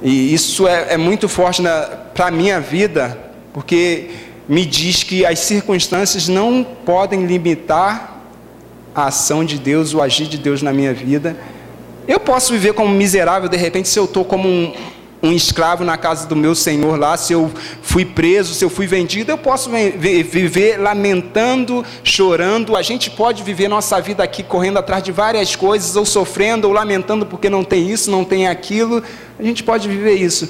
E 0.00 0.32
isso 0.32 0.68
é, 0.68 0.94
é 0.94 0.96
muito 0.96 1.28
forte 1.28 1.62
para 2.14 2.28
a 2.28 2.30
minha 2.30 2.60
vida, 2.60 3.18
porque 3.52 4.10
me 4.48 4.64
diz 4.64 5.02
que 5.02 5.26
as 5.26 5.40
circunstâncias 5.40 6.28
não 6.28 6.64
podem 6.84 7.26
limitar 7.26 8.20
a 8.94 9.06
ação 9.06 9.44
de 9.44 9.58
Deus, 9.58 9.92
o 9.92 10.00
agir 10.00 10.28
de 10.28 10.38
Deus 10.38 10.62
na 10.62 10.72
minha 10.72 10.94
vida. 10.94 11.36
Eu 12.06 12.20
posso 12.20 12.52
viver 12.52 12.72
como 12.72 12.94
miserável, 12.94 13.48
de 13.48 13.56
repente, 13.56 13.88
se 13.88 13.98
eu 13.98 14.04
estou 14.04 14.24
como 14.24 14.48
um, 14.48 14.72
um 15.22 15.32
escravo 15.32 15.84
na 15.84 15.96
casa 15.96 16.26
do 16.26 16.36
meu 16.36 16.54
senhor 16.54 16.98
lá, 16.98 17.16
se 17.16 17.32
eu 17.32 17.50
fui 17.82 18.04
preso, 18.04 18.54
se 18.54 18.64
eu 18.64 18.70
fui 18.70 18.86
vendido, 18.86 19.30
eu 19.30 19.38
posso 19.38 19.70
viver 19.70 20.78
lamentando, 20.78 21.84
chorando. 22.04 22.76
A 22.76 22.82
gente 22.82 23.10
pode 23.10 23.42
viver 23.42 23.68
nossa 23.68 24.00
vida 24.00 24.22
aqui 24.22 24.42
correndo 24.42 24.78
atrás 24.78 25.02
de 25.02 25.12
várias 25.12 25.56
coisas, 25.56 25.96
ou 25.96 26.04
sofrendo, 26.04 26.68
ou 26.68 26.72
lamentando 26.72 27.24
porque 27.26 27.48
não 27.48 27.64
tem 27.64 27.90
isso, 27.90 28.10
não 28.10 28.24
tem 28.24 28.46
aquilo. 28.46 29.02
A 29.38 29.42
gente 29.42 29.62
pode 29.62 29.88
viver 29.88 30.14
isso. 30.14 30.48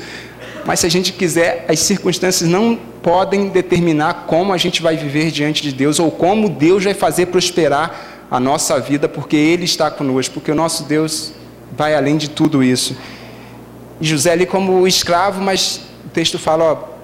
Mas 0.64 0.80
se 0.80 0.86
a 0.86 0.90
gente 0.90 1.12
quiser, 1.12 1.64
as 1.68 1.78
circunstâncias 1.78 2.50
não 2.50 2.76
podem 3.00 3.48
determinar 3.48 4.24
como 4.26 4.52
a 4.52 4.56
gente 4.56 4.82
vai 4.82 4.96
viver 4.96 5.30
diante 5.30 5.62
de 5.62 5.72
Deus, 5.72 6.00
ou 6.00 6.10
como 6.10 6.48
Deus 6.48 6.82
vai 6.82 6.94
fazer 6.94 7.26
prosperar 7.26 8.26
a 8.28 8.40
nossa 8.40 8.80
vida, 8.80 9.08
porque 9.08 9.36
Ele 9.36 9.64
está 9.64 9.92
conosco, 9.92 10.34
porque 10.34 10.50
o 10.50 10.56
nosso 10.56 10.82
Deus 10.82 11.32
vai 11.76 11.94
além 11.94 12.16
de 12.16 12.28
tudo 12.28 12.64
isso. 12.64 12.96
José 14.00 14.32
ali 14.32 14.46
como 14.46 14.86
escravo, 14.86 15.40
mas 15.40 15.80
o 16.04 16.08
texto 16.08 16.38
fala, 16.38 16.64
ó, 16.64 16.96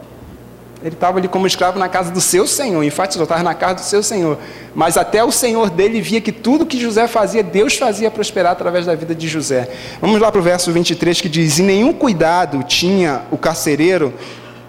ele 0.85 0.95
estava 0.95 1.19
ali 1.19 1.29
como 1.29 1.47
escravo 1.47 1.79
na 1.79 1.89
casa 1.89 2.11
do 2.11 2.21
seu 2.21 2.47
senhor, 2.47 2.83
enfatizou, 2.83 3.23
estava 3.23 3.43
na 3.43 3.55
casa 3.55 3.77
do 3.77 3.81
seu 3.83 4.03
senhor. 4.03 4.37
Mas 4.75 4.97
até 4.97 5.23
o 5.23 5.31
senhor 5.31 5.71
dele 5.71 6.01
via 6.01 6.21
que 6.21 6.33
tudo 6.33 6.67
que 6.67 6.79
José 6.79 7.07
fazia, 7.07 7.43
Deus 7.43 7.77
fazia 7.77 8.11
prosperar 8.11 8.53
através 8.53 8.85
da 8.85 8.95
vida 8.95 9.15
de 9.15 9.29
José. 9.29 9.71
Vamos 10.01 10.21
lá 10.21 10.31
para 10.33 10.41
o 10.41 10.43
verso 10.43 10.73
23 10.73 11.21
que 11.21 11.29
diz: 11.29 11.59
E 11.59 11.63
nenhum 11.63 11.93
cuidado 11.93 12.65
tinha 12.65 13.23
o 13.31 13.39
carcereiro, 13.39 14.13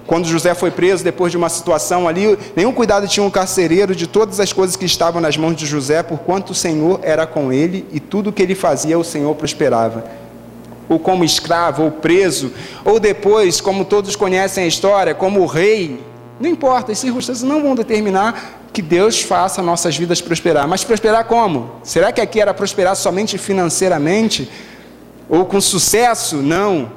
quando 0.06 0.28
José 0.28 0.54
foi 0.54 0.70
preso, 0.70 1.04
depois 1.04 1.32
de 1.32 1.38
uma 1.38 1.50
situação 1.50 2.08
ali, 2.08 2.38
nenhum 2.56 2.74
cuidado 2.74 3.08
tinha 3.08 3.26
o 3.26 3.32
carcereiro 3.32 3.96
de 3.96 4.06
todas 4.06 4.40
as 4.40 4.54
coisas 4.54 4.76
que 4.76 4.86
estavam 4.86 5.20
nas 5.20 5.36
mãos 5.36 5.56
de 5.56 5.66
José, 5.66 6.04
porquanto 6.04 6.52
o 6.52 6.56
Senhor 6.56 7.00
era 7.02 7.26
com 7.26 7.52
ele 7.52 7.88
e 7.92 8.00
tudo 8.00 8.32
que 8.32 8.44
ele 8.44 8.54
fazia, 8.54 9.00
o 9.00 9.04
Senhor 9.04 9.34
prosperava 9.34 10.23
ou 10.90 11.00
como 11.00 11.24
escravo, 11.24 11.84
ou 11.84 11.92
preso, 11.92 12.52
ou 12.84 13.00
depois, 13.00 13.62
como 13.62 13.86
todos 13.86 14.16
conhecem 14.16 14.64
a 14.64 14.68
história, 14.68 15.16
como 15.16 15.46
rei, 15.46 16.00
não 16.40 16.50
importa, 16.50 16.92
as 16.92 17.00
circunstâncias 17.00 17.48
não 17.48 17.62
vão 17.62 17.76
determinar 17.76 18.60
que 18.74 18.82
Deus 18.82 19.22
faça 19.22 19.62
nossas 19.62 19.96
vidas 19.96 20.20
prosperar. 20.20 20.68
Mas 20.68 20.84
prosperar 20.84 21.26
como? 21.26 21.72
Será 21.84 22.12
que 22.12 22.20
aqui 22.20 22.42
era 22.42 22.54
prosperar 22.54 22.96
somente 22.96 23.38
financeiramente? 23.38 24.50
Ou 25.30 25.46
com 25.46 25.62
sucesso? 25.62 26.38
Não. 26.38 26.92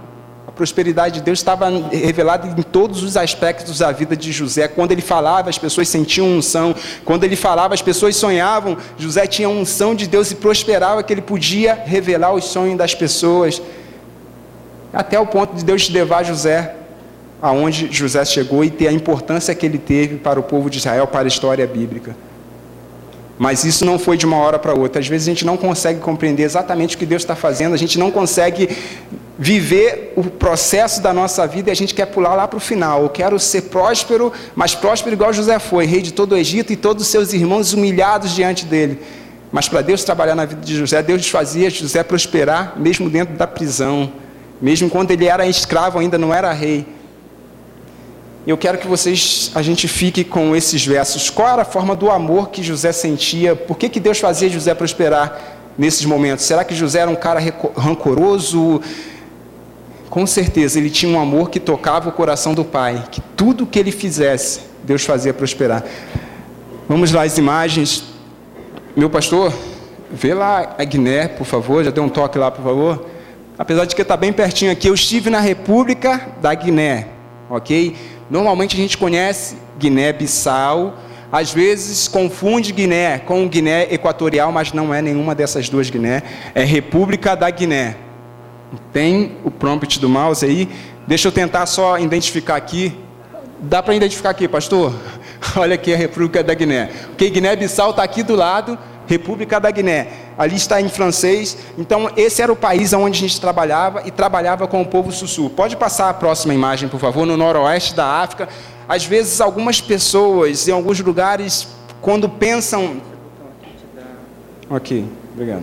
A 0.49 0.51
prosperidade 0.51 1.17
de 1.17 1.21
Deus 1.21 1.39
estava 1.39 1.69
revelada 1.93 2.49
em 2.49 2.63
todos 2.63 3.03
os 3.03 3.15
aspectos 3.17 3.81
da 3.81 3.93
vida 3.93 4.17
de 4.17 4.33
José. 4.33 4.67
Quando 4.67 4.93
ele 4.93 5.03
falava, 5.03 5.51
as 5.51 5.59
pessoas 5.59 5.89
sentiam 5.89 6.27
unção. 6.27 6.75
Quando 7.05 7.25
ele 7.25 7.37
falava, 7.37 7.75
as 7.75 7.83
pessoas 7.83 8.17
sonhavam. 8.17 8.79
José 8.97 9.27
tinha 9.27 9.49
unção 9.49 9.95
de 9.95 10.07
Deus 10.07 10.31
e 10.31 10.35
prosperava 10.35 11.03
que 11.03 11.13
ele 11.13 11.23
podia 11.23 11.75
revelar 11.75 12.33
os 12.33 12.47
sonhos 12.47 12.79
das 12.79 12.95
pessoas 12.95 13.61
até 14.97 15.21
o 15.21 15.27
ponto 15.27 15.55
de 15.55 15.63
Deus 15.63 15.91
levar 15.91 16.23
José 16.23 16.75
aonde 17.43 17.93
José 17.93 18.25
chegou 18.25 18.65
e 18.65 18.71
ter 18.71 18.89
a 18.89 18.93
importância 18.93 19.55
que 19.55 19.67
ele 19.67 19.77
teve 19.77 20.17
para 20.17 20.41
o 20.41 20.43
povo 20.43 20.71
de 20.71 20.79
Israel, 20.79 21.07
para 21.07 21.25
a 21.25 21.29
história 21.29 21.67
bíblica. 21.67 22.17
Mas 23.39 23.63
isso 23.63 23.85
não 23.85 23.99
foi 23.99 24.17
de 24.17 24.25
uma 24.25 24.39
hora 24.39 24.59
para 24.59 24.73
outra. 24.73 24.99
Às 24.99 25.07
vezes 25.07 25.29
a 25.29 25.31
gente 25.31 25.45
não 25.45 25.59
consegue 25.59 26.01
compreender 26.01 26.45
exatamente 26.45 26.97
o 26.97 26.99
que 26.99 27.05
Deus 27.05 27.21
está 27.21 27.37
fazendo, 27.37 27.75
a 27.75 27.77
gente 27.77 27.99
não 27.99 28.11
consegue 28.11 28.71
viver 29.39 30.15
o 30.17 30.25
processo 30.25 31.03
da 31.03 31.13
nossa 31.13 31.47
vida 31.47 31.69
e 31.69 31.73
a 31.73 31.77
gente 31.77 31.95
quer 31.95 32.07
pular 32.07 32.35
lá 32.35 32.49
para 32.49 32.57
o 32.57 32.61
final. 32.61 33.03
Eu 33.03 33.11
quero 33.11 33.39
ser 33.39 33.65
próspero, 33.65 34.33
mas 34.55 34.75
próspero 34.75 35.15
igual 35.15 35.31
José 35.31 35.59
foi, 35.59 35.85
rei 35.85 36.01
de 36.01 36.15
todo 36.15 36.33
o 36.33 36.39
Egito 36.39 36.73
e 36.73 36.77
todos 36.77 37.03
os 37.03 37.11
seus 37.11 37.35
irmãos 37.35 37.75
humilhados 37.75 38.35
diante 38.35 38.65
dele. 38.65 38.99
Mas 39.53 39.69
para 39.69 39.83
Deus 39.83 40.03
trabalhar 40.03 40.35
na 40.35 40.47
vida 40.47 40.63
de 40.63 40.75
José, 40.75 41.03
Deus 41.03 41.29
fazia 41.29 41.69
José 41.69 42.03
prosperar 42.03 42.73
mesmo 42.79 43.11
dentro 43.11 43.35
da 43.35 43.47
prisão 43.47 44.11
mesmo 44.61 44.89
quando 44.91 45.11
ele 45.11 45.27
era 45.27 45.47
escravo, 45.47 45.99
ainda 45.99 46.17
não 46.19 46.33
era 46.33 46.53
rei. 46.53 46.87
Eu 48.47 48.57
quero 48.57 48.79
que 48.79 48.87
vocês, 48.87 49.51
a 49.55 49.63
gente 49.63 49.89
fique 49.89 50.23
com 50.23 50.55
esses 50.55 50.87
versos. 50.87 51.29
Qual 51.31 51.49
era 51.49 51.63
a 51.63 51.65
forma 51.65 51.97
do 51.97 52.11
amor 52.11 52.51
que 52.51 52.63
José 52.63 52.93
sentia? 52.93 53.57
Por 53.57 53.77
que, 53.77 53.89
que 53.89 53.99
Deus 53.99 54.19
fazia 54.19 54.49
José 54.49 54.73
prosperar 54.75 55.57
nesses 55.77 56.05
momentos? 56.05 56.45
Será 56.45 56.63
que 56.63 56.75
José 56.75 57.01
era 57.01 57.11
um 57.11 57.17
cara 57.17 57.41
rancoroso? 57.77 58.81
com 60.17 60.27
certeza 60.27 60.79
ele 60.79 60.89
tinha 60.89 61.13
um 61.13 61.21
amor 61.21 61.51
que 61.51 61.61
tocava 61.61 62.09
o 62.09 62.13
coração 62.13 62.55
do 62.55 62.65
pai, 62.65 63.05
que 63.11 63.21
tudo 63.37 63.67
que 63.67 63.79
ele 63.79 63.93
fizesse, 63.93 64.61
Deus 64.83 65.05
fazia 65.05 65.35
prosperar. 65.35 65.85
Vamos 66.89 67.13
lá 67.13 67.25
as 67.25 67.37
imagens. 67.37 68.03
Meu 68.97 69.11
pastor, 69.11 69.53
vê 70.11 70.33
lá 70.33 70.75
a 70.79 70.85
Guiné, 70.85 71.29
por 71.29 71.45
favor, 71.45 71.85
já 71.85 71.91
deu 71.91 72.03
um 72.03 72.09
toque 72.09 72.39
lá, 72.39 72.51
por 72.51 72.65
favor. 72.65 73.07
Apesar 73.59 73.87
de 73.87 73.97
que 73.97 74.03
está 74.03 74.17
bem 74.17 74.33
pertinho 74.33 74.71
aqui, 74.71 74.89
eu 74.89 74.95
estive 74.95 75.31
na 75.31 75.41
República 75.41 76.29
da 76.43 76.53
Guiné, 76.53 77.09
ok? 77.49 77.97
Normalmente 78.31 78.77
a 78.77 78.79
gente 78.79 78.99
conhece 78.99 79.57
Guiné-Bissau, 79.79 80.95
às 81.33 81.53
vezes 81.53 82.07
confunde 82.07 82.71
Guiné 82.73 83.19
com 83.19 83.49
Guiné 83.49 83.93
Equatorial, 83.93 84.53
mas 84.53 84.73
não 84.73 84.93
é 84.93 85.01
nenhuma 85.01 85.35
dessas 85.35 85.71
duas 85.71 85.89
Guiné, 85.89 86.23
é 86.55 86.65
República 86.65 87.35
da 87.35 87.49
Guiné. 87.49 87.97
Tem 88.93 89.37
o 89.43 89.51
prompt 89.51 89.99
do 89.99 90.09
mouse 90.09 90.45
aí. 90.45 90.69
Deixa 91.07 91.29
eu 91.29 91.33
tentar 91.33 91.65
só 91.67 91.99
identificar 91.99 92.57
aqui. 92.57 92.95
Dá 93.61 93.83
para 93.83 93.95
identificar 93.95 94.31
aqui, 94.31 94.47
pastor? 94.47 94.93
Olha 95.57 95.77
aqui 95.77 95.95
a 95.95 95.97
República 95.97 96.43
da 96.43 96.53
Guiné. 96.53 96.91
Porque 97.09 97.31
Guiné-Bissau 97.31 97.91
está 97.91 98.03
aqui 98.03 98.23
do 98.23 98.35
lado, 98.35 98.79
República 99.07 99.59
da 99.59 99.71
Guiné. 99.71 100.26
Ali 100.39 100.57
está 100.57 100.81
em 100.81 100.89
francês. 100.89 101.57
Então, 101.79 102.11
esse 102.17 102.43
era 102.43 102.53
o 102.53 102.57
país 102.57 102.93
onde 102.93 103.19
a 103.19 103.21
gente 103.21 103.41
trabalhava 103.41 104.03
e 104.05 104.11
trabalhava 104.11 104.67
com 104.67 104.83
o 104.83 104.87
povo 104.87 105.11
sussu. 105.11 105.49
Pode 105.51 105.77
passar 105.77 106.11
a 106.11 106.15
próxima 106.15 106.53
imagem, 106.53 106.89
por 106.89 107.01
favor, 107.01 107.25
no 107.27 107.37
noroeste 107.37 107.95
da 107.95 108.05
África. 108.05 108.49
Às 108.89 109.05
vezes, 109.05 109.41
algumas 109.41 109.81
pessoas, 109.81 110.69
em 110.69 110.73
alguns 110.73 111.01
lugares, 111.01 111.67
quando 112.01 112.29
pensam. 112.29 113.01
Ok, 114.69 115.07
obrigado. 115.33 115.63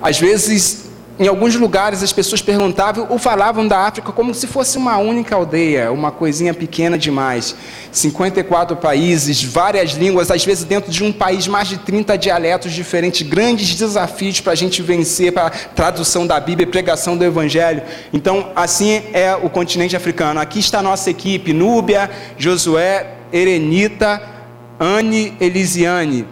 Às 0.00 0.18
vezes, 0.18 0.81
em 1.22 1.28
alguns 1.28 1.54
lugares 1.54 2.02
as 2.02 2.12
pessoas 2.12 2.42
perguntavam 2.42 3.06
ou 3.08 3.16
falavam 3.16 3.68
da 3.68 3.78
África 3.78 4.10
como 4.10 4.34
se 4.34 4.48
fosse 4.48 4.76
uma 4.76 4.98
única 4.98 5.36
aldeia, 5.36 5.92
uma 5.92 6.10
coisinha 6.10 6.52
pequena 6.52 6.98
demais. 6.98 7.54
54 7.92 8.76
países, 8.76 9.40
várias 9.40 9.92
línguas, 9.92 10.32
às 10.32 10.44
vezes 10.44 10.64
dentro 10.64 10.90
de 10.90 11.04
um 11.04 11.12
país 11.12 11.46
mais 11.46 11.68
de 11.68 11.78
30 11.78 12.18
dialetos 12.18 12.72
diferentes, 12.72 13.22
grandes 13.22 13.72
desafios 13.72 14.40
para 14.40 14.50
a 14.50 14.56
gente 14.56 14.82
vencer, 14.82 15.30
para 15.30 15.50
tradução 15.50 16.26
da 16.26 16.40
Bíblia, 16.40 16.66
pregação 16.66 17.16
do 17.16 17.24
Evangelho. 17.24 17.82
Então, 18.12 18.50
assim 18.56 19.04
é 19.12 19.36
o 19.36 19.48
continente 19.48 19.94
africano. 19.94 20.40
Aqui 20.40 20.58
está 20.58 20.80
a 20.80 20.82
nossa 20.82 21.08
equipe: 21.08 21.52
Núbia, 21.52 22.10
Josué, 22.36 23.06
Erenita, 23.32 24.20
Anne, 24.80 25.36
Elisiane 25.40 26.26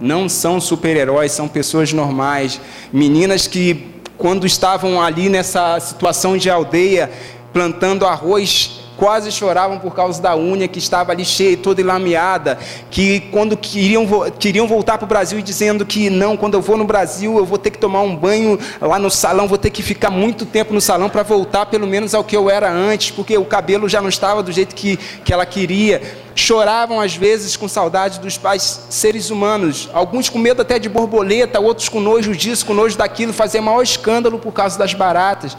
não 0.00 0.28
são 0.28 0.60
super-heróis, 0.60 1.30
são 1.30 1.46
pessoas 1.46 1.92
normais, 1.92 2.58
meninas 2.90 3.46
que 3.46 3.99
quando 4.20 4.46
estavam 4.46 5.00
ali 5.00 5.30
nessa 5.30 5.80
situação 5.80 6.36
de 6.36 6.50
aldeia, 6.50 7.10
plantando 7.54 8.06
arroz, 8.06 8.82
quase 9.00 9.32
choravam 9.32 9.78
por 9.78 9.94
causa 9.94 10.20
da 10.20 10.36
unha 10.36 10.68
que 10.68 10.78
estava 10.78 11.10
ali 11.10 11.24
cheia, 11.24 11.56
toda 11.56 11.82
lameada, 11.82 12.58
que 12.90 13.20
quando 13.32 13.56
queriam, 13.56 14.06
queriam 14.38 14.68
voltar 14.68 14.98
para 14.98 15.06
o 15.06 15.08
Brasil 15.08 15.38
e 15.38 15.42
dizendo 15.42 15.86
que 15.86 16.10
não, 16.10 16.36
quando 16.36 16.52
eu 16.52 16.60
vou 16.60 16.76
no 16.76 16.84
Brasil 16.84 17.38
eu 17.38 17.46
vou 17.46 17.56
ter 17.56 17.70
que 17.70 17.78
tomar 17.78 18.02
um 18.02 18.14
banho 18.14 18.58
lá 18.78 18.98
no 18.98 19.10
salão, 19.10 19.48
vou 19.48 19.56
ter 19.56 19.70
que 19.70 19.82
ficar 19.82 20.10
muito 20.10 20.44
tempo 20.44 20.74
no 20.74 20.82
salão 20.82 21.08
para 21.08 21.22
voltar 21.22 21.64
pelo 21.64 21.86
menos 21.86 22.14
ao 22.14 22.22
que 22.22 22.36
eu 22.36 22.50
era 22.50 22.70
antes, 22.70 23.10
porque 23.10 23.38
o 23.38 23.44
cabelo 23.46 23.88
já 23.88 24.02
não 24.02 24.10
estava 24.10 24.42
do 24.42 24.52
jeito 24.52 24.74
que, 24.74 24.98
que 25.24 25.32
ela 25.32 25.46
queria. 25.46 26.02
Choravam 26.34 27.00
às 27.00 27.16
vezes 27.16 27.56
com 27.56 27.66
saudade 27.66 28.20
dos 28.20 28.36
pais 28.36 28.86
seres 28.90 29.30
humanos, 29.30 29.88
alguns 29.94 30.28
com 30.28 30.38
medo 30.38 30.60
até 30.60 30.78
de 30.78 30.90
borboleta, 30.90 31.58
outros 31.58 31.88
com 31.88 32.00
nojo 32.00 32.36
disso, 32.36 32.66
com 32.66 32.74
nojo 32.74 32.98
daquilo, 32.98 33.32
fazer 33.32 33.62
maior 33.62 33.82
escândalo 33.82 34.38
por 34.38 34.52
causa 34.52 34.78
das 34.78 34.92
baratas 34.92 35.56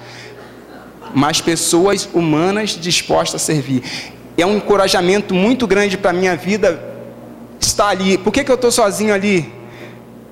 mas 1.13 1.41
pessoas 1.41 2.07
humanas 2.13 2.71
dispostas 2.71 3.41
a 3.41 3.45
servir. 3.45 3.83
É 4.37 4.45
um 4.45 4.57
encorajamento 4.57 5.33
muito 5.33 5.67
grande 5.67 5.97
para 5.97 6.11
a 6.11 6.13
minha 6.13 6.35
vida 6.35 6.81
estar 7.59 7.89
ali. 7.89 8.17
Por 8.17 8.31
que, 8.31 8.43
que 8.43 8.51
eu 8.51 8.55
estou 8.55 8.71
sozinho 8.71 9.13
ali? 9.13 9.51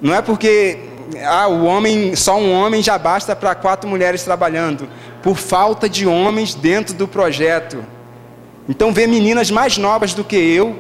Não 0.02 0.14
é 0.14 0.22
porque 0.22 0.80
ah, 1.26 1.48
o 1.48 1.66
homem, 1.66 2.16
só 2.16 2.38
um 2.38 2.52
homem 2.54 2.82
já 2.82 2.98
basta 2.98 3.36
para 3.36 3.56
quatro 3.56 3.90
mulheres 3.90 4.24
trabalhando. 4.24 4.88
Por 5.22 5.38
falta 5.38 5.90
de 5.90 6.06
homens 6.06 6.54
dentro 6.54 6.94
do 6.94 7.08
projeto. 7.08 7.84
Então, 8.72 8.94
ver 8.94 9.08
meninas 9.08 9.50
mais 9.50 9.80
novas 9.80 10.14
do 10.14 10.24
que 10.24 10.36
eu, 10.36 10.76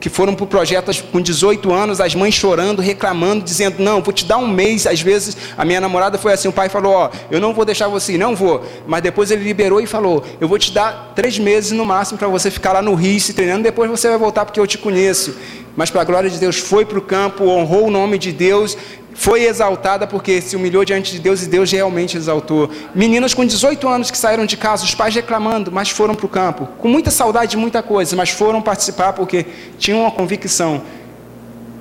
que 0.00 0.08
foram 0.08 0.34
para 0.34 0.44
o 0.44 0.46
projeto 0.46 0.90
com 1.12 1.20
18 1.20 1.70
anos, 1.70 2.00
as 2.00 2.14
mães 2.14 2.34
chorando, 2.34 2.80
reclamando, 2.80 3.44
dizendo: 3.44 3.82
Não, 3.82 4.00
vou 4.00 4.14
te 4.14 4.24
dar 4.24 4.38
um 4.38 4.48
mês. 4.48 4.86
Às 4.86 5.02
vezes, 5.02 5.36
a 5.54 5.62
minha 5.62 5.78
namorada 5.78 6.16
foi 6.16 6.32
assim: 6.32 6.48
o 6.48 6.52
pai 6.52 6.70
falou: 6.70 6.94
Ó, 6.94 7.10
eu 7.30 7.42
não 7.42 7.52
vou 7.52 7.66
deixar 7.66 7.86
você 7.86 8.16
não 8.16 8.34
vou. 8.34 8.64
Mas 8.86 9.02
depois 9.02 9.30
ele 9.30 9.44
liberou 9.44 9.78
e 9.78 9.86
falou: 9.86 10.24
Eu 10.40 10.48
vou 10.48 10.58
te 10.58 10.72
dar 10.72 11.12
três 11.14 11.38
meses 11.38 11.72
no 11.72 11.84
máximo 11.84 12.18
para 12.18 12.28
você 12.28 12.50
ficar 12.50 12.72
lá 12.72 12.80
no 12.80 12.94
Rio 12.94 13.20
se 13.20 13.34
treinando, 13.34 13.64
depois 13.64 13.90
você 13.90 14.08
vai 14.08 14.16
voltar 14.16 14.46
porque 14.46 14.58
eu 14.58 14.66
te 14.66 14.78
conheço. 14.78 15.36
Mas, 15.76 15.90
para 15.90 16.00
a 16.00 16.04
glória 16.04 16.30
de 16.30 16.38
Deus, 16.38 16.56
foi 16.56 16.86
para 16.86 16.98
o 16.98 17.02
campo, 17.02 17.44
honrou 17.44 17.88
o 17.88 17.90
nome 17.90 18.16
de 18.16 18.32
Deus 18.32 18.74
foi 19.14 19.44
exaltada 19.44 20.06
porque 20.06 20.40
se 20.40 20.56
humilhou 20.56 20.84
diante 20.84 21.12
de 21.12 21.20
Deus 21.20 21.42
e 21.42 21.48
Deus 21.48 21.70
realmente 21.70 22.16
exaltou. 22.16 22.68
Meninas 22.94 23.32
com 23.32 23.46
18 23.46 23.88
anos 23.88 24.10
que 24.10 24.18
saíram 24.18 24.44
de 24.44 24.56
casa, 24.56 24.84
os 24.84 24.94
pais 24.94 25.14
reclamando, 25.14 25.70
mas 25.70 25.88
foram 25.88 26.14
para 26.14 26.26
o 26.26 26.28
campo, 26.28 26.68
com 26.78 26.88
muita 26.88 27.10
saudade 27.10 27.52
de 27.52 27.56
muita 27.56 27.82
coisa, 27.82 28.16
mas 28.16 28.30
foram 28.30 28.60
participar 28.60 29.12
porque 29.12 29.46
tinham 29.78 30.00
uma 30.00 30.10
convicção 30.10 30.82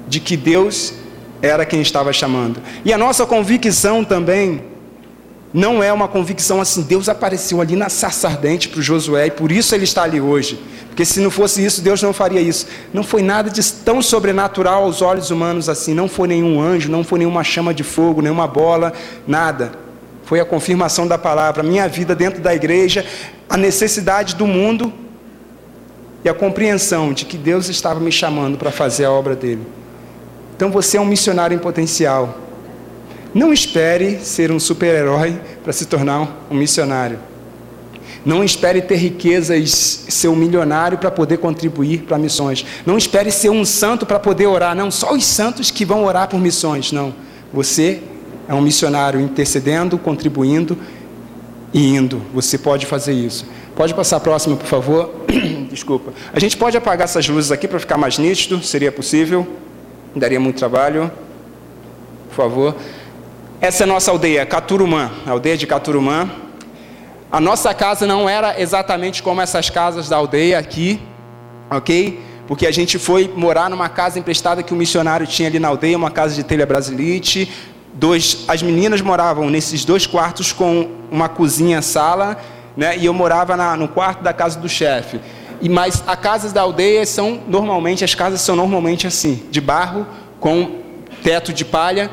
de 0.07 0.19
que 0.19 0.37
Deus 0.37 0.93
era 1.41 1.65
quem 1.65 1.81
estava 1.81 2.13
chamando. 2.13 2.61
E 2.85 2.93
a 2.93 2.97
nossa 2.97 3.25
convicção 3.25 4.03
também 4.03 4.72
não 5.53 5.83
é 5.83 5.93
uma 5.93 6.07
convicção 6.07 6.59
assim, 6.59 6.81
Deus 6.81 7.07
apareceu 7.07 7.61
ali 7.61 7.75
na 7.75 7.87
sarça 7.87 8.27
ardente 8.27 8.69
para 8.69 8.79
o 8.79 8.81
Josué 8.81 9.27
e 9.27 9.31
por 9.31 9.51
isso 9.51 9.75
ele 9.75 9.83
está 9.83 10.01
ali 10.01 10.19
hoje. 10.19 10.59
Porque 10.87 11.05
se 11.05 11.19
não 11.19 11.29
fosse 11.29 11.63
isso, 11.63 11.81
Deus 11.81 12.01
não 12.01 12.11
faria 12.11 12.41
isso. 12.41 12.67
Não 12.91 13.03
foi 13.03 13.21
nada 13.21 13.49
de 13.49 13.63
tão 13.71 14.01
sobrenatural 14.01 14.83
aos 14.83 15.01
olhos 15.01 15.29
humanos 15.29 15.69
assim. 15.69 15.93
Não 15.93 16.07
foi 16.07 16.27
nenhum 16.27 16.61
anjo, 16.61 16.89
não 16.89 17.03
foi 17.03 17.19
nenhuma 17.19 17.43
chama 17.43 17.73
de 17.73 17.83
fogo, 17.83 18.21
nenhuma 18.21 18.47
bola, 18.47 18.93
nada. 19.27 19.71
Foi 20.23 20.39
a 20.39 20.45
confirmação 20.45 21.07
da 21.07 21.17
palavra. 21.17 21.61
Minha 21.63 21.87
vida 21.87 22.15
dentro 22.15 22.41
da 22.41 22.53
igreja, 22.53 23.05
a 23.49 23.57
necessidade 23.57 24.35
do 24.35 24.47
mundo 24.47 24.93
e 26.23 26.29
a 26.29 26.33
compreensão 26.33 27.13
de 27.13 27.25
que 27.25 27.37
Deus 27.37 27.69
estava 27.69 27.99
me 27.99 28.11
chamando 28.11 28.57
para 28.57 28.71
fazer 28.71 29.05
a 29.05 29.11
obra 29.11 29.35
dele. 29.35 29.65
Então 30.55 30.71
você 30.71 30.97
é 30.97 31.01
um 31.01 31.05
missionário 31.05 31.55
em 31.55 31.59
potencial. 31.59 32.42
Não 33.33 33.51
espere 33.51 34.19
ser 34.19 34.51
um 34.51 34.59
super-herói 34.59 35.39
para 35.63 35.73
se 35.73 35.85
tornar 35.85 36.45
um 36.51 36.55
missionário. 36.55 37.19
Não 38.25 38.43
espere 38.43 38.81
ter 38.81 38.95
riquezas, 38.95 40.05
ser 40.07 40.29
um 40.29 40.35
milionário 40.35 40.97
para 40.97 41.11
poder 41.11 41.37
contribuir 41.37 42.03
para 42.03 42.17
missões. 42.17 42.65
Não 42.85 42.97
espere 42.97 43.31
ser 43.31 43.49
um 43.49 43.65
santo 43.65 44.05
para 44.05 44.19
poder 44.19 44.45
orar. 44.45 44.75
Não, 44.75 44.89
só 44.89 45.13
os 45.13 45.25
santos 45.25 45.71
que 45.71 45.83
vão 45.83 46.05
orar 46.05 46.29
por 46.29 46.39
missões. 46.39 46.91
Não. 46.91 47.13
Você 47.51 48.01
é 48.47 48.53
um 48.53 48.61
missionário 48.61 49.19
intercedendo, 49.19 49.97
contribuindo 49.97 50.77
e 51.73 51.95
indo. 51.95 52.21
Você 52.33 52.57
pode 52.57 52.85
fazer 52.85 53.13
isso. 53.13 53.45
Pode 53.75 53.93
passar 53.93 54.17
a 54.17 54.19
próxima, 54.19 54.55
por 54.55 54.67
favor. 54.67 55.13
Desculpa. 55.69 56.13
A 56.31 56.39
gente 56.39 56.55
pode 56.55 56.77
apagar 56.77 57.05
essas 57.05 57.27
luzes 57.27 57.51
aqui 57.51 57.67
para 57.67 57.79
ficar 57.79 57.97
mais 57.97 58.17
nítido? 58.17 58.63
Seria 58.63 58.91
possível? 58.91 59.45
Daria 60.15 60.39
muito 60.39 60.57
trabalho. 60.57 61.11
Por 62.29 62.35
favor. 62.35 62.75
Essa 63.63 63.83
é 63.83 63.85
a 63.85 63.87
nossa 63.87 64.11
aldeia, 64.11 64.45
Caturumã, 64.45 65.09
a 65.25 65.31
aldeia 65.31 65.55
de 65.55 65.65
Caturumã. 65.65 66.29
A 67.31 67.39
nossa 67.39 67.73
casa 67.73 68.05
não 68.05 68.27
era 68.27 68.59
exatamente 68.59 69.23
como 69.23 69.39
essas 69.39 69.69
casas 69.69 70.09
da 70.09 70.17
aldeia 70.17 70.59
aqui, 70.59 70.99
ok? 71.71 72.21
Porque 72.45 72.67
a 72.67 72.71
gente 72.71 72.99
foi 72.99 73.31
morar 73.33 73.69
numa 73.69 73.87
casa 73.87 74.19
emprestada 74.19 74.61
que 74.61 74.73
o 74.73 74.75
missionário 74.75 75.25
tinha 75.25 75.47
ali 75.47 75.59
na 75.59 75.69
aldeia, 75.69 75.95
uma 75.95 76.11
casa 76.11 76.35
de 76.35 76.43
telha 76.43 76.65
brasilite. 76.65 77.49
Dois, 77.93 78.43
as 78.49 78.61
meninas 78.61 78.99
moravam 78.99 79.49
nesses 79.49 79.85
dois 79.85 80.05
quartos 80.05 80.51
com 80.51 80.89
uma 81.09 81.29
cozinha, 81.29 81.81
sala, 81.81 82.35
né? 82.75 82.97
E 82.97 83.05
eu 83.05 83.13
morava 83.13 83.55
na, 83.55 83.77
no 83.77 83.87
quarto 83.87 84.21
da 84.21 84.33
casa 84.33 84.59
do 84.59 84.67
chefe. 84.67 85.21
E 85.61 85.69
mas 85.69 86.03
as 86.05 86.19
casas 86.19 86.51
da 86.51 86.63
aldeia 86.63 87.05
são 87.05 87.39
normalmente 87.47 88.03
as 88.03 88.13
casas 88.13 88.41
são 88.41 88.57
normalmente 88.57 89.07
assim, 89.07 89.41
de 89.49 89.61
barro 89.61 90.05
com 90.37 90.83
teto 91.23 91.53
de 91.53 91.63
palha 91.63 92.11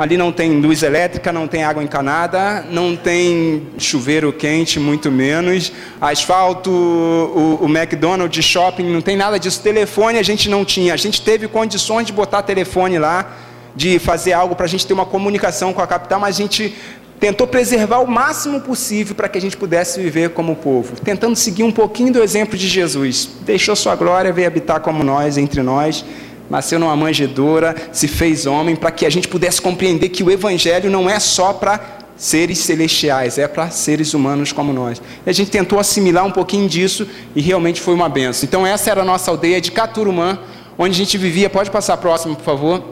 Ali 0.00 0.16
não 0.16 0.32
tem 0.32 0.58
luz 0.62 0.82
elétrica, 0.82 1.30
não 1.30 1.46
tem 1.46 1.62
água 1.62 1.84
encanada, 1.84 2.64
não 2.70 2.96
tem 2.96 3.68
chuveiro 3.76 4.32
quente, 4.32 4.80
muito 4.80 5.10
menos. 5.10 5.70
Asfalto, 6.00 6.70
o, 6.70 7.58
o 7.60 7.68
McDonald's, 7.68 8.42
shopping, 8.42 8.84
não 8.84 9.02
tem 9.02 9.14
nada 9.14 9.38
disso. 9.38 9.60
Telefone 9.60 10.18
a 10.18 10.22
gente 10.22 10.48
não 10.48 10.64
tinha. 10.64 10.94
A 10.94 10.96
gente 10.96 11.20
teve 11.20 11.46
condições 11.48 12.06
de 12.06 12.14
botar 12.14 12.42
telefone 12.42 12.98
lá, 12.98 13.30
de 13.76 13.98
fazer 13.98 14.32
algo 14.32 14.56
para 14.56 14.64
a 14.64 14.68
gente 14.70 14.86
ter 14.86 14.94
uma 14.94 15.04
comunicação 15.04 15.70
com 15.74 15.82
a 15.82 15.86
capital, 15.86 16.18
mas 16.18 16.36
a 16.36 16.38
gente 16.38 16.74
tentou 17.20 17.46
preservar 17.46 17.98
o 17.98 18.06
máximo 18.06 18.62
possível 18.62 19.14
para 19.14 19.28
que 19.28 19.36
a 19.36 19.40
gente 19.42 19.54
pudesse 19.54 20.00
viver 20.00 20.30
como 20.30 20.56
povo, 20.56 20.98
tentando 21.04 21.36
seguir 21.36 21.62
um 21.62 21.70
pouquinho 21.70 22.10
do 22.10 22.22
exemplo 22.22 22.56
de 22.56 22.66
Jesus. 22.66 23.28
Deixou 23.42 23.76
sua 23.76 23.96
glória, 23.96 24.32
veio 24.32 24.46
habitar 24.46 24.80
como 24.80 25.04
nós, 25.04 25.36
entre 25.36 25.62
nós 25.62 26.02
nasceu 26.50 26.80
numa 26.80 26.96
manjedoura, 26.96 27.76
se 27.92 28.08
fez 28.08 28.44
homem, 28.44 28.74
para 28.74 28.90
que 28.90 29.06
a 29.06 29.10
gente 29.10 29.28
pudesse 29.28 29.62
compreender 29.62 30.08
que 30.08 30.24
o 30.24 30.30
Evangelho 30.30 30.90
não 30.90 31.08
é 31.08 31.20
só 31.20 31.52
para 31.52 32.00
seres 32.16 32.58
celestiais, 32.58 33.38
é 33.38 33.48
para 33.48 33.70
seres 33.70 34.12
humanos 34.12 34.52
como 34.52 34.72
nós. 34.72 35.00
E 35.24 35.30
a 35.30 35.32
gente 35.32 35.50
tentou 35.50 35.78
assimilar 35.78 36.26
um 36.26 36.30
pouquinho 36.30 36.68
disso 36.68 37.06
e 37.34 37.40
realmente 37.40 37.80
foi 37.80 37.94
uma 37.94 38.08
benção. 38.08 38.46
Então 38.46 38.66
essa 38.66 38.90
era 38.90 39.00
a 39.00 39.04
nossa 39.04 39.30
aldeia 39.30 39.60
de 39.60 39.70
Caturumã, 39.70 40.38
onde 40.76 40.94
a 40.94 40.98
gente 40.98 41.16
vivia. 41.16 41.48
Pode 41.48 41.70
passar 41.70 41.96
próximo, 41.96 42.36
por 42.36 42.44
favor. 42.44 42.82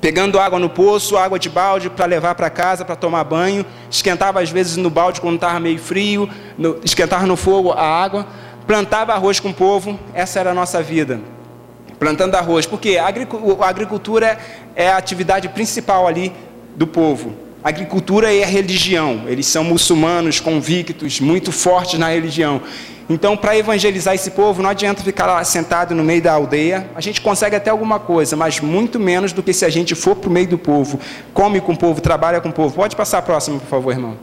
Pegando 0.00 0.38
água 0.40 0.58
no 0.58 0.68
poço, 0.68 1.16
água 1.16 1.38
de 1.38 1.48
balde 1.48 1.88
para 1.88 2.06
levar 2.06 2.34
para 2.34 2.50
casa 2.50 2.84
para 2.84 2.96
tomar 2.96 3.22
banho. 3.24 3.64
Esquentava 3.90 4.40
às 4.40 4.50
vezes 4.50 4.76
no 4.76 4.90
balde 4.90 5.20
quando 5.20 5.36
estava 5.36 5.60
meio 5.60 5.78
frio, 5.78 6.28
no, 6.58 6.78
esquentava 6.82 7.24
no 7.26 7.36
fogo 7.36 7.70
a 7.72 7.82
água. 7.82 8.26
Plantava 8.66 9.12
arroz 9.12 9.38
com 9.38 9.50
o 9.50 9.54
povo, 9.54 9.96
essa 10.12 10.40
era 10.40 10.50
a 10.50 10.54
nossa 10.54 10.82
vida 10.82 11.20
plantando 11.98 12.34
arroz, 12.34 12.66
porque 12.66 12.98
a 12.98 13.06
agricultura 13.68 14.38
é 14.74 14.88
a 14.88 14.96
atividade 14.96 15.48
principal 15.48 16.06
ali 16.06 16.32
do 16.76 16.86
povo. 16.86 17.32
A 17.64 17.68
agricultura 17.68 18.32
é 18.32 18.44
a 18.44 18.46
religião, 18.46 19.22
eles 19.26 19.46
são 19.46 19.64
muçulmanos 19.64 20.38
convictos, 20.38 21.20
muito 21.20 21.50
fortes 21.50 21.98
na 21.98 22.08
religião. 22.08 22.62
Então, 23.08 23.36
para 23.36 23.56
evangelizar 23.56 24.14
esse 24.14 24.32
povo, 24.32 24.62
não 24.62 24.70
adianta 24.70 25.02
ficar 25.02 25.26
lá 25.26 25.42
sentado 25.44 25.94
no 25.94 26.02
meio 26.02 26.20
da 26.20 26.32
aldeia. 26.32 26.88
A 26.94 27.00
gente 27.00 27.20
consegue 27.20 27.54
até 27.54 27.70
alguma 27.70 28.00
coisa, 28.00 28.36
mas 28.36 28.60
muito 28.60 28.98
menos 28.98 29.32
do 29.32 29.42
que 29.42 29.52
se 29.52 29.64
a 29.64 29.68
gente 29.68 29.94
for 29.94 30.16
para 30.16 30.28
o 30.28 30.32
meio 30.32 30.48
do 30.48 30.58
povo, 30.58 30.98
come 31.32 31.60
com 31.60 31.72
o 31.72 31.76
povo, 31.76 32.00
trabalha 32.00 32.40
com 32.40 32.48
o 32.48 32.52
povo. 32.52 32.74
Pode 32.74 32.96
passar 32.96 33.18
a 33.18 33.22
próxima, 33.22 33.58
por 33.58 33.68
favor, 33.68 33.92
irmão. 33.92 34.16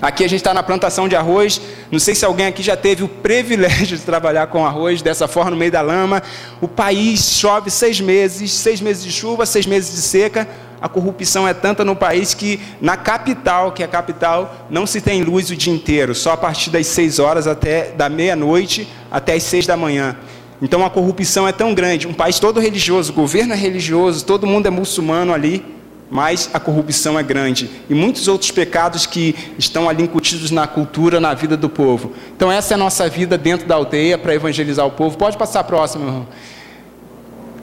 Aqui 0.00 0.24
a 0.24 0.28
gente 0.28 0.40
está 0.40 0.52
na 0.52 0.62
plantação 0.62 1.08
de 1.08 1.16
arroz. 1.16 1.60
Não 1.90 1.98
sei 1.98 2.14
se 2.14 2.24
alguém 2.24 2.46
aqui 2.46 2.62
já 2.62 2.76
teve 2.76 3.02
o 3.02 3.08
privilégio 3.08 3.96
de 3.96 4.02
trabalhar 4.02 4.46
com 4.48 4.64
arroz 4.64 5.00
dessa 5.00 5.26
forma 5.26 5.52
no 5.52 5.56
meio 5.56 5.72
da 5.72 5.80
lama. 5.80 6.22
O 6.60 6.68
país 6.68 7.38
chove 7.38 7.70
seis 7.70 8.00
meses, 8.00 8.52
seis 8.52 8.80
meses 8.80 9.02
de 9.02 9.10
chuva, 9.10 9.46
seis 9.46 9.66
meses 9.66 9.94
de 9.94 10.02
seca. 10.02 10.46
A 10.80 10.88
corrupção 10.88 11.48
é 11.48 11.54
tanta 11.54 11.84
no 11.84 11.96
país 11.96 12.34
que 12.34 12.60
na 12.80 12.96
capital, 12.96 13.72
que 13.72 13.82
é 13.82 13.86
a 13.86 13.88
capital, 13.88 14.66
não 14.68 14.86
se 14.86 15.00
tem 15.00 15.22
luz 15.22 15.48
o 15.48 15.56
dia 15.56 15.72
inteiro, 15.72 16.14
só 16.14 16.32
a 16.32 16.36
partir 16.36 16.68
das 16.68 16.86
seis 16.86 17.18
horas 17.18 17.46
até 17.46 17.92
da 17.92 18.10
meia-noite 18.10 18.86
até 19.10 19.32
as 19.32 19.42
seis 19.42 19.66
da 19.66 19.76
manhã. 19.76 20.16
Então 20.60 20.84
a 20.84 20.90
corrupção 20.90 21.48
é 21.48 21.52
tão 21.52 21.72
grande. 21.72 22.06
Um 22.06 22.12
país 22.12 22.38
todo 22.38 22.60
religioso, 22.60 23.12
governo 23.14 23.54
é 23.54 23.56
religioso, 23.56 24.24
todo 24.24 24.46
mundo 24.46 24.66
é 24.66 24.70
muçulmano 24.70 25.32
ali 25.32 25.75
mas 26.10 26.50
a 26.52 26.60
corrupção 26.60 27.18
é 27.18 27.22
grande 27.22 27.68
e 27.90 27.94
muitos 27.94 28.28
outros 28.28 28.50
pecados 28.50 29.06
que 29.06 29.34
estão 29.58 29.88
ali 29.88 30.04
incutidos 30.04 30.50
na 30.50 30.66
cultura, 30.66 31.18
na 31.18 31.34
vida 31.34 31.56
do 31.56 31.68
povo. 31.68 32.12
Então 32.36 32.50
essa 32.50 32.74
é 32.74 32.76
a 32.76 32.78
nossa 32.78 33.08
vida 33.08 33.36
dentro 33.36 33.66
da 33.66 33.74
aldeia 33.74 34.16
para 34.16 34.34
evangelizar 34.34 34.86
o 34.86 34.90
povo. 34.90 35.16
Pode 35.16 35.36
passar 35.36 35.64
próximo, 35.64 36.06
irmão. 36.06 36.28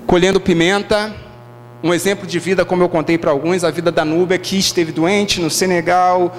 Colhendo 0.05 0.41
pimenta, 0.41 1.15
um 1.81 1.93
exemplo 1.93 2.27
de 2.27 2.37
vida, 2.39 2.65
como 2.65 2.83
eu 2.83 2.89
contei 2.89 3.17
para 3.17 3.31
alguns, 3.31 3.63
a 3.63 3.71
vida 3.71 3.91
da 3.91 4.03
Núbia, 4.03 4.37
que 4.37 4.57
esteve 4.57 4.91
doente 4.91 5.41
no 5.41 5.49
Senegal, 5.49 6.35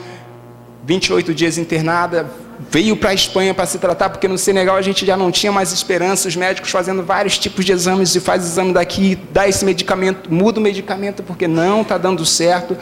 28 0.85 1.35
dias 1.35 1.57
internada, 1.57 2.31
veio 2.71 2.97
para 2.97 3.11
a 3.11 3.15
Espanha 3.15 3.55
para 3.55 3.67
se 3.67 3.79
tratar, 3.79 4.11
porque 4.11 4.29
no 4.29 4.39
Senegal 4.39 4.77
a 4.77 4.83
gente 4.83 5.05
já 5.05 5.17
não 5.17 5.31
tinha 5.31 5.53
mais 5.53 5.73
esperança, 5.73 6.29
os 6.29 6.37
médicos 6.37 6.71
fazendo 6.71 7.03
vários 7.03 7.39
tipos 7.39 7.65
de 7.65 7.73
exames, 7.73 8.15
e 8.15 8.21
faz 8.21 8.45
exame 8.45 8.73
daqui, 8.73 9.19
dá 9.33 9.49
esse 9.49 9.65
medicamento, 9.65 10.33
muda 10.33 10.59
o 10.61 10.63
medicamento, 10.63 11.23
porque 11.23 11.49
não 11.49 11.83
está 11.83 11.99
dando 11.99 12.25
certo. 12.25 12.77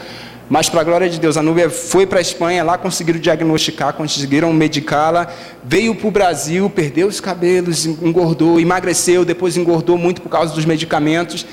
Mas, 0.49 0.69
para 0.69 0.81
a 0.81 0.83
glória 0.83 1.09
de 1.09 1.19
Deus, 1.19 1.37
a 1.37 1.41
Núbia 1.41 1.69
foi 1.69 2.05
para 2.05 2.19
a 2.19 2.21
Espanha, 2.21 2.63
lá 2.63 2.77
conseguiram 2.77 3.19
diagnosticar, 3.19 3.93
conseguiram 3.93 4.51
medicá-la, 4.51 5.27
veio 5.63 5.95
para 5.95 6.07
o 6.07 6.11
Brasil, 6.11 6.69
perdeu 6.69 7.07
os 7.07 7.19
cabelos, 7.19 7.85
engordou, 7.85 8.59
emagreceu, 8.59 9.23
depois 9.23 9.55
engordou 9.57 9.97
muito 9.97 10.21
por 10.21 10.29
causa 10.29 10.53
dos 10.53 10.65
medicamentos, 10.65 11.45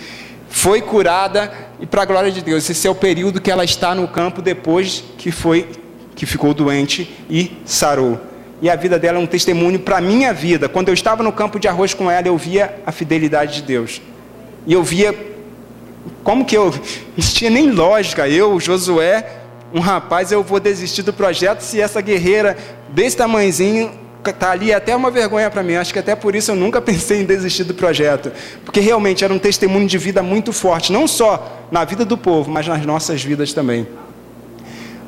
foi 0.51 0.83
curada, 0.83 1.53
e 1.81 1.87
para 1.87 2.03
a 2.03 2.05
glória 2.05 2.33
de 2.33 2.43
Deus, 2.43 2.69
esse 2.69 2.87
é 2.87 2.91
o 2.91 2.95
período 2.95 3.41
que 3.41 3.51
ela 3.51 3.65
está 3.65 3.95
no 3.95 4.09
campo 4.09 4.43
depois 4.43 5.05
que 5.17 5.31
foi 5.31 5.69
que 6.15 6.27
ficou 6.27 6.53
doente 6.53 7.11
e 7.29 7.53
sarou. 7.65 8.21
E 8.63 8.69
a 8.69 8.77
vida 8.77 8.99
dela 8.99 9.19
é 9.19 9.21
um 9.21 9.27
testemunho 9.27 9.79
para 9.79 9.99
a 9.99 10.01
minha 10.01 10.33
vida. 10.35 10.69
Quando 10.69 10.89
eu 10.89 10.95
estava 10.95 11.23
no 11.23 11.33
campo 11.33 11.59
de 11.59 11.67
arroz 11.67 11.95
com 11.95 12.11
ela, 12.11 12.29
eu 12.29 12.37
via 12.37 12.75
a 12.85 12.93
fidelidade 12.93 13.57
de 13.57 13.63
Deus. 13.63 14.03
E 14.67 14.73
eu 14.73 14.83
via 14.83 15.15
como 16.23 16.45
que 16.45 16.57
eu. 16.57 16.73
Isso 17.17 17.35
tinha 17.35 17.51
nem 17.51 17.71
lógica. 17.71 18.29
Eu, 18.29 18.61
Josué, 18.61 19.27
um 19.73 19.81
rapaz, 19.81 20.31
eu 20.31 20.43
vou 20.43 20.61
desistir 20.61 21.03
do 21.03 21.13
projeto 21.13 21.63
se 21.63 21.81
essa 21.81 22.01
guerreira 22.03 22.57
desse 22.91 23.17
tamanhozinho 23.17 23.93
está 24.25 24.51
ali. 24.51 24.73
É 24.73 24.75
até 24.75 24.95
uma 24.95 25.11
vergonha 25.11 25.51
para 25.51 25.63
mim. 25.63 25.77
Acho 25.77 25.93
que 25.93 25.99
até 25.99 26.15
por 26.15 26.35
isso 26.35 26.51
eu 26.51 26.55
nunca 26.55 26.81
pensei 26.83 27.23
em 27.23 27.25
desistir 27.25 27.65
do 27.65 27.73
projeto. 27.73 28.31
Porque 28.63 28.81
realmente 28.81 29.25
era 29.25 29.33
um 29.33 29.39
testemunho 29.39 29.87
de 29.87 29.97
vida 29.97 30.23
muito 30.23 30.53
forte. 30.53 30.93
Não 30.93 31.09
só 31.09 31.67
na 31.71 31.83
vida 31.85 32.05
do 32.05 32.19
povo, 32.19 32.51
mas 32.51 32.67
nas 32.67 32.85
nossas 32.85 33.23
vidas 33.23 33.55
também. 33.55 33.87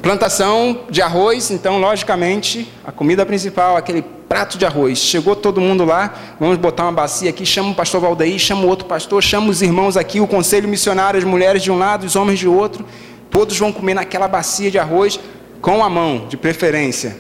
Plantação 0.03 0.81
de 0.91 1.01
arroz, 1.01 1.53
então, 1.53 1.79
logicamente, 1.79 2.69
a 2.85 2.91
comida 2.91 3.25
principal, 3.25 3.77
aquele 3.77 4.03
prato 4.29 4.59
de 4.59 4.67
arroz. 4.67 4.99
Chegou 4.99 5.37
todo 5.37 5.61
mundo 5.61 5.85
lá, 5.85 6.13
vamos 6.41 6.57
botar 6.57 6.83
uma 6.83 6.93
bacia 6.93 7.31
aqui, 7.31 7.47
chama 7.47 7.71
o 7.71 7.75
pastor 7.75 8.01
Valdeir, 8.01 8.37
chama 8.37 8.65
o 8.65 8.69
outro 8.69 8.85
pastor, 8.85 9.23
chama 9.23 9.49
os 9.49 9.63
irmãos 9.63 9.97
aqui, 9.97 10.19
o 10.19 10.27
conselho 10.27 10.69
missionário, 10.69 11.19
as 11.19 11.25
mulheres 11.25 11.63
de 11.63 11.71
um 11.71 11.79
lado, 11.79 12.05
os 12.05 12.17
homens 12.17 12.41
de 12.41 12.49
outro. 12.49 12.85
Todos 13.31 13.57
vão 13.57 13.73
comer 13.73 13.95
naquela 13.95 14.27
bacia 14.27 14.73
de 14.73 14.79
arroz 14.79 15.21
com 15.61 15.85
a 15.85 15.89
mão, 15.89 16.27
de 16.29 16.37
preferência. 16.37 17.17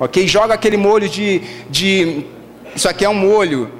Ok? 0.00 0.26
Joga 0.26 0.54
aquele 0.54 0.78
molho 0.78 1.10
de. 1.10 1.42
de 1.68 2.24
isso 2.74 2.88
aqui 2.88 3.04
é 3.04 3.08
um 3.10 3.14
molho 3.14 3.70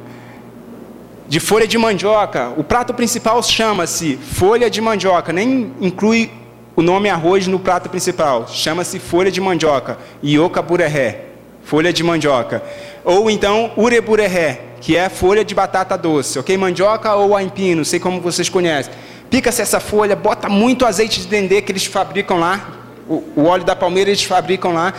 de 1.26 1.40
folha 1.40 1.66
de 1.66 1.78
mandioca. 1.78 2.52
O 2.58 2.62
prato 2.62 2.92
principal 2.92 3.42
chama-se 3.42 4.18
folha 4.18 4.68
de 4.68 4.78
mandioca, 4.82 5.32
nem 5.32 5.72
inclui 5.80 6.41
o 6.74 6.82
nome 6.82 7.08
arroz 7.08 7.46
no 7.46 7.58
prato 7.58 7.88
principal. 7.88 8.46
Chama-se 8.48 8.98
folha 8.98 9.30
de 9.30 9.40
mandioca. 9.40 9.98
Iocabureré. 10.22 11.26
Folha 11.62 11.92
de 11.92 12.02
mandioca. 12.02 12.62
Ou 13.04 13.30
então 13.30 13.72
urebureré, 13.76 14.60
que 14.80 14.96
é 14.96 15.08
folha 15.08 15.44
de 15.44 15.54
batata 15.54 15.96
doce. 15.96 16.38
Ok? 16.38 16.56
Mandioca 16.56 17.14
ou 17.14 17.36
aipim, 17.36 17.74
não 17.74 17.84
sei 17.84 18.00
como 18.00 18.20
vocês 18.20 18.48
conhecem. 18.48 18.92
Pica-se 19.30 19.62
essa 19.62 19.80
folha, 19.80 20.14
bota 20.16 20.48
muito 20.48 20.84
azeite 20.84 21.20
de 21.20 21.26
dendê 21.26 21.62
que 21.62 21.72
eles 21.72 21.86
fabricam 21.86 22.38
lá. 22.38 22.68
O, 23.08 23.22
o 23.36 23.44
óleo 23.46 23.64
da 23.64 23.76
palmeira 23.76 24.10
eles 24.10 24.24
fabricam 24.24 24.72
lá. 24.72 24.92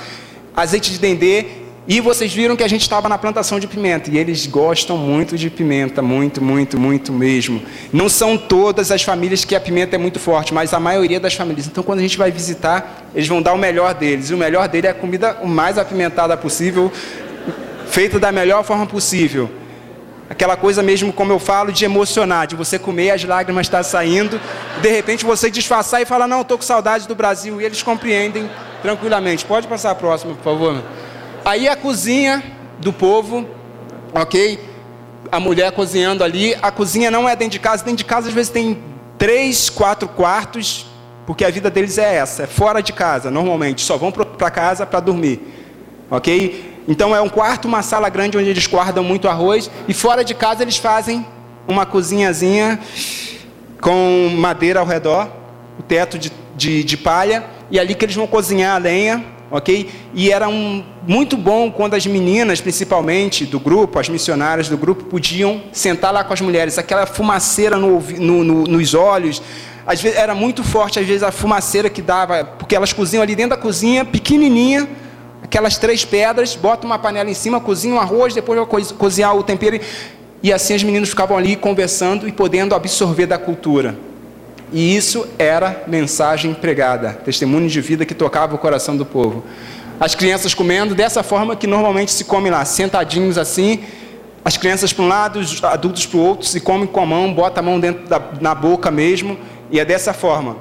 Azeite 0.55 0.91
de 0.91 0.99
dendê 0.99 1.62
e 1.85 1.99
vocês 1.99 2.33
viram 2.33 2.55
que 2.55 2.63
a 2.63 2.67
gente 2.67 2.83
estava 2.83 3.09
na 3.09 3.17
plantação 3.17 3.59
de 3.59 3.67
pimenta 3.67 4.09
e 4.09 4.17
eles 4.17 4.45
gostam 4.47 4.97
muito 4.97 5.37
de 5.37 5.49
pimenta, 5.49 6.01
muito, 6.01 6.41
muito, 6.41 6.79
muito 6.79 7.11
mesmo. 7.11 7.61
Não 7.91 8.07
são 8.07 8.37
todas 8.37 8.89
as 8.89 9.03
famílias 9.03 9.43
que 9.43 9.53
a 9.53 9.59
pimenta 9.59 9.95
é 9.95 9.99
muito 9.99 10.17
forte, 10.17 10.53
mas 10.53 10.73
a 10.73 10.79
maioria 10.79 11.19
das 11.19 11.33
famílias. 11.33 11.67
Então, 11.67 11.83
quando 11.83 11.99
a 11.99 12.01
gente 12.01 12.17
vai 12.17 12.31
visitar, 12.31 13.09
eles 13.13 13.27
vão 13.27 13.41
dar 13.41 13.51
o 13.51 13.57
melhor 13.57 13.93
deles. 13.93 14.29
E 14.29 14.33
o 14.33 14.37
melhor 14.37 14.69
dele 14.69 14.87
é 14.87 14.91
a 14.91 14.93
comida 14.93 15.37
o 15.41 15.47
mais 15.47 15.77
apimentada 15.77 16.37
possível, 16.37 16.89
feita 17.87 18.17
da 18.17 18.31
melhor 18.31 18.63
forma 18.63 18.85
possível. 18.85 19.51
Aquela 20.29 20.55
coisa 20.55 20.81
mesmo, 20.81 21.11
como 21.11 21.33
eu 21.33 21.37
falo, 21.37 21.69
de 21.69 21.83
emocionar, 21.83 22.47
de 22.47 22.55
você 22.55 22.79
comer 22.79 23.11
as 23.11 23.25
lágrimas 23.25 23.65
estão 23.65 23.81
tá 23.81 23.83
saindo, 23.83 24.39
de 24.81 24.89
repente 24.89 25.25
você 25.25 25.51
disfarçar 25.51 26.01
e 26.01 26.05
falar, 26.05 26.29
não, 26.29 26.41
estou 26.41 26.57
com 26.57 26.63
saudade 26.63 27.09
do 27.09 27.13
Brasil. 27.13 27.59
E 27.59 27.65
eles 27.65 27.83
compreendem 27.83 28.49
tranquilamente. 28.81 29.43
Pode 29.43 29.67
passar 29.67 29.91
a 29.91 29.95
próxima, 29.95 30.33
por 30.33 30.43
favor. 30.43 30.81
Aí 31.45 31.67
a 31.67 31.75
cozinha 31.75 32.41
do 32.79 32.93
povo, 32.93 33.45
ok? 34.13 34.59
A 35.29 35.41
mulher 35.41 35.73
cozinhando 35.73 36.23
ali. 36.23 36.55
A 36.61 36.71
cozinha 36.71 37.11
não 37.11 37.27
é 37.27 37.35
dentro 37.35 37.51
de 37.53 37.59
casa. 37.59 37.83
Dentro 37.83 37.97
de 37.97 38.05
casa 38.05 38.29
às 38.29 38.33
vezes 38.33 38.49
tem 38.49 38.81
três, 39.17 39.69
quatro 39.69 40.07
quartos, 40.07 40.85
porque 41.25 41.43
a 41.43 41.49
vida 41.49 41.69
deles 41.69 41.97
é 41.97 42.15
essa, 42.15 42.43
é 42.43 42.47
fora 42.47 42.81
de 42.81 42.93
casa, 42.93 43.29
normalmente. 43.29 43.81
Só 43.81 43.97
vão 43.97 44.09
para 44.11 44.51
casa 44.51 44.85
para 44.85 45.01
dormir, 45.01 45.41
ok? 46.09 46.73
Então 46.87 47.13
é 47.13 47.21
um 47.21 47.29
quarto, 47.29 47.65
uma 47.65 47.81
sala 47.81 48.07
grande 48.07 48.37
onde 48.37 48.49
eles 48.49 48.65
guardam 48.65 49.03
muito 49.03 49.27
arroz. 49.27 49.69
E 49.85 49.93
fora 49.93 50.23
de 50.23 50.33
casa 50.33 50.63
eles 50.63 50.77
fazem 50.77 51.25
uma 51.67 51.85
cozinhazinha 51.85 52.79
com 53.81 54.29
madeira 54.37 54.79
ao 54.79 54.85
redor, 54.85 55.27
o 55.77 55.83
teto 55.83 56.17
de, 56.17 56.31
de, 56.55 56.85
de 56.85 56.95
palha. 56.95 57.43
E 57.69 57.77
ali 57.77 57.95
que 57.95 58.05
eles 58.05 58.15
vão 58.15 58.27
cozinhar 58.27 58.75
a 58.75 58.79
lenha 58.79 59.33
ok? 59.53 59.87
E 60.15 60.31
era 60.31 60.49
um, 60.49 60.83
muito 61.07 61.37
bom 61.37 61.69
quando 61.69 61.93
as 61.93 62.07
meninas, 62.07 62.59
principalmente 62.59 63.45
do 63.45 63.59
grupo, 63.59 63.99
as 63.99 64.09
missionárias 64.09 64.67
do 64.67 64.75
grupo, 64.75 65.03
podiam 65.03 65.61
sentar 65.71 66.11
lá 66.11 66.23
com 66.23 66.33
as 66.33 66.41
mulheres, 66.41 66.79
aquela 66.79 67.05
fumaceira 67.05 67.77
no, 67.77 67.99
no, 67.99 68.43
no, 68.43 68.63
nos 68.63 68.95
olhos. 68.95 69.43
Às 69.85 70.01
vezes 70.01 70.17
era 70.17 70.33
muito 70.33 70.63
forte, 70.63 70.99
às 70.99 71.05
vezes 71.05 71.21
a 71.21 71.31
fumaceira 71.31 71.87
que 71.87 72.01
dava, 72.01 72.43
porque 72.43 72.75
elas 72.75 72.91
cozinham 72.91 73.21
ali 73.21 73.35
dentro 73.35 73.51
da 73.51 73.61
cozinha, 73.61 74.03
pequenininha, 74.03 74.89
aquelas 75.43 75.77
três 75.77 76.03
pedras, 76.03 76.55
bota 76.55 76.87
uma 76.87 76.97
panela 76.97 77.29
em 77.29 77.35
cima, 77.35 77.59
cozinha 77.59 77.93
um 77.93 77.99
arroz, 77.99 78.33
depois 78.33 78.57
vai 78.57 78.83
cozinhar 78.97 79.37
o 79.37 79.43
tempero. 79.43 79.79
E 80.41 80.51
assim 80.51 80.73
as 80.73 80.83
meninas 80.83 81.09
ficavam 81.09 81.37
ali 81.37 81.55
conversando 81.55 82.27
e 82.27 82.31
podendo 82.31 82.73
absorver 82.73 83.27
da 83.27 83.37
cultura. 83.37 83.95
E 84.73 84.95
isso 84.95 85.27
era 85.37 85.83
mensagem 85.85 86.51
pregada, 86.53 87.13
testemunho 87.13 87.69
de 87.69 87.79
vida 87.79 88.05
que 88.05 88.15
tocava 88.15 88.55
o 88.55 88.57
coração 88.57 88.97
do 88.97 89.05
povo. 89.05 89.43
As 89.99 90.15
crianças 90.15 90.55
comendo 90.55 90.95
dessa 90.95 91.21
forma 91.21 91.55
que 91.55 91.67
normalmente 91.67 92.11
se 92.11 92.23
come 92.23 92.49
lá, 92.49 92.65
sentadinhos 92.65 93.37
assim, 93.37 93.83
as 94.43 94.57
crianças 94.57 94.91
para 94.91 95.05
um 95.05 95.07
lado, 95.07 95.39
os 95.39 95.63
adultos 95.63 96.07
para 96.07 96.17
o 96.17 96.21
outro, 96.21 96.47
se 96.47 96.59
comem 96.59 96.87
com 96.87 96.99
a 96.99 97.05
mão, 97.05 97.31
bota 97.31 97.59
a 97.59 97.63
mão 97.63 97.79
dentro 97.79 98.07
da 98.07 98.19
na 98.41 98.55
boca 98.55 98.89
mesmo, 98.89 99.37
e 99.69 99.79
é 99.79 99.85
dessa 99.85 100.11
forma, 100.11 100.57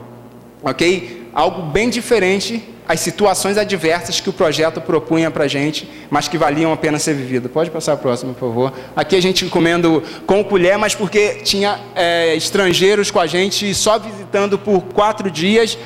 ok? 0.63 1.22
Algo 1.33 1.63
bem 1.63 1.89
diferente 1.89 2.63
às 2.87 3.01
situações 3.01 3.57
adversas 3.57 4.21
que 4.21 4.29
o 4.29 4.33
projeto 4.33 4.81
propunha 4.81 5.31
para 5.31 5.45
a 5.45 5.49
gente, 5.49 5.89
mas 6.11 6.29
que 6.29 6.37
valiam 6.37 6.73
a 6.73 6.77
pena 6.77 6.99
ser 6.99 7.15
vivido. 7.15 7.49
Pode 7.49 7.71
passar 7.71 7.95
a 7.95 7.97
próxima, 7.97 8.33
por 8.35 8.49
favor. 8.49 8.73
Aqui 8.95 9.17
a 9.17 9.23
gente 9.23 9.47
comendo 9.47 10.03
com 10.27 10.45
colher, 10.45 10.77
mas 10.77 10.95
porque 10.95 11.37
tinha 11.45 11.81
é, 11.95 12.35
estrangeiros 12.35 13.11
com 13.11 13.21
a 13.21 13.27
gente 13.27 13.73
só 13.75 13.99
visitando 13.99 14.59
por 14.59 14.83
quatro 14.83 15.31
dias, 15.31 15.79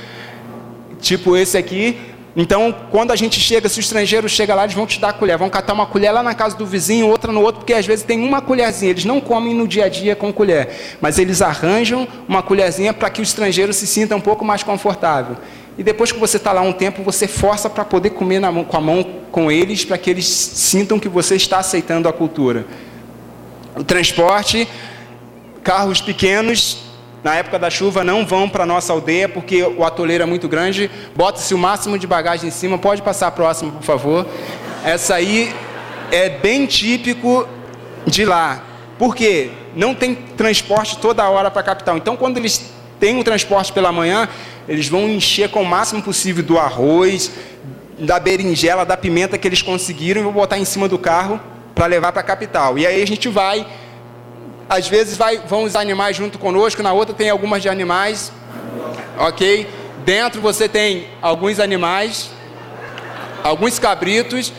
tipo 1.00 1.36
esse 1.36 1.56
aqui, 1.56 1.98
então, 2.38 2.74
quando 2.90 3.12
a 3.12 3.16
gente 3.16 3.40
chega, 3.40 3.66
se 3.66 3.78
o 3.78 3.80
estrangeiro 3.80 4.28
chega 4.28 4.54
lá, 4.54 4.64
eles 4.64 4.74
vão 4.74 4.86
te 4.86 5.00
dar 5.00 5.08
a 5.08 5.12
colher. 5.14 5.38
Vão 5.38 5.48
catar 5.48 5.72
uma 5.72 5.86
colher 5.86 6.12
lá 6.12 6.22
na 6.22 6.34
casa 6.34 6.54
do 6.54 6.66
vizinho, 6.66 7.08
outra 7.08 7.32
no 7.32 7.40
outro, 7.40 7.60
porque 7.60 7.72
às 7.72 7.86
vezes 7.86 8.04
tem 8.04 8.22
uma 8.22 8.42
colherzinha. 8.42 8.90
Eles 8.90 9.06
não 9.06 9.22
comem 9.22 9.54
no 9.54 9.66
dia 9.66 9.86
a 9.86 9.88
dia 9.88 10.14
com 10.14 10.30
colher, 10.30 10.98
mas 11.00 11.18
eles 11.18 11.40
arranjam 11.40 12.06
uma 12.28 12.42
colherzinha 12.42 12.92
para 12.92 13.08
que 13.08 13.20
o 13.20 13.22
estrangeiro 13.22 13.72
se 13.72 13.86
sinta 13.86 14.14
um 14.14 14.20
pouco 14.20 14.44
mais 14.44 14.62
confortável. 14.62 15.38
E 15.78 15.82
depois 15.82 16.12
que 16.12 16.18
você 16.18 16.36
está 16.36 16.52
lá 16.52 16.60
um 16.60 16.74
tempo, 16.74 17.02
você 17.02 17.26
força 17.26 17.70
para 17.70 17.86
poder 17.86 18.10
comer 18.10 18.40
mão, 18.40 18.64
com 18.64 18.76
a 18.76 18.80
mão 18.82 19.06
com 19.32 19.50
eles, 19.50 19.86
para 19.86 19.96
que 19.96 20.10
eles 20.10 20.26
sintam 20.26 20.98
que 20.98 21.08
você 21.08 21.36
está 21.36 21.58
aceitando 21.58 22.06
a 22.06 22.12
cultura. 22.12 22.66
O 23.74 23.82
transporte, 23.82 24.68
carros 25.62 26.02
pequenos, 26.02 26.85
na 27.26 27.34
época 27.34 27.58
da 27.58 27.68
chuva 27.68 28.04
não 28.04 28.24
vão 28.24 28.48
para 28.48 28.62
a 28.62 28.66
nossa 28.66 28.92
aldeia 28.92 29.28
porque 29.28 29.60
o 29.60 29.82
atoleiro 29.82 30.22
é 30.22 30.26
muito 30.26 30.46
grande. 30.46 30.88
Bota-se 31.16 31.52
o 31.54 31.58
máximo 31.58 31.98
de 31.98 32.06
bagagem 32.06 32.46
em 32.46 32.52
cima. 32.52 32.78
Pode 32.78 33.02
passar 33.02 33.26
a 33.26 33.30
próxima, 33.32 33.72
por 33.72 33.82
favor. 33.82 34.24
Essa 34.84 35.16
aí 35.16 35.52
é 36.12 36.28
bem 36.28 36.66
típico 36.66 37.48
de 38.06 38.24
lá. 38.24 38.62
Por 38.96 39.16
quê? 39.16 39.50
Não 39.74 39.92
tem 39.92 40.14
transporte 40.14 40.98
toda 40.98 41.28
hora 41.28 41.50
para 41.50 41.62
a 41.62 41.64
capital. 41.64 41.96
Então, 41.96 42.16
quando 42.16 42.36
eles 42.36 42.72
têm 43.00 43.18
o 43.18 43.24
transporte 43.24 43.72
pela 43.72 43.90
manhã, 43.90 44.28
eles 44.68 44.86
vão 44.86 45.08
encher 45.08 45.48
com 45.48 45.62
o 45.62 45.66
máximo 45.66 46.00
possível 46.04 46.44
do 46.44 46.56
arroz, 46.56 47.32
da 47.98 48.20
berinjela, 48.20 48.86
da 48.86 48.96
pimenta 48.96 49.36
que 49.36 49.48
eles 49.48 49.62
conseguiram 49.62 50.20
e 50.20 50.24
vão 50.24 50.32
botar 50.32 50.58
em 50.58 50.64
cima 50.64 50.86
do 50.86 50.96
carro 50.96 51.40
para 51.74 51.86
levar 51.86 52.12
para 52.12 52.20
a 52.20 52.24
capital. 52.24 52.78
E 52.78 52.86
aí 52.86 53.02
a 53.02 53.06
gente 53.06 53.28
vai 53.28 53.66
às 54.68 54.88
vezes 54.88 55.16
vai, 55.16 55.38
vão 55.38 55.62
os 55.62 55.76
animais 55.76 56.16
junto 56.16 56.38
conosco, 56.38 56.82
na 56.82 56.92
outra 56.92 57.14
tem 57.14 57.30
algumas 57.30 57.62
de 57.62 57.68
animais, 57.68 58.32
ok? 59.18 59.68
Dentro 60.04 60.40
você 60.40 60.68
tem 60.68 61.06
alguns 61.22 61.58
animais, 61.60 62.30
alguns 63.42 63.78
cabritos. 63.78 64.52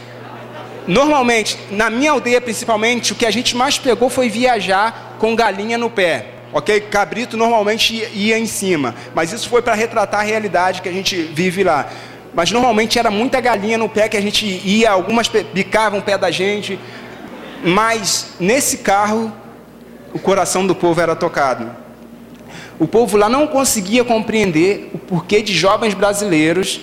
Normalmente, 0.88 1.58
na 1.70 1.90
minha 1.90 2.12
aldeia 2.12 2.40
principalmente, 2.40 3.12
o 3.12 3.16
que 3.16 3.26
a 3.26 3.32
gente 3.32 3.56
mais 3.56 3.78
pegou 3.78 4.10
foi 4.10 4.30
viajar 4.30 5.16
com 5.20 5.36
galinha 5.36 5.78
no 5.78 5.90
pé. 5.90 6.34
Ok? 6.54 6.80
Cabrito 6.82 7.36
normalmente 7.36 7.94
ia 8.14 8.40
em 8.40 8.46
cima, 8.46 8.96
mas 9.14 9.34
isso 9.34 9.50
foi 9.50 9.62
para 9.62 9.74
retratar 9.74 10.22
a 10.22 10.24
realidade 10.24 10.82
que 10.82 10.88
a 10.88 10.92
gente 10.92 11.16
vive 11.22 11.64
lá. 11.64 11.90
Mas 12.34 12.52
normalmente 12.52 12.98
era 12.98 13.12
muita 13.12 13.42
galinha 13.42 13.78
no 13.78 13.90
pé 13.90 14.08
que 14.08 14.16
a 14.16 14.22
gente 14.22 14.46
ia, 14.46 14.92
algumas 14.92 15.28
bicavam 15.28 16.00
o 16.00 16.02
pé 16.02 16.18
da 16.18 16.32
gente. 16.32 16.80
Mas 17.64 18.36
nesse 18.40 18.78
carro 18.78 19.34
o 20.18 20.20
coração 20.20 20.66
do 20.66 20.74
povo 20.74 21.00
era 21.00 21.16
tocado. 21.16 21.70
O 22.80 22.88
povo 22.88 23.18
lá 23.18 23.30
não 23.30 23.46
conseguia 23.46 24.04
compreender 24.04 24.90
o 24.94 24.98
porquê 24.98 25.44
de 25.44 25.54
jovens 25.54 25.94
brasileiros 25.94 26.82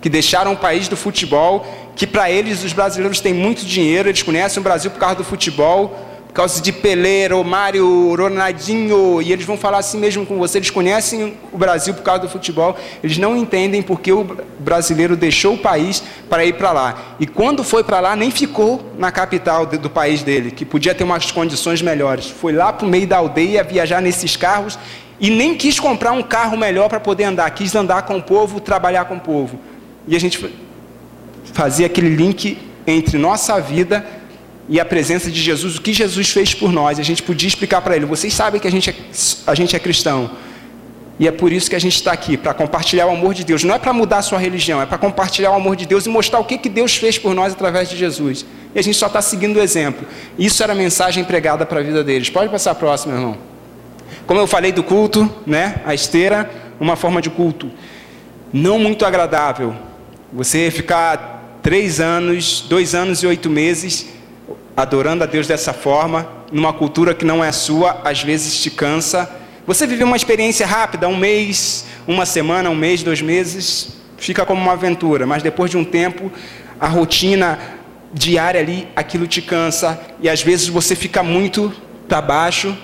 que 0.00 0.08
deixaram 0.08 0.54
o 0.54 0.56
país 0.56 0.88
do 0.88 0.96
futebol, 0.96 1.66
que 1.94 2.06
para 2.06 2.30
eles 2.30 2.64
os 2.64 2.72
brasileiros 2.72 3.20
têm 3.20 3.34
muito 3.34 3.64
dinheiro, 3.66 4.08
eles 4.08 4.22
conhecem 4.22 4.60
o 4.60 4.64
Brasil 4.64 4.90
por 4.90 4.98
causa 4.98 5.16
do 5.16 5.24
futebol, 5.24 5.98
por 6.34 6.38
causa 6.38 6.60
de 6.60 6.72
Pelé, 6.72 7.28
Romário, 7.28 8.12
Ronaldinho, 8.16 9.22
e 9.22 9.32
eles 9.32 9.46
vão 9.46 9.56
falar 9.56 9.78
assim 9.78 10.00
mesmo 10.00 10.26
com 10.26 10.36
você, 10.36 10.58
eles 10.58 10.68
conhecem 10.68 11.34
o 11.52 11.56
Brasil 11.56 11.94
por 11.94 12.02
causa 12.02 12.22
do 12.22 12.28
futebol, 12.28 12.76
eles 13.04 13.16
não 13.18 13.36
entendem 13.36 13.80
porque 13.80 14.12
o 14.12 14.36
brasileiro 14.58 15.16
deixou 15.16 15.54
o 15.54 15.58
país 15.58 16.02
para 16.28 16.44
ir 16.44 16.54
para 16.54 16.72
lá. 16.72 17.14
E 17.20 17.26
quando 17.26 17.62
foi 17.62 17.84
para 17.84 18.00
lá, 18.00 18.16
nem 18.16 18.32
ficou 18.32 18.84
na 18.98 19.12
capital 19.12 19.64
do 19.64 19.88
país 19.88 20.24
dele, 20.24 20.50
que 20.50 20.64
podia 20.64 20.92
ter 20.92 21.04
umas 21.04 21.30
condições 21.30 21.80
melhores. 21.80 22.26
Foi 22.26 22.52
lá 22.52 22.72
para 22.72 22.84
o 22.84 22.90
meio 22.90 23.06
da 23.06 23.18
aldeia 23.18 23.62
viajar 23.62 24.02
nesses 24.02 24.36
carros 24.36 24.76
e 25.20 25.30
nem 25.30 25.54
quis 25.54 25.78
comprar 25.78 26.10
um 26.10 26.22
carro 26.22 26.56
melhor 26.56 26.88
para 26.88 26.98
poder 26.98 27.24
andar, 27.24 27.48
quis 27.52 27.76
andar 27.76 28.02
com 28.02 28.16
o 28.16 28.22
povo, 28.22 28.58
trabalhar 28.58 29.04
com 29.04 29.14
o 29.14 29.20
povo. 29.20 29.56
E 30.04 30.16
a 30.16 30.18
gente 30.18 30.52
fazia 31.52 31.86
aquele 31.86 32.08
link 32.08 32.58
entre 32.88 33.18
nossa 33.18 33.60
vida 33.60 34.04
e 34.68 34.80
a 34.80 34.84
presença 34.84 35.30
de 35.30 35.40
Jesus, 35.40 35.76
o 35.76 35.82
que 35.82 35.92
Jesus 35.92 36.30
fez 36.30 36.54
por 36.54 36.72
nós. 36.72 36.98
A 36.98 37.02
gente 37.02 37.22
podia 37.22 37.48
explicar 37.48 37.80
para 37.80 37.96
ele: 37.96 38.06
vocês 38.06 38.32
sabem 38.32 38.60
que 38.60 38.66
a 38.66 38.70
gente, 38.70 38.90
é, 38.90 38.94
a 39.46 39.54
gente 39.54 39.74
é 39.76 39.78
cristão. 39.78 40.30
E 41.18 41.28
é 41.28 41.30
por 41.30 41.52
isso 41.52 41.70
que 41.70 41.76
a 41.76 41.78
gente 41.78 41.94
está 41.94 42.10
aqui, 42.10 42.36
para 42.36 42.52
compartilhar 42.52 43.06
o 43.06 43.10
amor 43.10 43.34
de 43.34 43.44
Deus. 43.44 43.62
Não 43.62 43.72
é 43.72 43.78
para 43.78 43.92
mudar 43.92 44.18
a 44.18 44.22
sua 44.22 44.38
religião, 44.38 44.82
é 44.82 44.86
para 44.86 44.98
compartilhar 44.98 45.52
o 45.52 45.54
amor 45.54 45.76
de 45.76 45.86
Deus 45.86 46.06
e 46.06 46.08
mostrar 46.08 46.40
o 46.40 46.44
que, 46.44 46.58
que 46.58 46.68
Deus 46.68 46.96
fez 46.96 47.16
por 47.16 47.32
nós 47.34 47.52
através 47.52 47.88
de 47.88 47.96
Jesus. 47.96 48.44
E 48.74 48.78
a 48.80 48.82
gente 48.82 48.96
só 48.96 49.06
está 49.06 49.22
seguindo 49.22 49.58
o 49.58 49.62
exemplo. 49.62 50.04
Isso 50.36 50.60
era 50.60 50.72
a 50.72 50.76
mensagem 50.76 51.22
pregada 51.22 51.64
para 51.64 51.78
a 51.78 51.82
vida 51.84 52.02
deles. 52.02 52.30
Pode 52.30 52.50
passar 52.50 52.72
a 52.72 52.74
próxima, 52.74 53.14
irmão. 53.14 53.38
Como 54.26 54.40
eu 54.40 54.46
falei 54.48 54.72
do 54.72 54.82
culto, 54.82 55.30
né? 55.46 55.82
A 55.86 55.94
esteira, 55.94 56.50
uma 56.80 56.96
forma 56.96 57.22
de 57.22 57.30
culto 57.30 57.70
não 58.54 58.78
muito 58.78 59.04
agradável. 59.04 59.74
Você 60.32 60.70
ficar 60.70 61.58
três 61.60 61.98
anos, 61.98 62.64
dois 62.68 62.94
anos 62.94 63.20
e 63.24 63.26
oito 63.26 63.50
meses 63.50 64.10
adorando 64.76 65.24
a 65.24 65.26
Deus 65.26 65.46
dessa 65.46 65.72
forma, 65.72 66.26
numa 66.50 66.72
cultura 66.72 67.14
que 67.14 67.24
não 67.24 67.42
é 67.44 67.52
sua, 67.52 68.00
às 68.04 68.22
vezes 68.22 68.60
te 68.60 68.70
cansa. 68.70 69.30
Você 69.66 69.86
vive 69.86 70.04
uma 70.04 70.16
experiência 70.16 70.66
rápida, 70.66 71.08
um 71.08 71.16
mês, 71.16 71.86
uma 72.06 72.26
semana, 72.26 72.68
um 72.70 72.74
mês, 72.74 73.02
dois 73.02 73.22
meses, 73.22 73.96
fica 74.16 74.44
como 74.44 74.60
uma 74.60 74.72
aventura, 74.72 75.26
mas 75.26 75.42
depois 75.42 75.70
de 75.70 75.76
um 75.76 75.84
tempo, 75.84 76.30
a 76.80 76.88
rotina 76.88 77.58
diária 78.12 78.60
ali, 78.60 78.86
aquilo 78.94 79.26
te 79.26 79.42
cansa 79.42 80.00
e 80.20 80.28
às 80.28 80.42
vezes 80.42 80.68
você 80.68 80.94
fica 80.94 81.22
muito 81.22 81.72
para 82.08 82.20
baixo, 82.20 82.76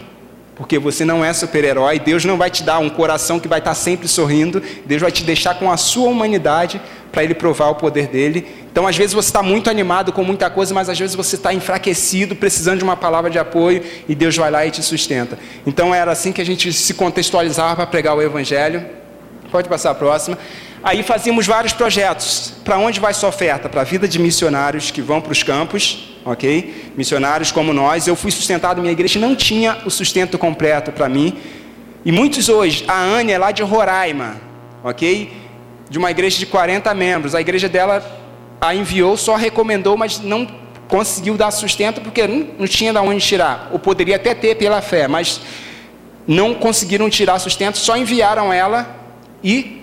porque 0.61 0.79
você 0.79 1.07
não 1.07 1.25
é 1.25 1.33
super-herói. 1.33 1.99
Deus 1.99 2.23
não 2.27 2.37
vai 2.37 2.51
te 2.51 2.63
dar 2.63 2.81
um 2.81 2.91
coração 2.91 3.41
que 3.41 3.49
vai 3.49 3.61
estar 3.61 3.75
sempre 3.75 4.07
sorrindo. 4.07 4.63
Deus 4.85 5.01
vai 5.01 5.11
te 5.11 5.25
deixar 5.25 5.55
com 5.55 5.73
a 5.73 5.79
sua 5.79 6.07
humanidade 6.11 6.79
para 7.11 7.25
Ele 7.25 7.33
provar 7.33 7.71
o 7.71 7.77
poder 7.77 8.09
dele. 8.09 8.47
Então, 8.71 8.87
às 8.87 8.95
vezes 8.95 9.15
você 9.15 9.31
está 9.31 9.43
muito 9.43 9.71
animado 9.71 10.13
com 10.13 10.23
muita 10.23 10.51
coisa, 10.51 10.75
mas 10.75 10.91
às 10.91 10.99
vezes 10.99 11.17
você 11.17 11.37
está 11.37 11.55
enfraquecido, 11.55 12.37
precisando 12.37 12.77
de 12.77 12.85
uma 12.85 12.95
palavra 12.95 13.31
de 13.31 13.39
apoio 13.39 13.83
e 14.07 14.15
Deus 14.15 14.37
vai 14.37 14.51
lá 14.51 14.67
e 14.67 14.71
te 14.71 14.83
sustenta. 14.83 15.39
Então, 15.67 15.95
era 15.95 16.13
assim 16.13 16.31
que 16.31 16.43
a 16.43 16.45
gente 16.47 16.71
se 16.75 16.93
contextualizava 16.93 17.77
para 17.77 17.87
pregar 17.87 18.15
o 18.15 18.21
Evangelho. 18.21 18.85
Pode 19.51 19.67
passar 19.67 19.93
a 19.93 19.95
próxima. 19.95 20.37
Aí 20.85 21.03
fazíamos 21.03 21.47
vários 21.47 21.73
projetos. 21.73 22.53
Para 22.63 22.77
onde 22.77 23.01
vai 23.01 23.15
sua 23.15 23.31
oferta? 23.31 23.67
Para 23.67 23.81
a 23.81 23.85
vida 23.85 24.07
de 24.07 24.19
missionários 24.19 24.91
que 24.91 25.01
vão 25.01 25.23
para 25.23 25.33
os 25.33 25.43
campos 25.43 26.10
ok? 26.25 26.93
Missionários 26.97 27.53
como 27.53 27.73
nós. 27.73 28.07
Eu 28.07 28.17
fui 28.17 28.31
sustentado, 28.31 28.81
minha 28.81 28.93
igreja 28.93 29.19
não 29.19 29.35
tinha 29.35 29.79
o 29.85 29.91
sustento 29.91 30.39
completo 30.39 30.93
para 30.93 31.09
mim. 31.09 31.37
E 32.05 32.13
muitos 32.13 32.49
hoje, 32.49 32.85
a 32.89 32.99
Anne 32.99 33.33
é 33.33 33.39
lá 33.39 33.51
de 33.51 33.63
Roraima, 33.63 34.37
ok? 34.83 35.33
De 35.89 35.99
uma 35.99 36.11
igreja 36.11 36.39
de 36.39 36.47
40 36.47 36.93
membros. 36.95 37.35
A 37.35 37.41
igreja 37.41 37.69
dela 37.69 38.03
a 38.61 38.75
enviou, 38.75 39.17
só 39.17 39.37
recomendou, 39.37 39.97
mas 39.97 40.21
não 40.21 40.47
conseguiu 40.89 41.37
dar 41.37 41.51
sustento 41.51 42.01
porque 42.01 42.27
não, 42.27 42.49
não 42.59 42.67
tinha 42.67 42.93
de 42.93 42.99
onde 42.99 43.25
tirar. 43.25 43.69
Ou 43.73 43.79
poderia 43.79 44.17
até 44.17 44.35
ter 44.35 44.57
pela 44.57 44.83
fé, 44.83 45.09
mas 45.09 45.41
não 46.27 46.55
conseguiram 46.55 47.09
tirar 47.09 47.39
sustento, 47.39 47.79
só 47.79 47.97
enviaram 47.97 48.53
ela 48.53 48.97
e 49.43 49.80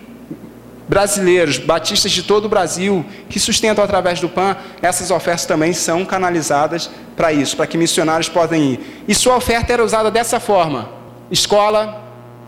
brasileiros, 0.88 1.58
batistas 1.58 2.12
de 2.12 2.24
todo 2.24 2.46
o 2.46 2.50
Brasil, 2.50 3.06
que 3.30 3.40
sustentam 3.40 3.84
através 3.84 4.20
do 4.20 4.30
PAN, 4.30 4.56
essas 4.82 5.12
ofertas 5.12 5.46
também 5.46 5.74
são 5.74 6.06
canalizadas 6.06 6.90
para 7.16 7.34
isso, 7.34 7.58
para 7.58 7.68
que 7.68 7.78
missionários 7.78 8.30
possam 8.30 8.58
ir. 8.58 9.04
E 9.08 9.14
sua 9.14 9.36
oferta 9.36 9.74
era 9.74 9.84
usada 9.84 10.10
dessa 10.10 10.40
forma: 10.40 10.90
escola, 11.30 12.04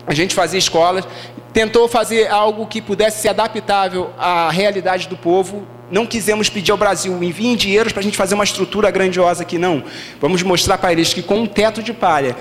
a 0.06 0.14
gente 0.14 0.34
fazia 0.34 0.58
escolas, 0.58 1.06
tentou 1.52 1.88
fazer 1.88 2.28
algo 2.28 2.66
que 2.66 2.80
pudesse 2.80 3.20
ser 3.20 3.28
adaptável 3.28 4.10
à 4.18 4.50
realidade 4.50 5.08
do 5.08 5.16
povo. 5.16 5.66
Não 5.90 6.06
quisemos 6.06 6.48
pedir 6.48 6.70
ao 6.70 6.78
Brasil, 6.78 7.20
enviem 7.20 7.56
dinheiros 7.56 7.92
para 7.92 7.98
a 7.98 8.02
gente 8.04 8.16
fazer 8.16 8.36
uma 8.36 8.44
estrutura 8.44 8.92
grandiosa 8.92 9.42
aqui, 9.42 9.58
não. 9.58 9.82
Vamos 10.20 10.40
mostrar 10.44 10.78
para 10.78 10.92
eles 10.92 11.12
que 11.12 11.20
com 11.20 11.40
um 11.40 11.46
teto 11.46 11.82
de 11.82 11.92
palha 11.92 12.36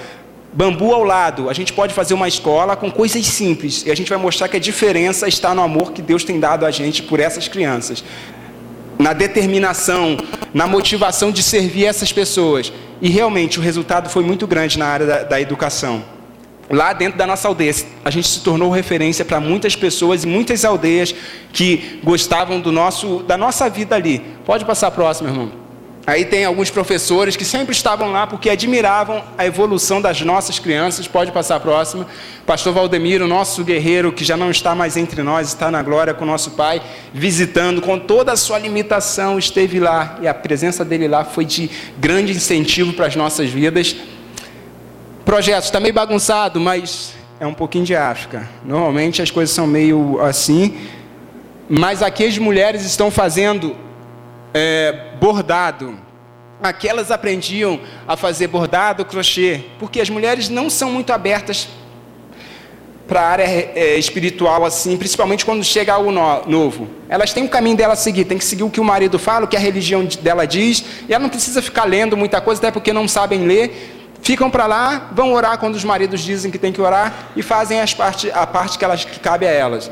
bambu 0.51 0.93
ao 0.93 1.03
lado, 1.03 1.49
a 1.49 1.53
gente 1.53 1.71
pode 1.73 1.93
fazer 1.93 2.13
uma 2.13 2.27
escola 2.27 2.75
com 2.75 2.89
coisas 2.89 3.25
simples 3.25 3.85
e 3.85 3.91
a 3.91 3.95
gente 3.95 4.09
vai 4.09 4.17
mostrar 4.17 4.47
que 4.47 4.57
a 4.57 4.59
diferença 4.59 5.27
está 5.27 5.53
no 5.53 5.61
amor 5.61 5.91
que 5.91 6.01
Deus 6.01 6.23
tem 6.23 6.39
dado 6.39 6.65
a 6.65 6.71
gente 6.71 7.03
por 7.03 7.19
essas 7.19 7.47
crianças, 7.47 8.03
na 8.97 9.13
determinação, 9.13 10.17
na 10.53 10.67
motivação 10.67 11.31
de 11.31 11.43
servir 11.43 11.85
essas 11.85 12.11
pessoas. 12.11 12.73
E 13.01 13.09
realmente 13.09 13.59
o 13.59 13.61
resultado 13.61 14.09
foi 14.09 14.23
muito 14.23 14.45
grande 14.45 14.77
na 14.77 14.87
área 14.87 15.05
da, 15.05 15.23
da 15.23 15.41
educação. 15.41 16.03
Lá 16.69 16.93
dentro 16.93 17.17
da 17.17 17.25
nossa 17.25 17.47
aldeia, 17.47 17.73
a 18.05 18.11
gente 18.11 18.27
se 18.27 18.41
tornou 18.41 18.69
referência 18.69 19.25
para 19.25 19.39
muitas 19.39 19.75
pessoas 19.75 20.23
e 20.23 20.27
muitas 20.27 20.63
aldeias 20.63 21.15
que 21.51 21.99
gostavam 22.03 22.59
do 22.59 22.71
nosso, 22.71 23.23
da 23.23 23.37
nossa 23.37 23.67
vida 23.69 23.95
ali. 23.95 24.21
Pode 24.45 24.65
passar 24.65 24.87
a 24.87 24.91
próxima, 24.91 25.29
irmão. 25.29 25.58
Aí 26.09 26.25
tem 26.25 26.43
alguns 26.43 26.71
professores 26.71 27.35
que 27.35 27.45
sempre 27.45 27.71
estavam 27.71 28.11
lá 28.11 28.25
porque 28.25 28.49
admiravam 28.49 29.23
a 29.37 29.45
evolução 29.45 30.01
das 30.01 30.19
nossas 30.21 30.57
crianças. 30.57 31.07
Pode 31.07 31.31
passar 31.31 31.57
a 31.57 31.59
próxima. 31.59 32.07
Pastor 32.47 32.73
Valdemiro, 32.73 33.27
nosso 33.27 33.63
guerreiro, 33.63 34.11
que 34.11 34.25
já 34.25 34.35
não 34.35 34.49
está 34.49 34.73
mais 34.73 34.97
entre 34.97 35.21
nós, 35.21 35.49
está 35.49 35.69
na 35.69 35.83
glória 35.83 36.11
com 36.11 36.25
nosso 36.25 36.49
pai, 36.51 36.81
visitando 37.13 37.79
com 37.79 37.99
toda 37.99 38.31
a 38.31 38.35
sua 38.35 38.57
limitação, 38.57 39.37
esteve 39.37 39.79
lá. 39.79 40.17
E 40.19 40.27
a 40.27 40.33
presença 40.33 40.83
dele 40.83 41.07
lá 41.07 41.23
foi 41.23 41.45
de 41.45 41.69
grande 41.99 42.31
incentivo 42.31 42.91
para 42.93 43.05
as 43.05 43.15
nossas 43.15 43.51
vidas. 43.51 43.95
Projeto, 45.23 45.65
está 45.65 45.79
meio 45.79 45.93
bagunçado, 45.93 46.59
mas 46.59 47.13
é 47.39 47.45
um 47.45 47.53
pouquinho 47.53 47.85
de 47.85 47.95
África. 47.95 48.49
Normalmente 48.65 49.21
as 49.21 49.29
coisas 49.29 49.53
são 49.53 49.67
meio 49.67 50.19
assim. 50.21 50.75
Mas 51.69 52.01
aqui 52.01 52.25
as 52.25 52.35
mulheres 52.39 52.83
estão 52.83 53.11
fazendo 53.11 53.75
é, 54.53 55.13
bordado. 55.19 55.97
Aquelas 56.61 57.09
aprendiam 57.09 57.79
a 58.07 58.17
fazer 58.17 58.47
bordado, 58.47 59.05
crochê, 59.05 59.61
porque 59.79 60.01
as 60.01 60.09
mulheres 60.09 60.49
não 60.49 60.69
são 60.69 60.91
muito 60.91 61.11
abertas 61.13 61.69
para 63.09 63.21
a 63.21 63.27
área 63.27 63.43
é, 63.43 63.97
espiritual 63.97 64.63
assim, 64.63 64.95
principalmente 64.95 65.43
quando 65.43 65.63
chega 65.63 65.93
algo 65.93 66.11
no, 66.11 66.45
novo. 66.45 66.87
Elas 67.09 67.33
têm 67.33 67.43
um 67.43 67.47
caminho 67.47 67.75
dela 67.75 67.93
a 67.93 67.95
seguir, 67.95 68.25
tem 68.25 68.37
que 68.37 68.45
seguir 68.45 68.63
o 68.63 68.69
que 68.69 68.79
o 68.79 68.83
marido 68.83 69.17
fala, 69.17 69.45
o 69.45 69.47
que 69.47 69.57
a 69.57 69.59
religião 69.59 70.05
dela 70.21 70.45
diz, 70.45 70.85
e 71.07 71.13
ela 71.13 71.23
não 71.23 71.29
precisa 71.29 71.59
ficar 71.61 71.85
lendo 71.85 72.15
muita 72.15 72.39
coisa, 72.39 72.59
até 72.59 72.71
porque 72.71 72.93
não 72.93 73.07
sabem 73.07 73.47
ler. 73.47 73.95
Ficam 74.21 74.51
para 74.51 74.67
lá, 74.67 75.09
vão 75.13 75.33
orar 75.33 75.57
quando 75.57 75.75
os 75.75 75.83
maridos 75.83 76.21
dizem 76.21 76.51
que 76.51 76.59
tem 76.59 76.71
que 76.71 76.81
orar 76.81 77.31
e 77.35 77.41
fazem 77.41 77.79
as 77.79 77.93
parte, 77.93 78.29
a 78.31 78.45
parte 78.45 78.77
que, 78.77 78.85
elas, 78.85 79.03
que 79.03 79.19
cabe 79.19 79.47
a 79.47 79.51
elas. 79.51 79.89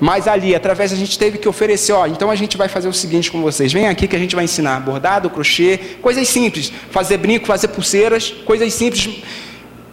Mas 0.00 0.26
ali, 0.26 0.54
através, 0.54 0.92
a 0.92 0.96
gente 0.96 1.18
teve 1.18 1.38
que 1.38 1.48
oferecer, 1.48 1.92
ó, 1.92 2.06
então 2.06 2.30
a 2.30 2.34
gente 2.34 2.56
vai 2.56 2.68
fazer 2.68 2.88
o 2.88 2.92
seguinte 2.92 3.30
com 3.30 3.42
vocês. 3.42 3.72
Vem 3.72 3.86
aqui 3.86 4.08
que 4.08 4.16
a 4.16 4.18
gente 4.18 4.34
vai 4.34 4.44
ensinar 4.44 4.80
bordado, 4.80 5.28
crochê, 5.28 5.78
coisas 6.00 6.26
simples. 6.26 6.72
Fazer 6.90 7.18
brinco, 7.18 7.46
fazer 7.46 7.68
pulseiras, 7.68 8.30
coisas 8.44 8.72
simples 8.72 9.22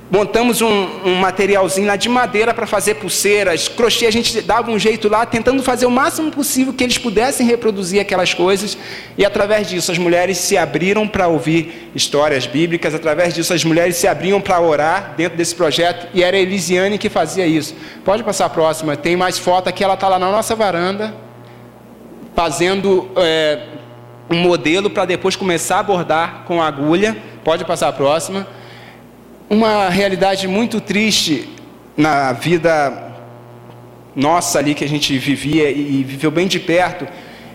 montamos 0.09 0.61
um, 0.61 0.87
um 1.05 1.15
materialzinho 1.15 1.87
lá 1.87 1.95
de 1.95 2.07
madeira 2.07 2.53
para 2.53 2.65
fazer 2.65 2.95
pulseiras, 2.95 3.67
crochê, 3.67 4.05
a 4.05 4.11
gente 4.11 4.41
dava 4.41 4.71
um 4.71 4.79
jeito 4.79 5.09
lá, 5.09 5.25
tentando 5.25 5.61
fazer 5.61 5.85
o 5.85 5.91
máximo 5.91 6.31
possível 6.31 6.73
que 6.73 6.83
eles 6.83 6.97
pudessem 6.97 7.45
reproduzir 7.45 7.99
aquelas 7.99 8.33
coisas, 8.33 8.77
e 9.17 9.25
através 9.25 9.67
disso 9.67 9.91
as 9.91 9.97
mulheres 9.97 10.37
se 10.37 10.57
abriram 10.57 11.07
para 11.07 11.27
ouvir 11.27 11.91
histórias 11.93 12.45
bíblicas, 12.45 12.95
através 12.95 13.33
disso 13.33 13.53
as 13.53 13.63
mulheres 13.63 13.97
se 13.97 14.07
abriam 14.07 14.39
para 14.39 14.59
orar 14.61 15.13
dentro 15.17 15.37
desse 15.37 15.55
projeto, 15.55 16.07
e 16.13 16.23
era 16.23 16.37
a 16.37 16.39
Elisiane 16.39 16.97
que 16.97 17.09
fazia 17.09 17.45
isso. 17.45 17.75
Pode 18.05 18.23
passar 18.23 18.45
a 18.45 18.49
próxima, 18.49 18.95
tem 18.95 19.17
mais 19.17 19.37
foto 19.37 19.67
aqui, 19.67 19.83
ela 19.83 19.95
está 19.95 20.07
lá 20.07 20.17
na 20.17 20.31
nossa 20.31 20.55
varanda, 20.55 21.13
fazendo 22.33 23.09
é, 23.17 23.59
um 24.29 24.37
modelo 24.37 24.89
para 24.89 25.05
depois 25.05 25.35
começar 25.35 25.79
a 25.79 25.83
bordar 25.83 26.43
com 26.45 26.61
agulha. 26.61 27.17
Pode 27.43 27.65
passar 27.65 27.87
a 27.87 27.93
próxima. 27.93 28.45
Uma 29.49 29.87
realidade 29.87 30.45
muito 30.45 30.81
triste 30.81 31.47
na 31.95 32.33
vida 32.33 33.15
nossa 34.13 34.59
ali 34.59 34.75
que 34.75 34.83
a 34.83 34.89
gente 34.89 35.17
vivia 35.17 35.71
e 35.71 36.03
viveu 36.03 36.29
bem 36.29 36.47
de 36.47 36.59
perto 36.59 37.07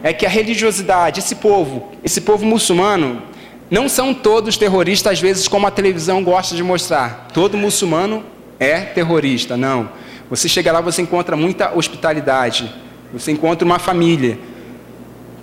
é 0.03 0.11
que 0.11 0.25
a 0.25 0.29
religiosidade, 0.29 1.21
esse 1.21 1.35
povo, 1.35 1.93
esse 2.03 2.23
povo 2.23 2.47
muçulmano, 2.47 3.23
não 3.71 3.91
são 3.91 4.15
todos 4.15 4.57
terroristas, 4.57 5.13
às 5.13 5.21
vezes, 5.21 5.47
como 5.47 5.67
a 5.67 5.71
televisão 5.71 6.25
gosta 6.25 6.57
de 6.57 6.63
mostrar. 6.63 7.29
Todo 7.33 7.59
muçulmano 7.59 8.25
é 8.59 8.81
terrorista, 8.81 9.55
não. 9.55 9.91
Você 10.31 10.49
chega 10.49 10.73
lá, 10.73 10.81
você 10.81 11.03
encontra 11.03 11.37
muita 11.37 11.77
hospitalidade, 11.77 12.73
você 13.13 13.33
encontra 13.33 13.67
uma 13.67 13.79
família. 13.79 14.39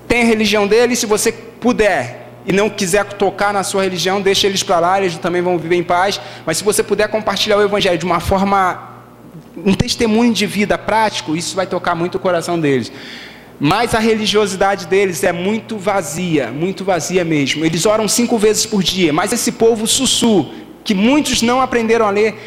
Tem 0.07 0.23
a 0.23 0.25
religião 0.25 0.65
dele, 0.65 0.95
se 0.95 1.05
você 1.05 1.31
puder, 1.31 2.18
e 2.45 2.51
não 2.51 2.69
quiser 2.69 3.05
tocar 3.13 3.53
na 3.53 3.63
sua 3.63 3.83
religião, 3.83 4.21
deixa 4.21 4.47
eles 4.47 4.63
para 4.63 4.79
lá, 4.79 4.99
eles 4.99 5.17
também 5.17 5.41
vão 5.41 5.57
viver 5.57 5.75
em 5.75 5.83
paz. 5.83 6.19
Mas 6.45 6.57
se 6.57 6.63
você 6.63 6.81
puder 6.81 7.07
compartilhar 7.07 7.57
o 7.57 7.61
Evangelho 7.61 7.97
de 7.97 8.05
uma 8.05 8.19
forma, 8.19 9.01
um 9.57 9.73
testemunho 9.73 10.33
de 10.33 10.45
vida 10.45 10.77
prático, 10.77 11.35
isso 11.35 11.55
vai 11.55 11.67
tocar 11.67 11.95
muito 11.95 12.15
o 12.15 12.19
coração 12.19 12.59
deles. 12.59 12.91
Mas 13.59 13.93
a 13.93 13.99
religiosidade 13.99 14.87
deles 14.87 15.23
é 15.23 15.33
muito 15.33 15.77
vazia, 15.77 16.47
muito 16.47 16.85
vazia 16.85 17.25
mesmo. 17.25 17.65
Eles 17.65 17.85
oram 17.85 18.07
cinco 18.07 18.37
vezes 18.37 18.65
por 18.65 18.81
dia, 18.81 19.11
mas 19.11 19.33
esse 19.33 19.51
povo 19.51 19.85
sussu, 19.85 20.49
que 20.83 20.93
muitos 20.93 21.41
não 21.41 21.61
aprenderam 21.61 22.07
a 22.07 22.09
ler, 22.09 22.39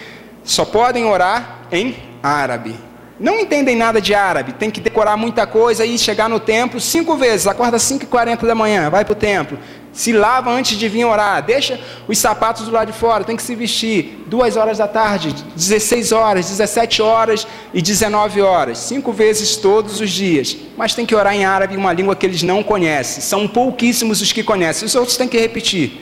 só 0.42 0.64
podem 0.64 1.04
orar 1.04 1.66
em 1.70 1.94
árabe 2.22 2.74
não 3.22 3.38
entendem 3.38 3.76
nada 3.76 4.00
de 4.00 4.14
árabe, 4.14 4.52
tem 4.52 4.68
que 4.68 4.80
decorar 4.80 5.16
muita 5.16 5.46
coisa 5.46 5.86
e 5.86 5.96
chegar 5.96 6.28
no 6.28 6.40
templo 6.40 6.80
cinco 6.80 7.16
vezes, 7.16 7.46
acorda 7.46 7.76
às 7.76 7.82
5h40 7.84 8.44
da 8.44 8.54
manhã, 8.54 8.90
vai 8.90 9.04
para 9.04 9.12
o 9.12 9.14
templo, 9.14 9.56
se 9.92 10.12
lava 10.12 10.50
antes 10.50 10.78
de 10.78 10.88
vir 10.88 11.04
orar, 11.04 11.42
deixa 11.42 11.78
os 12.08 12.16
sapatos 12.18 12.64
do 12.64 12.72
lado 12.72 12.90
de 12.90 12.98
fora, 12.98 13.24
tem 13.24 13.36
que 13.36 13.42
se 13.42 13.54
vestir. 13.54 14.24
Duas 14.26 14.56
horas 14.56 14.78
da 14.78 14.88
tarde, 14.88 15.34
16 15.54 16.12
horas, 16.12 16.48
17 16.48 17.02
horas 17.02 17.46
e 17.74 17.82
19 17.82 18.40
horas, 18.40 18.78
cinco 18.78 19.12
vezes 19.12 19.56
todos 19.56 20.00
os 20.00 20.10
dias, 20.10 20.56
mas 20.78 20.94
tem 20.94 21.04
que 21.04 21.14
orar 21.14 21.34
em 21.34 21.44
árabe, 21.44 21.76
uma 21.76 21.92
língua 21.92 22.16
que 22.16 22.24
eles 22.24 22.42
não 22.42 22.62
conhecem, 22.62 23.22
são 23.22 23.46
pouquíssimos 23.46 24.22
os 24.22 24.32
que 24.32 24.42
conhecem, 24.42 24.86
os 24.86 24.94
outros 24.94 25.16
têm 25.16 25.28
que 25.28 25.38
repetir, 25.38 26.00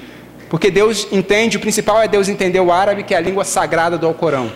porque 0.49 0.71
Deus 0.71 1.09
entende, 1.11 1.57
o 1.57 1.61
principal 1.61 2.01
é 2.01 2.07
Deus 2.07 2.29
entender 2.29 2.61
o 2.61 2.71
árabe, 2.71 3.03
que 3.03 3.13
é 3.13 3.17
a 3.17 3.21
língua 3.21 3.45
sagrada 3.45 3.99
do 3.99 4.07
Alcorão. 4.07 4.53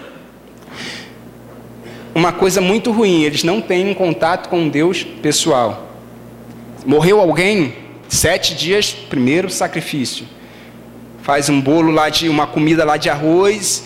Uma 2.14 2.32
coisa 2.32 2.61
muito 2.61 2.93
ruim, 2.93 3.24
eles 3.24 3.43
não 3.43 3.61
têm 3.61 3.91
um 3.91 3.95
contato 3.95 4.49
com 4.49 4.68
Deus 4.68 5.03
pessoal. 5.03 5.89
Morreu 6.87 7.18
alguém, 7.18 7.84
sete 8.15 8.55
dias, 8.55 8.93
primeiro 8.93 9.51
sacrifício. 9.51 10.27
Faz 11.23 11.49
um 11.49 11.61
bolo 11.61 11.91
lá 11.91 12.09
de 12.09 12.29
uma 12.29 12.47
comida 12.47 12.85
lá 12.85 12.97
de 12.97 13.11
arroz, 13.11 13.85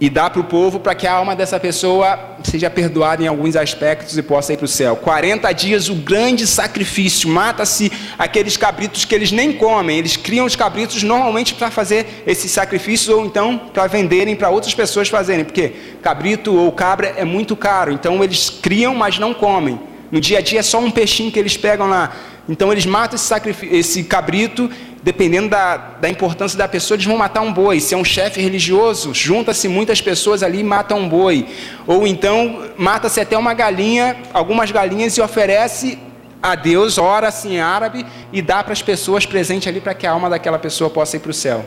e 0.00 0.08
dá 0.08 0.30
para 0.30 0.40
o 0.40 0.44
povo 0.44 0.78
para 0.78 0.94
que 0.94 1.06
a 1.06 1.12
alma 1.12 1.34
dessa 1.34 1.58
pessoa 1.58 2.36
seja 2.44 2.70
perdoada 2.70 3.22
em 3.22 3.26
alguns 3.26 3.56
aspectos 3.56 4.16
e 4.16 4.22
possa 4.22 4.52
ir 4.52 4.56
para 4.56 4.64
o 4.64 4.68
céu. 4.68 4.94
40 4.96 5.50
dias, 5.52 5.88
o 5.88 5.94
grande 5.94 6.46
sacrifício, 6.46 7.28
mata-se 7.28 7.90
aqueles 8.16 8.56
cabritos 8.56 9.04
que 9.04 9.14
eles 9.14 9.32
nem 9.32 9.52
comem, 9.52 9.98
eles 9.98 10.16
criam 10.16 10.46
os 10.46 10.54
cabritos 10.54 11.02
normalmente 11.02 11.54
para 11.54 11.70
fazer 11.70 12.22
esses 12.26 12.50
sacrifícios 12.50 13.08
ou 13.08 13.26
então 13.26 13.58
para 13.58 13.86
venderem 13.88 14.36
para 14.36 14.50
outras 14.50 14.74
pessoas 14.74 15.08
fazerem, 15.08 15.44
porque 15.44 15.72
cabrito 16.00 16.54
ou 16.54 16.70
cabra 16.70 17.14
é 17.16 17.24
muito 17.24 17.56
caro, 17.56 17.92
então 17.92 18.22
eles 18.22 18.50
criam, 18.50 18.94
mas 18.94 19.18
não 19.18 19.34
comem. 19.34 19.80
No 20.12 20.20
dia 20.20 20.38
a 20.38 20.40
dia 20.40 20.60
é 20.60 20.62
só 20.62 20.78
um 20.78 20.90
peixinho 20.90 21.30
que 21.30 21.38
eles 21.38 21.56
pegam 21.56 21.88
lá. 21.88 22.14
Então 22.48 22.72
eles 22.72 22.86
matam 22.86 23.16
esse, 23.16 23.66
esse 23.66 24.04
cabrito 24.04 24.70
dependendo 25.02 25.48
da, 25.48 25.76
da 25.76 26.08
importância 26.08 26.58
da 26.58 26.66
pessoa, 26.66 26.96
eles 26.96 27.06
vão 27.06 27.16
matar 27.16 27.40
um 27.40 27.52
boi. 27.52 27.80
Se 27.80 27.94
é 27.94 27.96
um 27.96 28.04
chefe 28.04 28.40
religioso, 28.40 29.14
junta-se 29.14 29.68
muitas 29.68 30.00
pessoas 30.00 30.42
ali 30.42 30.60
e 30.60 30.64
mata 30.64 30.94
um 30.94 31.08
boi. 31.08 31.46
Ou 31.86 32.06
então 32.06 32.64
mata-se 32.76 33.20
até 33.20 33.36
uma 33.36 33.54
galinha, 33.54 34.16
algumas 34.32 34.70
galinhas 34.70 35.16
e 35.16 35.20
oferece 35.20 35.98
a 36.42 36.54
Deus, 36.54 36.98
ora 36.98 37.28
assim 37.28 37.54
em 37.54 37.60
árabe 37.60 38.06
e 38.32 38.40
dá 38.40 38.62
para 38.62 38.72
as 38.72 38.82
pessoas 38.82 39.26
presente 39.26 39.68
ali 39.68 39.80
para 39.80 39.94
que 39.94 40.06
a 40.06 40.12
alma 40.12 40.30
daquela 40.30 40.58
pessoa 40.58 40.88
possa 40.88 41.16
ir 41.16 41.20
para 41.20 41.30
o 41.30 41.34
céu. 41.34 41.64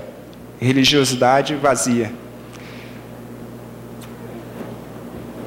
Religiosidade 0.59 1.55
vazia. 1.55 2.11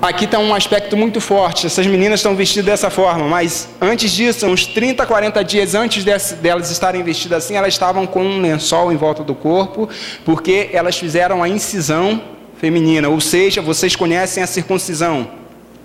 Aqui 0.05 0.27
está 0.27 0.39
um 0.39 0.55
aspecto 0.55 0.99
muito 0.99 1.19
forte. 1.19 1.67
Essas 1.67 1.87
meninas 1.87 2.21
estão 2.21 2.37
vestidas 2.37 2.67
dessa 2.67 2.91
forma, 2.91 3.27
mas 3.27 3.71
antes 3.81 4.13
disso, 4.13 4.47
uns 4.47 4.67
30, 4.67 5.07
40 5.07 5.43
dias 5.43 5.75
antes 5.75 6.05
delas 6.05 6.71
estarem 6.71 7.03
vestidas 7.03 7.43
assim, 7.43 7.57
elas 7.57 7.73
estavam 7.73 8.07
com 8.07 8.23
um 8.23 8.43
lençol 8.43 8.93
em 8.93 8.97
volta 8.97 9.25
do 9.25 9.35
corpo, 9.35 9.89
porque 10.23 10.69
elas 10.75 10.99
fizeram 10.99 11.43
a 11.43 11.49
incisão 11.49 12.23
feminina. 12.59 13.09
Ou 13.09 13.19
seja, 13.19 13.63
vocês 13.63 13.97
conhecem 13.97 14.43
a 14.43 14.47
circuncisão 14.47 15.27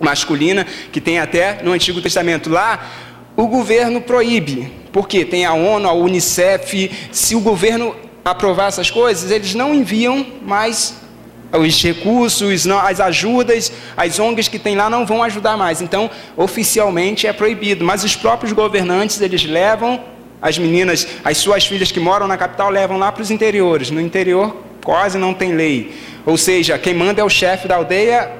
masculina, 0.01 0.67
que 0.91 0.99
tem 0.99 1.17
até 1.17 1.63
no 1.63 1.71
Antigo 1.71 2.01
Testamento. 2.01 2.49
Lá, 2.49 2.89
o 3.37 3.47
governo 3.47 4.01
proíbe, 4.01 4.69
porque 4.91 5.23
tem 5.23 5.45
a 5.45 5.53
ONU, 5.53 5.87
a 5.87 5.93
Unicef. 5.93 6.91
Se 7.09 7.35
o 7.35 7.39
governo 7.39 7.95
aprovar 8.25 8.67
essas 8.67 8.91
coisas, 8.91 9.31
eles 9.31 9.55
não 9.55 9.73
enviam 9.73 10.25
mais 10.41 11.07
os 11.51 11.81
recursos, 11.81 12.67
as 12.67 12.99
ajudas, 12.99 13.71
as 13.97 14.19
ONGs 14.19 14.47
que 14.47 14.59
tem 14.59 14.75
lá 14.75 14.89
não 14.89 15.05
vão 15.05 15.23
ajudar 15.23 15.57
mais. 15.57 15.81
Então, 15.81 16.09
oficialmente 16.37 17.25
é 17.25 17.33
proibido, 17.33 17.83
mas 17.83 18.03
os 18.03 18.15
próprios 18.15 18.53
governantes, 18.53 19.19
eles 19.19 19.43
levam 19.45 19.99
as 20.41 20.57
meninas, 20.57 21.07
as 21.23 21.37
suas 21.37 21.65
filhas 21.65 21.91
que 21.91 21.99
moram 21.99 22.27
na 22.27 22.37
capital, 22.37 22.69
levam 22.69 22.97
lá 22.97 23.11
para 23.11 23.21
os 23.21 23.31
interiores. 23.31 23.89
No 23.89 23.99
interior 23.99 24.55
quase 24.83 25.17
não 25.17 25.33
tem 25.33 25.53
lei. 25.53 25.93
Ou 26.25 26.37
seja, 26.37 26.77
quem 26.77 26.93
manda 26.93 27.21
é 27.21 27.23
o 27.23 27.29
chefe 27.29 27.67
da 27.67 27.75
aldeia, 27.75 28.31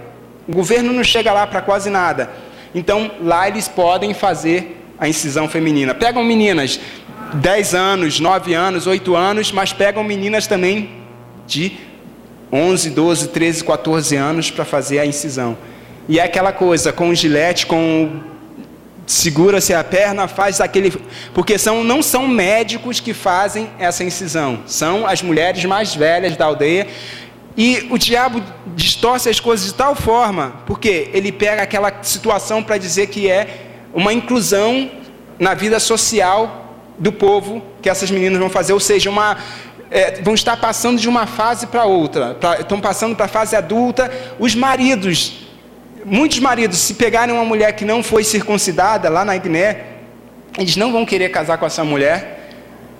o 0.48 0.54
governo 0.54 0.94
não 0.94 1.04
chega 1.04 1.34
lá 1.34 1.46
para 1.46 1.62
quase 1.62 1.90
nada. 1.90 2.30
Então, 2.74 3.12
lá 3.22 3.48
eles 3.48 3.68
podem 3.68 4.14
fazer 4.14 4.78
a 5.00 5.08
incisão 5.08 5.48
feminina. 5.48 5.94
Pegam 5.94 6.24
meninas 6.24 6.80
10 7.34 7.74
anos, 7.74 8.20
9 8.20 8.54
anos, 8.54 8.88
8 8.88 9.16
anos, 9.16 9.52
mas 9.52 9.74
pegam 9.74 10.04
meninas 10.04 10.46
também 10.46 10.90
de 11.48 11.89
11, 12.52 12.90
12, 12.90 13.28
13, 13.30 13.64
14 13.64 14.16
anos 14.16 14.52
para 14.52 14.66
fazer 14.66 15.00
a 15.00 15.06
incisão. 15.06 15.58
E 16.08 16.20
é 16.20 16.24
aquela 16.24 16.52
coisa, 16.52 16.92
com 16.92 17.10
o 17.10 17.16
gilete, 17.16 17.66
com 17.66 18.22
segura-se 19.06 19.74
a 19.74 19.84
perna, 19.84 20.28
faz 20.28 20.62
aquele. 20.62 20.92
Porque 21.34 21.58
são, 21.58 21.84
não 21.84 22.02
são 22.02 22.28
médicos 22.28 23.00
que 23.00 23.14
fazem 23.14 23.70
essa 23.80 24.04
incisão, 24.04 24.60
são 24.66 25.06
as 25.06 25.22
mulheres 25.22 25.66
mais 25.66 25.96
velhas 25.96 26.36
da 26.36 26.46
aldeia. 26.46 26.88
E 27.58 27.88
o 27.90 27.98
diabo 27.98 28.42
distorce 28.76 29.28
as 29.28 29.40
coisas 29.40 29.66
de 29.68 29.74
tal 29.74 29.96
forma, 29.96 30.62
porque 30.66 31.10
ele 31.14 31.32
pega 31.32 31.62
aquela 31.62 31.92
situação 32.02 32.64
para 32.64 32.78
dizer 32.78 33.08
que 33.08 33.30
é 33.30 33.48
uma 33.94 34.14
inclusão 34.14 34.90
na 35.38 35.54
vida 35.54 35.80
social 35.80 36.68
do 36.98 37.12
povo 37.12 37.62
que 37.82 37.90
essas 37.90 38.12
meninas 38.12 38.40
vão 38.40 38.50
fazer, 38.50 38.74
ou 38.74 38.80
seja, 38.80 39.10
uma, 39.10 39.38
é, 39.92 40.22
vão 40.22 40.34
estar 40.34 40.58
passando 40.58 41.00
de 41.00 41.10
uma 41.10 41.26
fase 41.26 41.68
para 41.68 41.86
outra, 41.86 42.36
pra, 42.36 42.60
estão 42.60 42.80
passando 42.80 43.16
para 43.16 43.26
a 43.26 43.30
fase 43.30 43.56
adulta. 43.56 44.12
Os 44.40 44.56
maridos 44.56 45.50
muitos 46.06 46.40
maridos, 46.40 46.78
se 46.80 46.94
pegarem 46.94 47.34
uma 47.34 47.46
mulher 47.46 47.74
que 47.74 47.86
não 47.86 48.02
foi 48.02 48.24
circuncidada 48.24 49.10
lá 49.10 49.26
na 49.26 49.38
Guiné, 49.38 49.86
eles 50.58 50.76
não 50.76 50.92
vão 50.92 51.06
querer 51.06 51.30
casar 51.30 51.58
com 51.58 51.66
essa 51.66 51.84
mulher, 51.84 52.50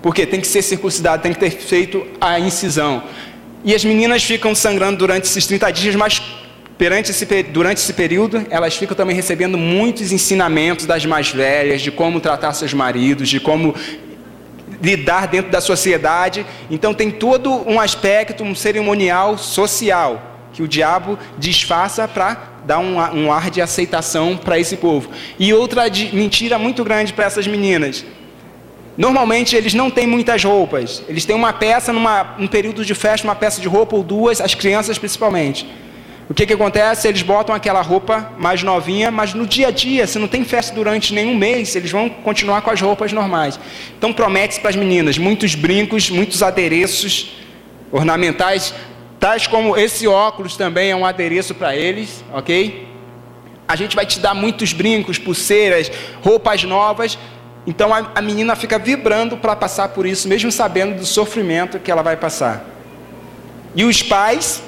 porque 0.02 0.24
tem 0.24 0.40
que 0.40 0.46
ser 0.46 0.62
circuncidado, 0.62 1.22
tem 1.22 1.32
que 1.32 1.38
ter 1.38 1.50
feito 1.50 2.06
a 2.20 2.38
incisão. 2.38 3.02
E 3.64 3.74
as 3.74 3.84
meninas 3.84 4.22
ficam 4.22 4.54
sangrando 4.54 4.96
durante 4.96 5.24
esses 5.24 5.46
30 5.46 5.70
dias, 5.72 5.94
mas 5.94 6.22
perante 6.78 7.10
esse, 7.10 7.26
durante 7.42 7.78
esse 7.78 7.92
período, 7.92 8.46
elas 8.48 8.74
ficam 8.74 8.96
também 8.96 9.14
recebendo 9.14 9.58
muitos 9.58 10.12
ensinamentos 10.12 10.86
das 10.86 11.04
mais 11.04 11.30
velhas, 11.30 11.82
de 11.82 11.90
como 11.90 12.20
tratar 12.20 12.54
seus 12.54 12.72
maridos, 12.72 13.28
de 13.28 13.38
como 13.38 13.74
lidar 14.82 15.26
dentro 15.28 15.50
da 15.50 15.60
sociedade. 15.60 16.44
Então 16.70 16.94
tem 16.94 17.10
todo 17.10 17.50
um 17.68 17.80
aspecto, 17.80 18.42
um 18.42 18.54
cerimonial 18.54 19.36
social 19.38 20.30
que 20.52 20.62
o 20.62 20.68
diabo 20.68 21.18
disfarça 21.38 22.08
para 22.08 22.50
dar 22.64 22.78
um, 22.78 22.96
um 22.96 23.32
ar 23.32 23.50
de 23.50 23.60
aceitação 23.60 24.36
para 24.36 24.58
esse 24.58 24.76
povo. 24.76 25.10
E 25.38 25.52
outra 25.52 25.84
mentira 26.12 26.58
muito 26.58 26.82
grande 26.84 27.12
para 27.12 27.24
essas 27.24 27.46
meninas. 27.46 28.04
Normalmente 28.96 29.56
eles 29.56 29.72
não 29.72 29.90
têm 29.90 30.06
muitas 30.06 30.44
roupas. 30.44 31.02
Eles 31.08 31.24
têm 31.24 31.34
uma 31.34 31.52
peça 31.52 31.92
num 31.92 32.46
período 32.46 32.84
de 32.84 32.94
festa, 32.94 33.26
uma 33.26 33.34
peça 33.34 33.60
de 33.60 33.68
roupa 33.68 33.96
ou 33.96 34.02
duas, 34.02 34.40
as 34.40 34.54
crianças 34.54 34.98
principalmente. 34.98 35.66
O 36.30 36.34
que, 36.34 36.46
que 36.46 36.52
acontece? 36.52 37.08
Eles 37.08 37.22
botam 37.22 37.52
aquela 37.52 37.82
roupa 37.82 38.32
mais 38.38 38.62
novinha, 38.62 39.10
mas 39.10 39.34
no 39.34 39.44
dia 39.44 39.66
a 39.66 39.70
dia, 39.72 40.06
se 40.06 40.16
não 40.16 40.28
tem 40.28 40.44
festa 40.44 40.72
durante 40.72 41.12
nenhum 41.12 41.34
mês, 41.34 41.74
eles 41.74 41.90
vão 41.90 42.08
continuar 42.08 42.62
com 42.62 42.70
as 42.70 42.80
roupas 42.80 43.12
normais. 43.12 43.58
Então 43.98 44.12
promete 44.12 44.60
para 44.60 44.70
as 44.70 44.76
meninas 44.76 45.18
muitos 45.18 45.56
brincos, 45.56 46.08
muitos 46.08 46.40
adereços 46.40 47.32
ornamentais 47.90 48.72
tais 49.20 49.46
como 49.46 49.76
esse 49.76 50.08
óculos 50.08 50.56
também 50.56 50.90
é 50.90 50.96
um 50.96 51.04
adereço 51.04 51.54
para 51.54 51.76
eles, 51.76 52.24
ok? 52.32 52.88
A 53.68 53.76
gente 53.76 53.94
vai 53.94 54.06
te 54.06 54.18
dar 54.18 54.32
muitos 54.32 54.72
brincos, 54.72 55.18
pulseiras, 55.18 55.92
roupas 56.22 56.64
novas. 56.64 57.18
Então 57.66 57.92
a, 57.92 58.12
a 58.14 58.22
menina 58.22 58.56
fica 58.56 58.78
vibrando 58.78 59.36
para 59.36 59.54
passar 59.54 59.88
por 59.88 60.06
isso, 60.06 60.26
mesmo 60.26 60.50
sabendo 60.50 60.96
do 60.96 61.04
sofrimento 61.04 61.78
que 61.78 61.90
ela 61.90 62.02
vai 62.02 62.16
passar. 62.16 62.64
E 63.74 63.84
os 63.84 64.02
pais 64.02 64.62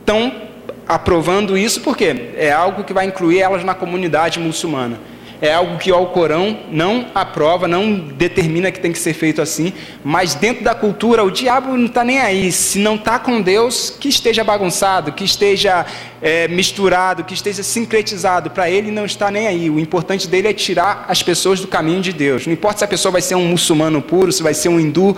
estão 0.00 0.45
aprovando 0.86 1.56
isso 1.56 1.80
porque 1.80 2.32
é 2.36 2.52
algo 2.52 2.84
que 2.84 2.92
vai 2.92 3.06
incluir 3.06 3.40
elas 3.40 3.64
na 3.64 3.74
comunidade 3.74 4.38
muçulmana 4.38 4.98
é 5.40 5.52
algo 5.52 5.78
que 5.78 5.92
o 5.92 5.94
Alcorão 5.94 6.58
não 6.70 7.06
aprova, 7.14 7.68
não 7.68 7.94
determina 7.94 8.70
que 8.70 8.80
tem 8.80 8.92
que 8.92 8.98
ser 8.98 9.12
feito 9.12 9.42
assim, 9.42 9.72
mas 10.02 10.34
dentro 10.34 10.64
da 10.64 10.74
cultura 10.74 11.22
o 11.24 11.30
diabo 11.30 11.76
não 11.76 11.86
está 11.86 12.02
nem 12.02 12.18
aí. 12.18 12.50
Se 12.50 12.78
não 12.78 12.94
está 12.94 13.18
com 13.18 13.40
Deus, 13.40 13.90
que 13.90 14.08
esteja 14.08 14.42
bagunçado, 14.42 15.12
que 15.12 15.24
esteja 15.24 15.84
é, 16.22 16.48
misturado, 16.48 17.24
que 17.24 17.34
esteja 17.34 17.62
sincretizado, 17.62 18.50
para 18.50 18.70
ele 18.70 18.90
não 18.90 19.04
está 19.04 19.30
nem 19.30 19.46
aí. 19.46 19.68
O 19.68 19.78
importante 19.78 20.26
dele 20.26 20.48
é 20.48 20.52
tirar 20.52 21.04
as 21.08 21.22
pessoas 21.22 21.60
do 21.60 21.68
caminho 21.68 22.00
de 22.00 22.12
Deus. 22.12 22.46
Não 22.46 22.52
importa 22.52 22.78
se 22.78 22.84
a 22.84 22.88
pessoa 22.88 23.12
vai 23.12 23.22
ser 23.22 23.34
um 23.34 23.44
muçulmano 23.44 24.00
puro, 24.00 24.32
se 24.32 24.42
vai 24.42 24.54
ser 24.54 24.68
um 24.68 24.80
hindu, 24.80 25.16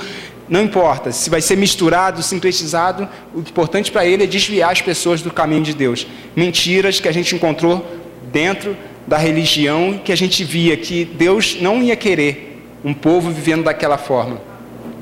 não 0.49 0.63
importa. 0.63 1.13
Se 1.13 1.29
vai 1.29 1.41
ser 1.41 1.57
misturado, 1.57 2.23
sincretizado, 2.23 3.09
o 3.35 3.41
importante 3.41 3.91
para 3.91 4.07
ele 4.07 4.25
é 4.25 4.27
desviar 4.27 4.73
as 4.73 4.81
pessoas 4.81 5.23
do 5.23 5.31
caminho 5.31 5.63
de 5.63 5.75
Deus. 5.75 6.07
Mentiras 6.35 7.01
que 7.01 7.09
a 7.09 7.13
gente 7.13 7.35
encontrou 7.35 7.85
dentro 8.33 8.77
da 9.07 9.17
religião 9.17 9.99
que 10.05 10.13
a 10.13 10.17
gente 10.17 10.45
via 10.45 10.77
que 10.77 11.05
Deus 11.05 11.59
não 11.61 11.83
ia 11.83 11.97
querer 11.97 12.63
um 12.85 12.93
povo 12.93 13.31
vivendo 13.31 13.65
daquela 13.65 13.97
forma. 13.97 14.41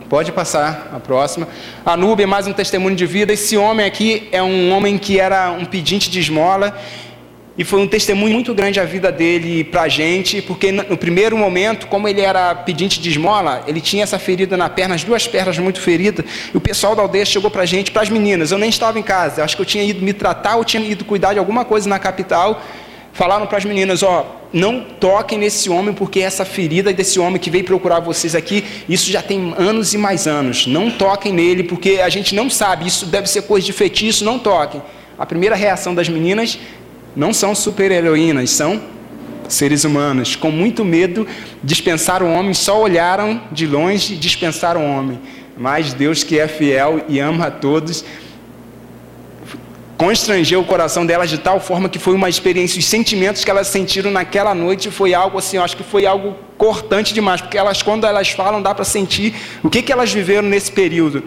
Pode 0.09 0.31
passar 0.31 0.91
a 0.93 1.01
próxima. 1.01 1.49
A 1.85 1.95
é 1.95 2.27
mais 2.27 2.47
um 2.47 2.53
testemunho 2.53 2.95
de 2.95 3.05
vida. 3.05 3.33
Esse 3.33 3.57
homem 3.57 3.85
aqui 3.85 4.29
é 4.31 4.41
um 4.41 4.71
homem 4.73 4.97
que 4.99 5.19
era 5.19 5.51
um 5.51 5.65
pedinte 5.65 6.09
de 6.09 6.21
esmola 6.21 6.79
e 7.59 7.65
foi 7.65 7.81
um 7.81 7.87
testemunho 7.87 8.35
muito 8.35 8.55
grande 8.55 8.79
a 8.79 8.85
vida 8.85 9.11
dele 9.11 9.65
para 9.65 9.83
a 9.83 9.89
gente, 9.89 10.43
porque 10.43 10.71
no 10.71 10.97
primeiro 10.97 11.37
momento, 11.37 11.87
como 11.87 12.07
ele 12.07 12.21
era 12.21 12.55
pedinte 12.55 13.01
de 13.01 13.09
esmola, 13.09 13.65
ele 13.67 13.81
tinha 13.81 14.03
essa 14.03 14.19
ferida 14.19 14.57
na 14.57 14.69
perna, 14.69 14.95
as 14.95 15.05
duas 15.05 15.27
pernas 15.27 15.59
muito 15.59 15.81
feridas, 15.81 16.25
e 16.53 16.57
o 16.57 16.61
pessoal 16.61 16.95
da 16.95 17.03
aldeia 17.03 17.25
chegou 17.25 17.51
para 17.51 17.63
a 17.63 17.67
gente, 17.67 17.91
para 17.91 18.03
as 18.03 18.11
meninas. 18.11 18.51
Eu 18.51 18.59
nem 18.59 18.69
estava 18.69 18.99
em 18.99 19.03
casa, 19.03 19.43
acho 19.43 19.57
que 19.57 19.63
eu 19.63 19.67
tinha 19.67 19.83
ido 19.83 20.05
me 20.05 20.13
tratar 20.13 20.57
ou 20.57 20.65
tinha 20.65 20.85
ido 20.85 21.05
cuidar 21.05 21.33
de 21.33 21.39
alguma 21.39 21.65
coisa 21.65 21.89
na 21.89 21.99
capital 21.99 22.63
falaram 23.17 23.47
para 23.47 23.57
as 23.57 23.65
meninas: 23.65 24.03
ó, 24.03 24.27
não 24.53 24.81
toquem 24.81 25.39
nesse 25.39 25.71
homem, 25.71 25.95
porque 25.95 26.21
essa 26.21 26.45
ferida 26.45 26.93
desse 26.93 27.19
homem 27.19 27.41
que 27.41 27.51
veio 27.51 27.65
procurar 27.65 28.01
vocês 28.01 28.35
aqui, 28.35 28.63
isso 28.89 29.11
já 29.11 29.23
tem 29.23 29.55
anos 29.57 29.95
e 29.95 29.99
mais 29.99 30.27
anos. 30.27 30.67
Não 30.67 30.91
toquem 30.91 31.33
nele, 31.33 31.65
porque 31.65 32.01
a 32.03 32.09
gente 32.09 32.35
não 32.35 32.49
sabe, 32.51 32.87
isso 32.87 33.07
deve 33.07 33.27
ser 33.27 33.43
coisa 33.43 33.67
de 33.67 33.73
feitiço, 33.73 34.25
não 34.25 34.39
toquem. 34.39 34.83
A 35.19 35.25
primeira 35.25 35.57
reação 35.57 35.95
das 35.95 36.09
meninas 36.11 36.59
não 37.17 37.33
são 37.33 37.55
super-heroínas, 37.55 38.51
são 38.51 38.81
seres 39.49 39.85
humanos. 39.85 40.37
Com 40.37 40.51
muito 40.51 40.85
medo, 40.85 41.27
dispensaram 41.65 42.27
o 42.27 42.33
homem, 42.33 42.53
só 42.53 42.81
olharam 42.81 43.41
de 43.51 43.67
longe 43.67 44.15
e 44.15 44.17
dispensaram 44.17 44.83
o 44.83 44.99
homem. 44.99 45.19
Mas 45.57 45.95
Deus, 45.95 46.23
que 46.23 46.39
é 46.39 46.47
fiel 46.47 47.03
e 47.09 47.19
ama 47.19 47.47
a 47.47 47.51
todos, 47.51 48.05
constrangeu 49.97 50.61
o 50.61 50.65
coração 50.65 51.07
delas 51.07 51.31
de 51.31 51.39
tal 51.39 51.59
forma 51.59 51.89
que 51.89 51.99
foi 51.99 52.15
uma 52.15 52.29
experiência, 52.29 52.79
os 52.79 52.85
sentimentos 52.85 53.43
que 53.43 53.51
elas 53.51 53.67
sentiram 53.69 54.11
naquela 54.11 54.55
noite 54.55 54.91
foi 54.91 55.15
algo 55.15 55.39
assim, 55.39 55.57
eu 55.57 55.65
acho 55.65 55.77
que 55.77 55.83
foi 55.83 56.05
algo 56.05 56.37
cortante 56.59 57.15
demais, 57.15 57.41
porque 57.41 57.57
elas 57.57 57.81
quando 57.83 58.07
elas 58.07 58.29
falam 58.31 58.61
dá 58.61 58.75
para 58.75 58.85
sentir 58.85 59.35
o 59.63 59.71
que, 59.71 59.81
que 59.81 59.91
elas 59.91 60.13
viveram 60.13 60.49
nesse 60.49 60.71
período. 60.71 61.25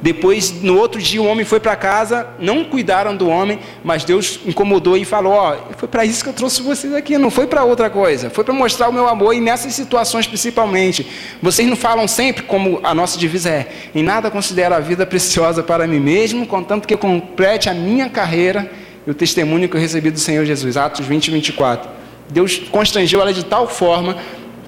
Depois, 0.00 0.62
no 0.62 0.78
outro 0.78 1.00
dia, 1.00 1.20
o 1.20 1.26
homem 1.26 1.44
foi 1.44 1.58
para 1.58 1.74
casa, 1.74 2.26
não 2.38 2.64
cuidaram 2.64 3.16
do 3.16 3.28
homem, 3.28 3.58
mas 3.82 4.04
Deus 4.04 4.40
incomodou 4.44 4.96
e 4.96 5.04
falou: 5.04 5.32
Ó, 5.32 5.56
foi 5.76 5.88
para 5.88 6.04
isso 6.04 6.22
que 6.22 6.30
eu 6.30 6.34
trouxe 6.34 6.62
vocês 6.62 6.94
aqui, 6.94 7.16
não 7.16 7.30
foi 7.30 7.46
para 7.46 7.64
outra 7.64 7.88
coisa, 7.88 8.28
foi 8.28 8.44
para 8.44 8.52
mostrar 8.52 8.88
o 8.88 8.92
meu 8.92 9.08
amor 9.08 9.34
e 9.34 9.40
nessas 9.40 9.72
situações 9.74 10.26
principalmente. 10.26 11.06
Vocês 11.40 11.66
não 11.68 11.76
falam 11.76 12.06
sempre, 12.06 12.42
como 12.42 12.80
a 12.82 12.94
nossa 12.94 13.18
divisa 13.18 13.48
é: 13.48 13.68
em 13.94 14.02
nada 14.02 14.30
considero 14.30 14.74
a 14.74 14.80
vida 14.80 15.06
preciosa 15.06 15.62
para 15.62 15.86
mim 15.86 16.00
mesmo, 16.00 16.46
contanto 16.46 16.86
que 16.86 16.94
eu 16.94 16.98
complete 16.98 17.68
a 17.68 17.74
minha 17.74 18.08
carreira 18.10 18.70
e 19.06 19.10
o 19.10 19.14
testemunho 19.14 19.68
que 19.68 19.76
eu 19.76 19.80
recebi 19.80 20.10
do 20.10 20.18
Senhor 20.18 20.44
Jesus. 20.44 20.76
Atos 20.76 21.06
20 21.06 21.28
e 21.28 21.30
24. 21.30 21.90
Deus 22.28 22.58
constrangeu 22.70 23.20
ela 23.20 23.32
de 23.32 23.44
tal 23.44 23.68
forma 23.68 24.16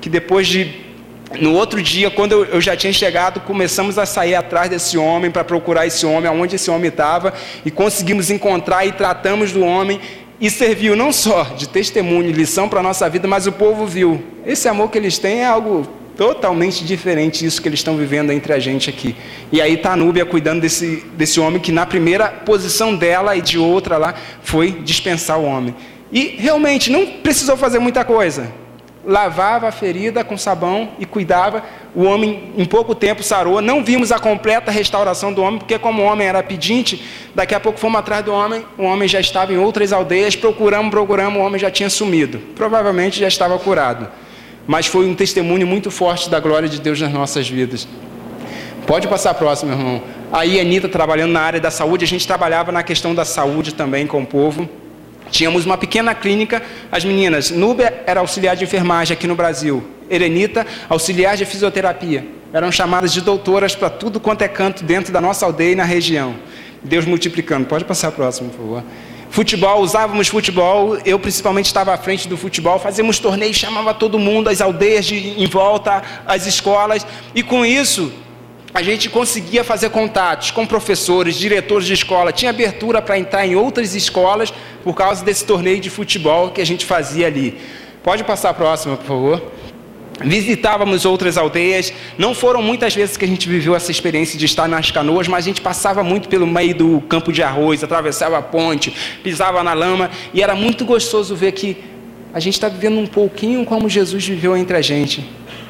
que 0.00 0.08
depois 0.08 0.46
de 0.46 0.87
no 1.40 1.52
outro 1.52 1.82
dia, 1.82 2.10
quando 2.10 2.44
eu, 2.44 2.60
já 2.60 2.76
tinha 2.76 2.92
chegado, 2.92 3.40
começamos 3.40 3.98
a 3.98 4.06
sair 4.06 4.34
atrás 4.34 4.70
desse 4.70 4.96
homem 4.96 5.30
para 5.30 5.44
procurar 5.44 5.86
esse 5.86 6.06
homem, 6.06 6.28
aonde 6.28 6.56
esse 6.56 6.70
homem 6.70 6.88
estava, 6.88 7.34
e 7.64 7.70
conseguimos 7.70 8.30
encontrar 8.30 8.86
e 8.86 8.92
tratamos 8.92 9.52
do 9.52 9.62
homem. 9.62 10.00
E 10.40 10.48
serviu 10.50 10.94
não 10.94 11.12
só 11.12 11.42
de 11.56 11.68
testemunho, 11.68 12.30
lição 12.30 12.68
para 12.68 12.80
a 12.80 12.82
nossa 12.82 13.08
vida, 13.10 13.26
mas 13.26 13.46
o 13.46 13.52
povo 13.52 13.86
viu. 13.86 14.22
Esse 14.46 14.68
amor 14.68 14.88
que 14.90 14.96
eles 14.96 15.18
têm 15.18 15.40
é 15.40 15.46
algo 15.46 15.86
totalmente 16.16 16.84
diferente 16.84 17.40
disso 17.40 17.60
que 17.60 17.68
eles 17.68 17.80
estão 17.80 17.96
vivendo 17.96 18.30
entre 18.30 18.52
a 18.52 18.58
gente 18.58 18.88
aqui. 18.88 19.14
E 19.52 19.60
aí 19.60 19.74
está 19.74 19.92
a 19.92 19.96
Núbia 19.96 20.24
cuidando 20.24 20.60
desse, 20.60 21.04
desse 21.14 21.40
homem 21.40 21.60
que 21.60 21.72
na 21.72 21.84
primeira 21.84 22.28
posição 22.28 22.94
dela 22.94 23.36
e 23.36 23.42
de 23.42 23.58
outra 23.58 23.98
lá 23.98 24.14
foi 24.42 24.70
dispensar 24.70 25.38
o 25.38 25.44
homem. 25.44 25.74
E 26.10 26.36
realmente 26.38 26.90
não 26.90 27.04
precisou 27.06 27.56
fazer 27.56 27.80
muita 27.80 28.04
coisa 28.04 28.48
lavava 29.04 29.68
a 29.68 29.72
ferida 29.72 30.22
com 30.22 30.36
sabão 30.36 30.90
e 30.98 31.06
cuidava. 31.06 31.62
O 31.94 32.04
homem, 32.04 32.52
em 32.56 32.64
pouco 32.64 32.94
tempo, 32.94 33.22
sarou. 33.22 33.60
Não 33.60 33.82
vimos 33.82 34.12
a 34.12 34.18
completa 34.18 34.70
restauração 34.70 35.32
do 35.32 35.42
homem, 35.42 35.58
porque, 35.58 35.78
como 35.78 36.02
o 36.02 36.04
homem 36.04 36.26
era 36.26 36.42
pedinte, 36.42 37.02
daqui 37.34 37.54
a 37.54 37.60
pouco 37.60 37.78
fomos 37.78 37.98
atrás 37.98 38.24
do 38.24 38.32
homem. 38.32 38.64
O 38.76 38.82
homem 38.82 39.08
já 39.08 39.20
estava 39.20 39.52
em 39.52 39.58
outras 39.58 39.92
aldeias. 39.92 40.36
Procuramos, 40.36 40.90
procuramos, 40.90 41.40
o 41.40 41.44
homem 41.44 41.58
já 41.58 41.70
tinha 41.70 41.90
sumido. 41.90 42.38
Provavelmente 42.54 43.18
já 43.18 43.28
estava 43.28 43.58
curado. 43.58 44.08
Mas 44.66 44.86
foi 44.86 45.06
um 45.06 45.14
testemunho 45.14 45.66
muito 45.66 45.90
forte 45.90 46.28
da 46.28 46.38
glória 46.38 46.68
de 46.68 46.80
Deus 46.80 47.00
nas 47.00 47.12
nossas 47.12 47.48
vidas. 47.48 47.88
Pode 48.86 49.08
passar 49.08 49.34
próximo, 49.34 49.72
irmão. 49.72 50.02
Aí, 50.32 50.60
Anitta, 50.60 50.88
trabalhando 50.88 51.32
na 51.32 51.40
área 51.40 51.60
da 51.60 51.70
saúde, 51.70 52.04
a 52.04 52.08
gente 52.08 52.26
trabalhava 52.26 52.70
na 52.70 52.82
questão 52.82 53.14
da 53.14 53.24
saúde 53.24 53.74
também 53.74 54.06
com 54.06 54.22
o 54.22 54.26
povo. 54.26 54.68
Tínhamos 55.30 55.64
uma 55.64 55.76
pequena 55.76 56.14
clínica, 56.14 56.62
as 56.90 57.04
meninas, 57.04 57.50
Núbia 57.50 58.02
era 58.06 58.20
auxiliar 58.20 58.56
de 58.56 58.64
enfermagem 58.64 59.14
aqui 59.14 59.26
no 59.26 59.34
Brasil, 59.34 59.82
Erenita, 60.10 60.66
auxiliar 60.88 61.36
de 61.36 61.44
fisioterapia. 61.44 62.26
Eram 62.52 62.72
chamadas 62.72 63.12
de 63.12 63.20
doutoras 63.20 63.74
para 63.74 63.90
tudo 63.90 64.18
quanto 64.18 64.42
é 64.42 64.48
canto 64.48 64.82
dentro 64.82 65.12
da 65.12 65.20
nossa 65.20 65.44
aldeia 65.44 65.72
e 65.72 65.76
na 65.76 65.84
região. 65.84 66.34
Deus 66.82 67.04
multiplicando. 67.04 67.66
Pode 67.66 67.84
passar 67.84 68.08
a 68.08 68.12
próxima, 68.12 68.48
por 68.48 68.56
favor. 68.56 68.84
Futebol, 69.30 69.82
usávamos 69.82 70.28
futebol, 70.28 70.96
eu 71.04 71.18
principalmente 71.18 71.66
estava 71.66 71.92
à 71.92 71.98
frente 71.98 72.26
do 72.26 72.36
futebol, 72.36 72.78
fazíamos 72.78 73.18
torneios, 73.18 73.56
chamava 73.56 73.92
todo 73.92 74.18
mundo, 74.18 74.48
as 74.48 74.62
aldeias 74.62 75.04
de, 75.04 75.40
em 75.40 75.46
volta, 75.46 76.02
as 76.26 76.46
escolas, 76.46 77.06
e 77.34 77.42
com 77.42 77.64
isso 77.64 78.10
a 78.72 78.82
gente 78.82 79.08
conseguia 79.08 79.64
fazer 79.64 79.90
contatos 79.90 80.50
com 80.50 80.66
professores, 80.66 81.36
diretores 81.36 81.86
de 81.86 81.94
escola, 81.94 82.32
tinha 82.32 82.50
abertura 82.50 83.00
para 83.00 83.18
entrar 83.18 83.46
em 83.46 83.56
outras 83.56 83.94
escolas 83.94 84.52
por 84.84 84.94
causa 84.94 85.24
desse 85.24 85.44
torneio 85.44 85.80
de 85.80 85.90
futebol 85.90 86.50
que 86.50 86.60
a 86.60 86.66
gente 86.66 86.84
fazia 86.84 87.26
ali. 87.26 87.58
Pode 88.02 88.24
passar 88.24 88.50
a 88.50 88.54
próxima, 88.54 88.96
por 88.96 89.06
favor. 89.06 89.52
Visitávamos 90.20 91.04
outras 91.04 91.36
aldeias, 91.36 91.92
não 92.16 92.34
foram 92.34 92.60
muitas 92.60 92.94
vezes 92.94 93.16
que 93.16 93.24
a 93.24 93.28
gente 93.28 93.48
viveu 93.48 93.76
essa 93.76 93.90
experiência 93.90 94.36
de 94.36 94.46
estar 94.46 94.68
nas 94.68 94.90
canoas, 94.90 95.28
mas 95.28 95.44
a 95.44 95.48
gente 95.48 95.60
passava 95.60 96.02
muito 96.02 96.28
pelo 96.28 96.46
meio 96.46 96.74
do 96.74 97.00
campo 97.02 97.32
de 97.32 97.40
arroz, 97.40 97.84
atravessava 97.84 98.36
a 98.36 98.42
ponte, 98.42 98.92
pisava 99.22 99.62
na 99.62 99.74
lama, 99.74 100.10
e 100.34 100.42
era 100.42 100.56
muito 100.56 100.84
gostoso 100.84 101.36
ver 101.36 101.52
que 101.52 101.76
a 102.34 102.40
gente 102.40 102.54
está 102.54 102.68
vivendo 102.68 102.98
um 102.98 103.06
pouquinho 103.06 103.64
como 103.64 103.88
Jesus 103.88 104.26
viveu 104.26 104.56
entre 104.56 104.76
a 104.76 104.82
gente. 104.82 105.24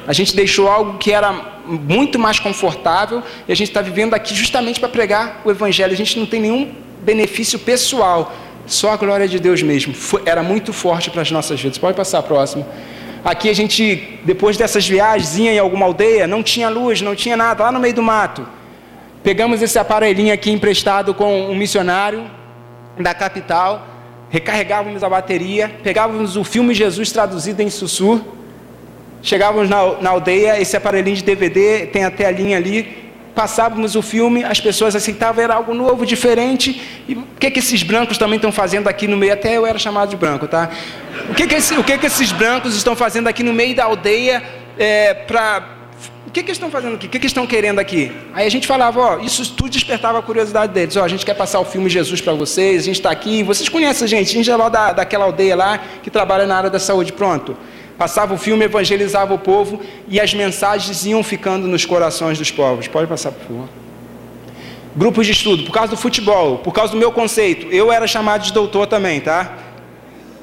A 0.09 0.13
gente 0.13 0.35
deixou 0.35 0.67
algo 0.67 0.97
que 0.97 1.11
era 1.11 1.31
muito 1.67 2.17
mais 2.17 2.39
confortável 2.39 3.21
e 3.47 3.51
a 3.51 3.55
gente 3.55 3.67
está 3.67 3.79
vivendo 3.79 4.15
aqui 4.15 4.33
justamente 4.33 4.79
para 4.79 4.89
pregar 4.89 5.39
o 5.45 5.51
Evangelho. 5.51 5.93
A 5.93 5.95
gente 5.95 6.17
não 6.17 6.25
tem 6.25 6.41
nenhum 6.41 6.71
benefício 7.01 7.59
pessoal, 7.59 8.33
só 8.65 8.93
a 8.93 8.97
glória 8.97 9.27
de 9.27 9.39
Deus 9.39 9.61
mesmo. 9.61 9.93
Foi, 9.93 10.23
era 10.25 10.41
muito 10.41 10.73
forte 10.73 11.11
para 11.11 11.21
as 11.21 11.29
nossas 11.29 11.61
vidas. 11.61 11.77
Pode 11.77 11.95
passar 11.95 12.17
a 12.17 12.23
próxima. 12.23 12.65
Aqui 13.23 13.51
a 13.51 13.53
gente, 13.53 14.19
depois 14.23 14.57
dessas 14.57 14.87
viagens, 14.87 15.37
ia 15.37 15.53
em 15.53 15.59
alguma 15.59 15.85
aldeia, 15.85 16.25
não 16.25 16.41
tinha 16.41 16.69
luz, 16.69 17.01
não 17.01 17.13
tinha 17.13 17.37
nada, 17.37 17.65
lá 17.65 17.71
no 17.71 17.79
meio 17.79 17.93
do 17.93 18.01
mato. 18.01 18.47
Pegamos 19.21 19.61
esse 19.61 19.77
aparelhinho 19.77 20.33
aqui 20.33 20.49
emprestado 20.49 21.13
com 21.13 21.51
um 21.51 21.55
missionário 21.55 22.25
da 22.99 23.13
capital, 23.13 23.85
recarregávamos 24.27 25.03
a 25.03 25.07
bateria, 25.07 25.69
pegávamos 25.83 26.35
o 26.35 26.43
filme 26.43 26.73
Jesus 26.73 27.11
traduzido 27.11 27.61
em 27.61 27.69
sussurro 27.69 28.38
Chegávamos 29.21 29.69
na, 29.69 30.01
na 30.01 30.09
aldeia, 30.11 30.59
esse 30.61 30.77
aparelhinho 30.77 31.15
de 31.15 31.23
DVD 31.23 31.87
tem 31.87 32.05
a 32.05 32.11
telinha 32.11 32.57
ali, 32.57 33.09
passávamos 33.35 33.95
o 33.95 34.01
filme, 34.01 34.43
as 34.43 34.59
pessoas 34.59 34.95
aceitavam, 34.95 35.43
era 35.43 35.55
algo 35.55 35.73
novo, 35.73 36.05
diferente. 36.05 36.81
E 37.07 37.15
o 37.15 37.23
que, 37.39 37.51
que 37.51 37.59
esses 37.59 37.83
brancos 37.83 38.17
também 38.17 38.35
estão 38.35 38.51
fazendo 38.51 38.87
aqui 38.87 39.07
no 39.07 39.17
meio? 39.17 39.33
Até 39.33 39.57
eu 39.57 39.65
era 39.65 39.77
chamado 39.77 40.09
de 40.09 40.15
branco, 40.15 40.47
tá? 40.47 40.69
O 41.29 41.33
que, 41.33 41.47
que, 41.47 41.55
esse, 41.55 41.73
o 41.75 41.83
que, 41.83 41.97
que 41.97 42.05
esses 42.05 42.31
brancos 42.31 42.75
estão 42.75 42.95
fazendo 42.95 43.27
aqui 43.27 43.43
no 43.43 43.53
meio 43.53 43.75
da 43.75 43.85
aldeia 43.85 44.43
é, 44.77 45.13
para. 45.13 45.77
O 46.27 46.31
que, 46.31 46.43
que 46.43 46.51
estão 46.51 46.69
fazendo 46.69 46.95
aqui? 46.95 47.07
O 47.07 47.09
que, 47.09 47.19
que 47.19 47.25
estão 47.25 47.47
querendo 47.47 47.79
aqui? 47.79 48.11
Aí 48.33 48.45
a 48.45 48.51
gente 48.51 48.67
falava, 48.67 48.99
ó, 48.99 49.19
isso 49.19 49.53
tudo 49.53 49.69
despertava 49.69 50.19
a 50.19 50.21
curiosidade 50.21 50.71
deles. 50.71 50.95
Ó, 50.95 51.03
a 51.03 51.07
gente 51.07 51.25
quer 51.25 51.33
passar 51.33 51.59
o 51.59 51.65
filme 51.65 51.89
Jesus 51.89 52.21
para 52.21 52.33
vocês, 52.33 52.83
a 52.83 52.85
gente 52.85 52.97
está 52.97 53.09
aqui, 53.09 53.41
vocês 53.41 53.67
conhecem 53.67 54.05
a 54.05 54.07
gente, 54.07 54.29
a 54.29 54.33
gente 54.33 54.49
é 54.49 54.55
lá 54.55 54.69
da, 54.69 54.93
daquela 54.93 55.25
aldeia 55.25 55.55
lá 55.55 55.79
que 56.03 56.09
trabalha 56.09 56.45
na 56.45 56.55
área 56.55 56.69
da 56.69 56.79
saúde, 56.79 57.11
pronto. 57.11 57.57
Passava 57.99 58.33
o 58.33 58.37
filme, 58.37 58.63
evangelizava 58.63 59.33
o 59.33 59.37
povo 59.37 59.81
e 60.07 60.21
as 60.21 60.33
mensagens 60.33 61.05
iam 61.05 61.21
ficando 61.21 61.67
nos 61.67 61.83
corações 61.83 62.37
dos 62.37 62.49
povos. 62.49 62.87
Pode 62.87 63.07
passar, 63.07 63.33
por 63.33 63.45
favor. 63.45 63.69
Grupos 64.95 65.25
de 65.25 65.33
estudo, 65.33 65.63
por 65.63 65.73
causa 65.73 65.89
do 65.89 65.97
futebol, 65.97 66.59
por 66.59 66.71
causa 66.71 66.93
do 66.93 66.97
meu 66.97 67.11
conceito. 67.11 67.67
Eu 67.67 67.91
era 67.91 68.07
chamado 68.07 68.43
de 68.43 68.53
doutor 68.53 68.87
também, 68.87 69.19
tá? 69.19 69.53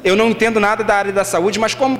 Eu 0.04 0.14
não 0.14 0.28
entendo 0.28 0.61
nada 0.61 0.84
da 0.84 0.96
área 0.96 1.12
da 1.14 1.24
saúde, 1.24 1.59
mas 1.59 1.74
como 1.74 1.98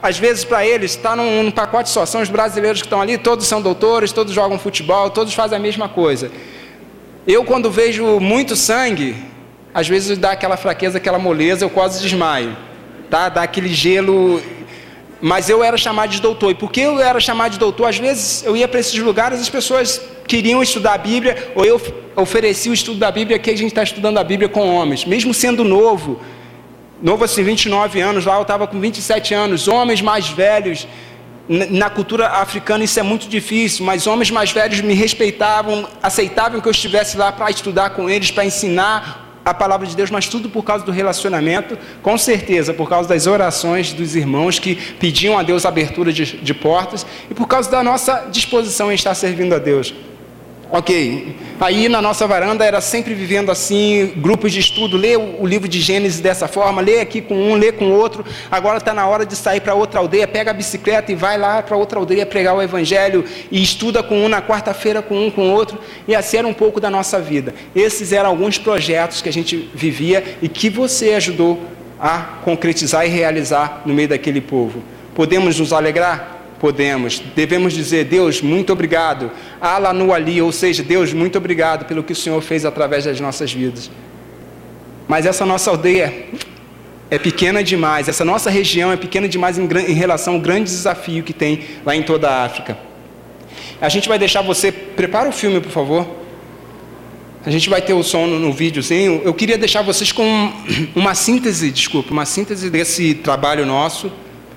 às 0.00 0.20
vezes 0.20 0.44
para 0.44 0.64
eles 0.64 0.92
está 0.92 1.16
num, 1.16 1.42
num, 1.42 1.50
pacote 1.50 1.88
só, 1.88 2.06
são 2.06 2.22
os 2.22 2.28
brasileiros 2.28 2.80
que 2.80 2.86
estão 2.86 3.00
ali, 3.00 3.18
todos 3.18 3.44
são 3.48 3.60
doutores, 3.60 4.12
todos 4.12 4.32
jogam 4.32 4.56
futebol, 4.56 5.10
todos 5.10 5.34
fazem 5.34 5.58
a 5.58 5.60
mesma 5.60 5.88
coisa. 5.88 6.30
Eu, 7.26 7.44
quando 7.44 7.72
vejo 7.72 8.20
muito 8.20 8.54
sangue, 8.54 9.16
às 9.74 9.88
vezes 9.88 10.16
dá 10.16 10.30
aquela 10.30 10.56
fraqueza, 10.56 10.98
aquela 10.98 11.18
moleza, 11.18 11.64
eu 11.64 11.70
quase 11.70 12.00
desmaio. 12.00 12.56
Tá? 13.10 13.28
Dá 13.28 13.42
aquele 13.42 13.68
gelo 13.68 14.40
mas 15.22 15.48
eu 15.48 15.62
era 15.62 15.76
chamado 15.76 16.10
de 16.10 16.20
doutor. 16.20 16.50
E 16.50 16.54
porque 16.54 16.80
eu 16.80 17.00
era 17.00 17.20
chamado 17.20 17.52
de 17.52 17.58
doutor, 17.58 17.88
às 17.88 17.96
vezes 17.96 18.42
eu 18.44 18.56
ia 18.56 18.66
para 18.66 18.80
esses 18.80 18.98
lugares, 18.98 19.40
as 19.40 19.48
pessoas 19.48 20.02
queriam 20.26 20.60
estudar 20.60 20.94
a 20.94 20.98
Bíblia, 20.98 21.52
ou 21.54 21.64
eu 21.64 21.80
oferecia 22.16 22.72
o 22.72 22.74
estudo 22.74 22.98
da 22.98 23.10
Bíblia, 23.10 23.38
que 23.38 23.48
a 23.48 23.56
gente 23.56 23.68
está 23.68 23.84
estudando 23.84 24.18
a 24.18 24.24
Bíblia 24.24 24.48
com 24.48 24.74
homens, 24.74 25.04
mesmo 25.04 25.32
sendo 25.32 25.62
novo, 25.62 26.20
novo 27.00 27.22
assim, 27.22 27.44
29 27.44 28.00
anos, 28.00 28.26
lá 28.26 28.34
eu 28.34 28.42
estava 28.42 28.66
com 28.66 28.80
27 28.80 29.32
anos, 29.32 29.68
homens 29.68 30.02
mais 30.02 30.28
velhos, 30.28 30.88
na 31.48 31.88
cultura 31.88 32.28
africana 32.28 32.82
isso 32.82 32.98
é 32.98 33.02
muito 33.02 33.28
difícil, 33.28 33.84
mas 33.84 34.06
homens 34.06 34.30
mais 34.30 34.50
velhos 34.50 34.80
me 34.80 34.94
respeitavam, 34.94 35.86
aceitavam 36.02 36.60
que 36.60 36.66
eu 36.66 36.72
estivesse 36.72 37.16
lá 37.16 37.30
para 37.30 37.48
estudar 37.48 37.90
com 37.90 38.10
eles, 38.10 38.30
para 38.32 38.44
ensinar 38.44 39.21
a 39.44 39.52
palavra 39.52 39.86
de 39.86 39.96
Deus, 39.96 40.10
mas 40.10 40.28
tudo 40.28 40.48
por 40.48 40.62
causa 40.62 40.84
do 40.84 40.92
relacionamento, 40.92 41.76
com 42.02 42.16
certeza, 42.16 42.72
por 42.72 42.88
causa 42.88 43.08
das 43.08 43.26
orações 43.26 43.92
dos 43.92 44.14
irmãos 44.14 44.58
que 44.58 44.76
pediam 44.98 45.38
a 45.38 45.42
Deus 45.42 45.66
abertura 45.66 46.12
de, 46.12 46.36
de 46.36 46.54
portas 46.54 47.06
e 47.30 47.34
por 47.34 47.48
causa 47.48 47.70
da 47.70 47.82
nossa 47.82 48.28
disposição 48.30 48.90
em 48.90 48.94
estar 48.94 49.14
servindo 49.14 49.54
a 49.54 49.58
Deus. 49.58 49.92
Ok, 50.74 51.36
aí 51.60 51.86
na 51.86 52.00
nossa 52.00 52.26
varanda 52.26 52.64
era 52.64 52.80
sempre 52.80 53.12
vivendo 53.12 53.50
assim, 53.50 54.14
grupos 54.16 54.50
de 54.50 54.58
estudo, 54.58 54.96
lê 54.96 55.18
o, 55.18 55.46
livro 55.46 55.68
de 55.68 55.78
Gênesis 55.78 56.18
dessa 56.18 56.48
forma, 56.48 56.80
lê 56.80 56.98
aqui 56.98 57.20
com 57.20 57.34
um, 57.34 57.56
lê 57.56 57.70
com 57.70 57.90
outro, 57.90 58.24
agora 58.50 58.78
está 58.78 58.94
na 58.94 59.06
hora 59.06 59.26
de 59.26 59.36
sair 59.36 59.60
para 59.60 59.74
outra 59.74 60.00
aldeia, 60.00 60.26
pega 60.26 60.50
a 60.50 60.54
bicicleta 60.54 61.12
e 61.12 61.14
vai 61.14 61.36
lá 61.36 61.62
para 61.62 61.76
outra 61.76 61.98
aldeia 61.98 62.24
pregar 62.24 62.56
o 62.56 62.62
Evangelho 62.62 63.22
e 63.50 63.62
estuda 63.62 64.02
com 64.02 64.24
um 64.24 64.30
na 64.30 64.40
quarta-feira 64.40 65.02
com 65.02 65.26
um, 65.26 65.30
com 65.30 65.50
outro, 65.50 65.78
e 66.08 66.14
assim 66.14 66.38
era 66.38 66.48
um 66.48 66.54
pouco 66.54 66.80
da 66.80 66.88
nossa 66.88 67.20
vida. 67.20 67.54
Esses 67.76 68.10
eram 68.10 68.30
alguns 68.30 68.56
projetos 68.56 69.20
que 69.20 69.28
a 69.28 69.32
gente 69.32 69.70
vivia 69.74 70.24
e 70.40 70.48
que 70.48 70.70
você 70.70 71.12
ajudou 71.12 71.60
a 72.00 72.38
concretizar 72.46 73.04
e 73.04 73.10
realizar 73.10 73.82
no 73.84 73.92
meio 73.92 74.08
daquele 74.08 74.40
povo. 74.40 74.82
Podemos 75.14 75.60
nos 75.60 75.70
alegrar? 75.70 76.41
Podemos. 76.62 77.18
Devemos 77.34 77.72
dizer, 77.72 78.04
Deus, 78.04 78.40
muito 78.40 78.72
obrigado. 78.72 79.32
Ala 79.60 79.92
no 79.92 80.14
ali, 80.14 80.40
ou 80.40 80.52
seja, 80.52 80.80
Deus, 80.80 81.12
muito 81.12 81.36
obrigado 81.36 81.86
pelo 81.86 82.04
que 82.04 82.12
o 82.12 82.16
Senhor 82.16 82.40
fez 82.40 82.64
através 82.64 83.04
das 83.04 83.18
nossas 83.18 83.52
vidas. 83.52 83.90
Mas 85.08 85.26
essa 85.26 85.44
nossa 85.44 85.70
aldeia 85.70 86.28
é 87.10 87.18
pequena 87.18 87.64
demais, 87.64 88.08
essa 88.08 88.24
nossa 88.24 88.48
região 88.48 88.92
é 88.92 88.96
pequena 88.96 89.28
demais 89.28 89.58
em, 89.58 89.64
em 89.64 89.92
relação 89.92 90.34
ao 90.34 90.40
grande 90.40 90.70
desafio 90.70 91.24
que 91.24 91.32
tem 91.32 91.62
lá 91.84 91.96
em 91.96 92.02
toda 92.04 92.30
a 92.30 92.44
África. 92.44 92.78
A 93.80 93.88
gente 93.88 94.08
vai 94.08 94.16
deixar 94.16 94.40
você. 94.42 94.70
Prepara 94.70 95.28
o 95.28 95.32
filme, 95.32 95.60
por 95.60 95.72
favor. 95.72 96.08
A 97.44 97.50
gente 97.50 97.68
vai 97.68 97.82
ter 97.82 97.92
o 97.92 98.04
som 98.04 98.28
no, 98.28 98.38
no 98.38 98.52
videozinho. 98.52 99.20
Eu 99.24 99.34
queria 99.34 99.58
deixar 99.58 99.82
vocês 99.82 100.12
com 100.12 100.52
uma 100.94 101.16
síntese, 101.16 101.72
desculpa, 101.72 102.12
uma 102.12 102.24
síntese 102.24 102.70
desse 102.70 103.14
trabalho 103.14 103.66
nosso. 103.66 104.12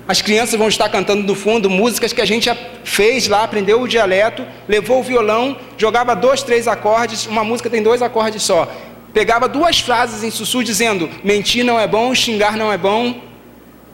As 0.08 0.22
crianças 0.22 0.56
vão 0.56 0.68
estar 0.68 0.88
cantando 0.88 1.24
no 1.24 1.34
fundo 1.34 1.68
músicas 1.68 2.12
que 2.12 2.20
a 2.20 2.24
gente 2.24 2.48
fez 2.84 3.26
lá, 3.26 3.42
aprendeu 3.42 3.82
o 3.82 3.88
dialeto, 3.88 4.46
levou 4.68 5.00
o 5.00 5.02
violão, 5.02 5.56
jogava 5.76 6.14
dois, 6.14 6.44
três 6.44 6.68
acordes, 6.68 7.26
uma 7.26 7.42
música 7.42 7.68
tem 7.68 7.82
dois 7.82 8.00
acordes 8.00 8.42
só. 8.42 8.72
Pegava 9.12 9.48
duas 9.48 9.80
frases 9.80 10.22
em 10.22 10.30
sussurro 10.30 10.62
dizendo: 10.62 11.10
mentir 11.24 11.64
não 11.64 11.80
é 11.80 11.88
bom, 11.88 12.14
xingar 12.14 12.56
não 12.56 12.72
é 12.72 12.78
bom. 12.78 13.20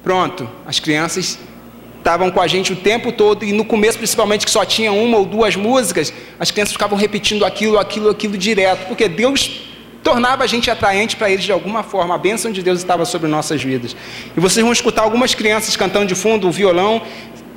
Pronto, 0.03 0.49
as 0.67 0.79
crianças 0.79 1.39
estavam 1.97 2.31
com 2.31 2.41
a 2.41 2.47
gente 2.47 2.73
o 2.73 2.77
tempo 2.77 3.13
todo 3.13 3.45
e 3.45 3.53
no 3.53 3.65
começo, 3.65 3.97
principalmente, 3.97 4.45
que 4.45 4.51
só 4.51 4.65
tinha 4.65 4.93
uma 4.93 5.17
ou 5.17 5.25
duas 5.25 5.57
músicas, 5.57 6.13
as 6.39 6.51
crianças 6.51 6.73
ficavam 6.73 6.99
repetindo 6.99 7.45
aquilo, 7.45 7.79
aquilo, 7.79 8.11
aquilo 8.11 8.37
direto, 8.37 8.87
porque 8.89 9.09
Deus 9.09 9.72
tornava 10.03 10.45
a 10.45 10.47
gente 10.47 10.71
atraente 10.71 11.17
para 11.17 11.31
eles 11.31 11.45
de 11.45 11.53
alguma 11.53 11.83
forma. 11.83 12.15
A 12.15 12.19
bênção 12.19 12.51
de 12.51 12.63
Deus 12.63 12.79
estava 12.79 13.05
sobre 13.05 13.29
nossas 13.29 13.63
vidas. 13.63 13.95
E 14.37 14.41
vocês 14.41 14.63
vão 14.63 14.73
escutar 14.73 15.03
algumas 15.03 15.35
crianças 15.35 15.77
cantando 15.77 16.07
de 16.07 16.15
fundo 16.15 16.49
o 16.49 16.51
violão. 16.51 17.01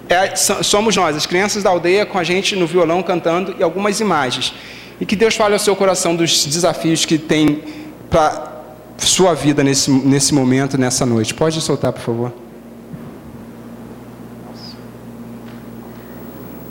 É, 0.08 0.36
somos 0.36 0.96
nós, 0.96 1.16
as 1.16 1.26
crianças 1.26 1.64
da 1.64 1.72
aldeia, 1.72 2.06
com 2.06 2.20
a 2.20 2.24
gente 2.24 2.56
no 2.56 2.68
violão 2.68 3.02
cantando 3.02 3.56
e 3.58 3.64
algumas 3.64 4.00
imagens. 4.00 4.54
E 5.02 5.06
que 5.06 5.16
Deus 5.16 5.36
fale 5.36 5.54
ao 5.54 5.60
seu 5.60 5.76
coração 5.76 6.16
dos 6.16 6.46
desafios 6.46 7.04
que 7.06 7.18
tem 7.18 7.64
para 8.10 8.54
sua 8.98 9.34
vida 9.34 9.64
nesse, 9.64 9.92
nesse 9.92 10.34
momento, 10.34 10.78
nessa 10.78 11.06
noite. 11.06 11.34
Pode 11.34 11.60
soltar, 11.60 11.92
por 11.92 12.02
favor. 12.02 12.34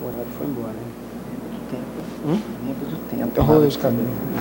O 0.01 0.07
horário 0.07 0.27
foi 0.39 0.47
embora, 0.47 0.73
né? 0.73 0.79
Tempo. 1.71 1.83
Hum? 2.27 2.41
Lembra 2.67 2.87
do 2.89 2.97
tempo. 3.11 3.79
Cabelo. 3.79 4.34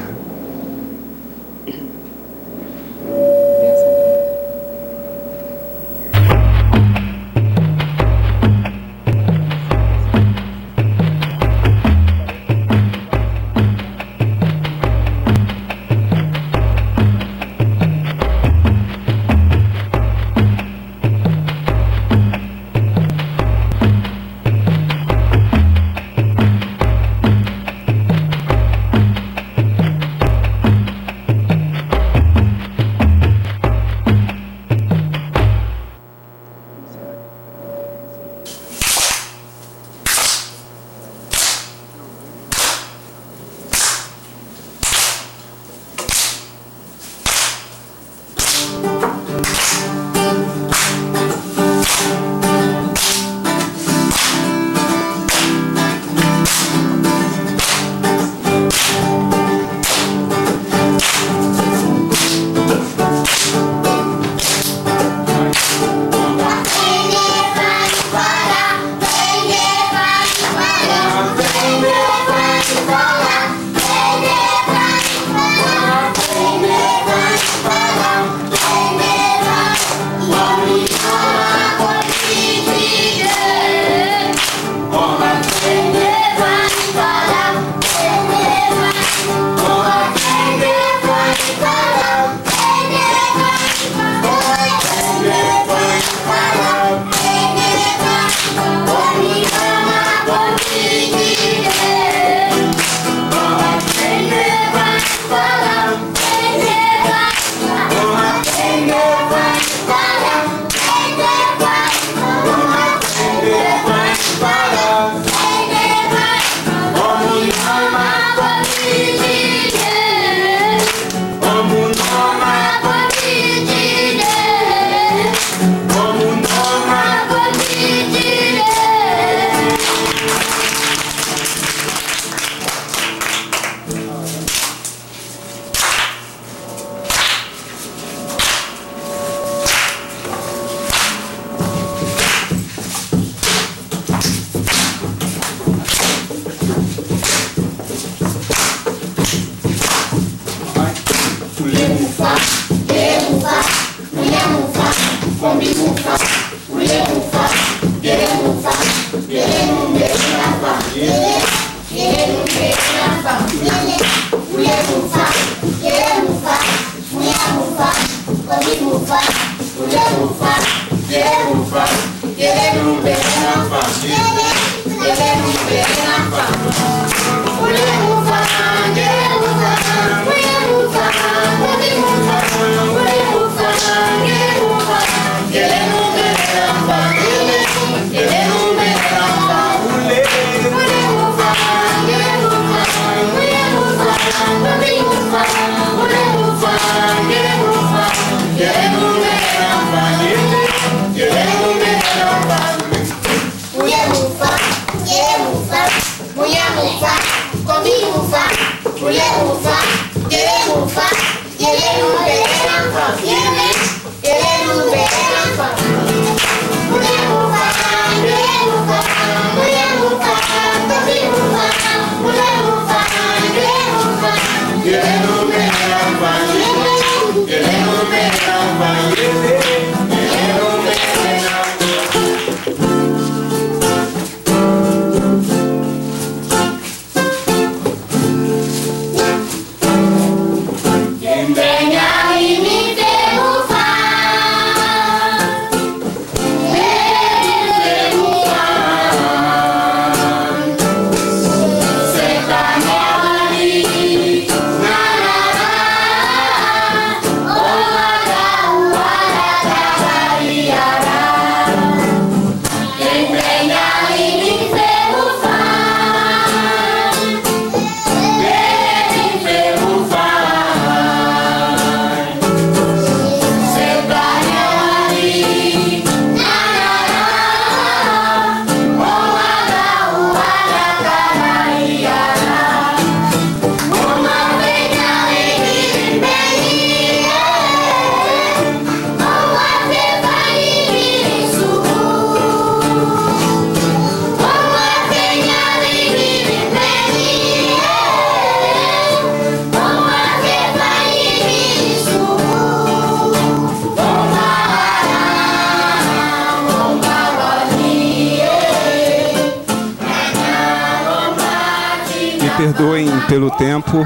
Pelo 313.27 313.49
tempo, 313.51 314.05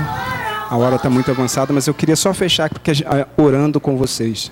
a 0.70 0.76
hora 0.76 0.96
está 0.96 1.10
muito 1.10 1.30
avançada, 1.32 1.74
mas 1.74 1.88
eu 1.88 1.94
queria 1.94 2.16
só 2.16 2.34
fechar 2.34 2.70
porque, 2.70 2.92
orando 3.38 3.80
com 3.80 3.98
vocês. 3.98 4.52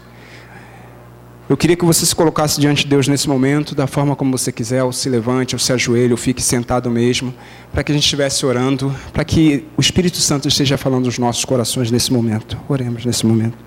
Eu 1.48 1.56
queria 1.56 1.76
que 1.76 1.86
você 1.86 2.06
se 2.06 2.16
colocasse 2.16 2.60
diante 2.60 2.84
de 2.84 2.90
Deus 2.90 3.08
nesse 3.08 3.30
momento, 3.30 3.76
da 3.76 3.86
forma 3.86 4.16
como 4.16 4.36
você 4.36 4.52
quiser, 4.52 4.84
ou 4.84 4.92
se 4.92 5.08
levante, 5.08 5.54
ou 5.54 5.60
se 5.60 5.72
ajoelhe, 5.72 6.12
ou 6.12 6.18
fique 6.18 6.42
sentado 6.42 6.90
mesmo, 6.90 7.32
para 7.72 7.84
que 7.84 7.92
a 7.92 7.96
gente 7.96 8.04
estivesse 8.04 8.44
orando, 8.46 8.94
para 9.14 9.24
que 9.24 9.66
o 9.78 9.82
Espírito 9.82 10.18
Santo 10.18 10.48
esteja 10.48 10.76
falando 10.76 11.06
nos 11.06 11.20
nossos 11.20 11.46
corações 11.46 11.92
nesse 11.92 12.12
momento. 12.12 12.58
Oremos 12.68 13.06
nesse 13.06 13.26
momento. 13.28 13.58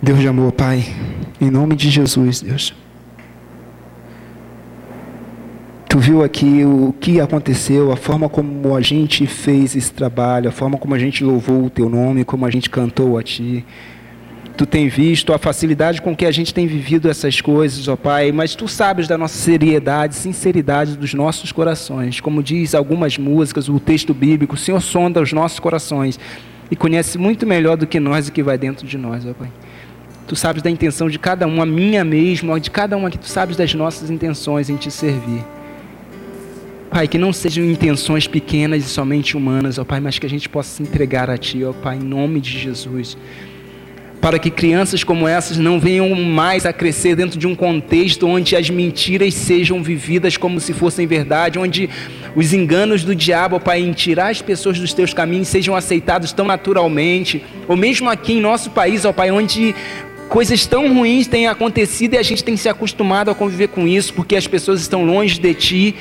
Deus 0.00 0.20
de 0.20 0.28
amor, 0.28 0.52
Pai, 0.52 0.86
em 1.40 1.50
nome 1.50 1.74
de 1.74 1.90
Jesus, 1.90 2.40
Deus. 2.40 2.72
Tu 5.98 6.02
viu 6.02 6.22
aqui 6.22 6.64
o 6.64 6.94
que 7.00 7.20
aconteceu, 7.20 7.90
a 7.90 7.96
forma 7.96 8.28
como 8.28 8.76
a 8.76 8.80
gente 8.80 9.26
fez 9.26 9.74
esse 9.74 9.92
trabalho, 9.92 10.48
a 10.48 10.52
forma 10.52 10.78
como 10.78 10.94
a 10.94 10.98
gente 10.98 11.24
louvou 11.24 11.64
o 11.64 11.70
teu 11.70 11.88
nome, 11.88 12.24
como 12.24 12.46
a 12.46 12.50
gente 12.50 12.70
cantou 12.70 13.18
a 13.18 13.22
ti. 13.24 13.64
Tu 14.56 14.64
tem 14.64 14.86
visto 14.88 15.32
a 15.32 15.38
facilidade 15.38 16.00
com 16.00 16.14
que 16.14 16.24
a 16.24 16.30
gente 16.30 16.54
tem 16.54 16.68
vivido 16.68 17.10
essas 17.10 17.40
coisas, 17.40 17.88
ó 17.88 17.96
Pai, 17.96 18.30
mas 18.30 18.54
tu 18.54 18.68
sabes 18.68 19.08
da 19.08 19.18
nossa 19.18 19.34
seriedade, 19.34 20.14
sinceridade 20.14 20.96
dos 20.96 21.14
nossos 21.14 21.50
corações. 21.50 22.20
Como 22.20 22.44
diz 22.44 22.76
algumas 22.76 23.18
músicas, 23.18 23.68
o 23.68 23.80
texto 23.80 24.14
bíblico, 24.14 24.54
o 24.54 24.56
Senhor 24.56 24.80
sonda 24.80 25.20
os 25.20 25.32
nossos 25.32 25.58
corações 25.58 26.16
e 26.70 26.76
conhece 26.76 27.18
muito 27.18 27.44
melhor 27.44 27.76
do 27.76 27.88
que 27.88 27.98
nós 27.98 28.28
o 28.28 28.32
que 28.32 28.40
vai 28.40 28.56
dentro 28.56 28.86
de 28.86 28.96
nós, 28.96 29.26
ó 29.26 29.32
Pai. 29.34 29.50
Tu 30.28 30.36
sabes 30.36 30.62
da 30.62 30.70
intenção 30.70 31.10
de 31.10 31.18
cada 31.18 31.44
um, 31.44 31.60
a 31.60 31.66
minha 31.66 32.04
mesmo, 32.04 32.56
de 32.60 32.70
cada 32.70 32.96
um 32.96 33.04
aqui, 33.04 33.18
tu 33.18 33.26
sabes 33.26 33.56
das 33.56 33.74
nossas 33.74 34.12
intenções 34.12 34.70
em 34.70 34.76
te 34.76 34.92
servir. 34.92 35.57
Pai, 36.90 37.06
que 37.06 37.18
não 37.18 37.34
sejam 37.34 37.64
intenções 37.64 38.26
pequenas 38.26 38.82
e 38.82 38.88
somente 38.88 39.36
humanas, 39.36 39.78
ó 39.78 39.84
Pai, 39.84 40.00
mas 40.00 40.18
que 40.18 40.24
a 40.24 40.30
gente 40.30 40.48
possa 40.48 40.76
se 40.76 40.82
entregar 40.82 41.28
a 41.28 41.36
Ti, 41.36 41.62
ó 41.62 41.72
Pai, 41.72 41.96
em 41.96 42.02
nome 42.02 42.40
de 42.40 42.58
Jesus. 42.58 43.16
Para 44.22 44.38
que 44.38 44.50
crianças 44.50 45.04
como 45.04 45.28
essas 45.28 45.58
não 45.58 45.78
venham 45.78 46.12
mais 46.14 46.64
a 46.64 46.72
crescer 46.72 47.14
dentro 47.14 47.38
de 47.38 47.46
um 47.46 47.54
contexto 47.54 48.26
onde 48.26 48.56
as 48.56 48.70
mentiras 48.70 49.34
sejam 49.34 49.82
vividas 49.82 50.38
como 50.38 50.58
se 50.58 50.72
fossem 50.72 51.06
verdade, 51.06 51.58
onde 51.58 51.90
os 52.34 52.54
enganos 52.54 53.04
do 53.04 53.14
diabo, 53.14 53.60
Pai, 53.60 53.80
em 53.80 53.92
tirar 53.92 54.30
as 54.30 54.40
pessoas 54.40 54.80
dos 54.80 54.94
teus 54.94 55.12
caminhos 55.12 55.48
sejam 55.48 55.76
aceitados 55.76 56.32
tão 56.32 56.46
naturalmente, 56.46 57.44
ou 57.68 57.76
mesmo 57.76 58.08
aqui 58.08 58.32
em 58.32 58.40
nosso 58.40 58.70
país, 58.70 59.04
ó 59.04 59.12
Pai, 59.12 59.30
onde 59.30 59.74
coisas 60.30 60.64
tão 60.66 60.92
ruins 60.92 61.26
têm 61.26 61.46
acontecido 61.46 62.14
e 62.14 62.18
a 62.18 62.22
gente 62.22 62.42
tem 62.42 62.56
se 62.56 62.68
acostumado 62.68 63.30
a 63.30 63.34
conviver 63.34 63.68
com 63.68 63.86
isso, 63.86 64.14
porque 64.14 64.36
as 64.36 64.46
pessoas 64.46 64.80
estão 64.80 65.04
longe 65.04 65.38
de 65.38 65.54
Ti, 65.54 65.94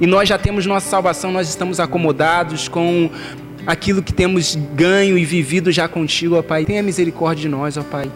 e 0.00 0.06
nós 0.06 0.28
já 0.28 0.38
temos 0.38 0.66
nossa 0.66 0.88
salvação, 0.88 1.30
nós 1.30 1.48
estamos 1.48 1.78
acomodados 1.80 2.68
com 2.68 3.10
aquilo 3.66 4.02
que 4.02 4.12
temos 4.12 4.56
ganho 4.74 5.16
e 5.16 5.24
vivido 5.24 5.70
já 5.72 5.88
contigo, 5.88 6.36
ó 6.36 6.42
Pai. 6.42 6.64
Tenha 6.64 6.82
misericórdia 6.82 7.42
de 7.42 7.48
nós, 7.48 7.76
ó 7.76 7.82
Pai. 7.82 8.10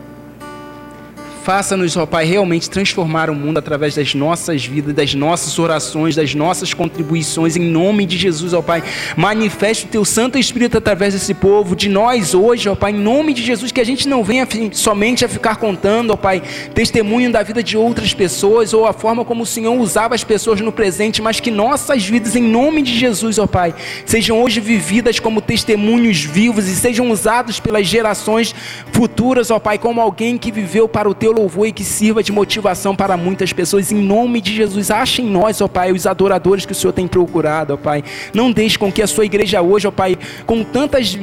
Faça-nos, 1.48 1.96
ó 1.96 2.04
Pai, 2.04 2.26
realmente 2.26 2.68
transformar 2.68 3.30
o 3.30 3.34
mundo 3.34 3.56
através 3.56 3.94
das 3.94 4.14
nossas 4.14 4.66
vidas, 4.66 4.94
das 4.94 5.14
nossas 5.14 5.58
orações, 5.58 6.14
das 6.14 6.34
nossas 6.34 6.74
contribuições, 6.74 7.56
em 7.56 7.62
nome 7.62 8.04
de 8.04 8.18
Jesus, 8.18 8.52
ó 8.52 8.60
Pai. 8.60 8.84
Manifeste 9.16 9.86
o 9.86 9.88
Teu 9.88 10.04
Santo 10.04 10.36
Espírito 10.36 10.76
através 10.76 11.14
desse 11.14 11.32
povo, 11.32 11.74
de 11.74 11.88
nós 11.88 12.34
hoje, 12.34 12.68
ó 12.68 12.74
Pai, 12.74 12.92
em 12.92 12.98
nome 12.98 13.32
de 13.32 13.42
Jesus, 13.42 13.72
que 13.72 13.80
a 13.80 13.84
gente 13.84 14.06
não 14.06 14.22
venha 14.22 14.46
somente 14.72 15.24
a 15.24 15.28
ficar 15.28 15.56
contando, 15.56 16.10
ó 16.10 16.16
Pai, 16.18 16.42
testemunho 16.74 17.32
da 17.32 17.42
vida 17.42 17.62
de 17.62 17.78
outras 17.78 18.12
pessoas, 18.12 18.74
ou 18.74 18.84
a 18.84 18.92
forma 18.92 19.24
como 19.24 19.44
o 19.44 19.46
Senhor 19.46 19.72
usava 19.72 20.14
as 20.14 20.22
pessoas 20.22 20.60
no 20.60 20.70
presente, 20.70 21.22
mas 21.22 21.40
que 21.40 21.50
nossas 21.50 22.04
vidas, 22.04 22.36
em 22.36 22.42
nome 22.42 22.82
de 22.82 22.94
Jesus, 22.94 23.38
ó 23.38 23.46
Pai, 23.46 23.74
sejam 24.04 24.38
hoje 24.42 24.60
vividas 24.60 25.18
como 25.18 25.40
testemunhos 25.40 26.22
vivos 26.22 26.68
e 26.68 26.76
sejam 26.76 27.10
usados 27.10 27.58
pelas 27.58 27.86
gerações 27.86 28.54
futuras, 28.92 29.50
ó 29.50 29.58
Pai, 29.58 29.78
como 29.78 29.98
alguém 29.98 30.36
que 30.36 30.52
viveu 30.52 30.86
para 30.86 31.08
o 31.08 31.14
Teu 31.14 31.37
louvor 31.38 31.66
e 31.68 31.72
que 31.72 31.84
sirva 31.84 32.22
de 32.22 32.32
motivação 32.32 32.94
para 32.94 33.16
muitas 33.16 33.52
pessoas. 33.52 33.92
Em 33.92 34.02
nome 34.02 34.40
de 34.40 34.54
Jesus, 34.54 34.90
ache 34.90 35.22
em 35.22 35.30
nós, 35.30 35.60
ó 35.60 35.68
Pai, 35.68 35.92
os 35.92 36.06
adoradores 36.06 36.66
que 36.66 36.72
o 36.72 36.74
Senhor 36.74 36.92
tem 36.92 37.06
procurado, 37.06 37.74
ó 37.74 37.76
Pai. 37.76 38.02
Não 38.34 38.50
deixe 38.50 38.78
com 38.78 38.90
que 38.90 39.02
a 39.02 39.06
sua 39.06 39.24
igreja 39.24 39.62
hoje, 39.62 39.86
ó 39.86 39.90
Pai, 39.90 40.18
com 40.46 40.62
tantas 40.64 41.16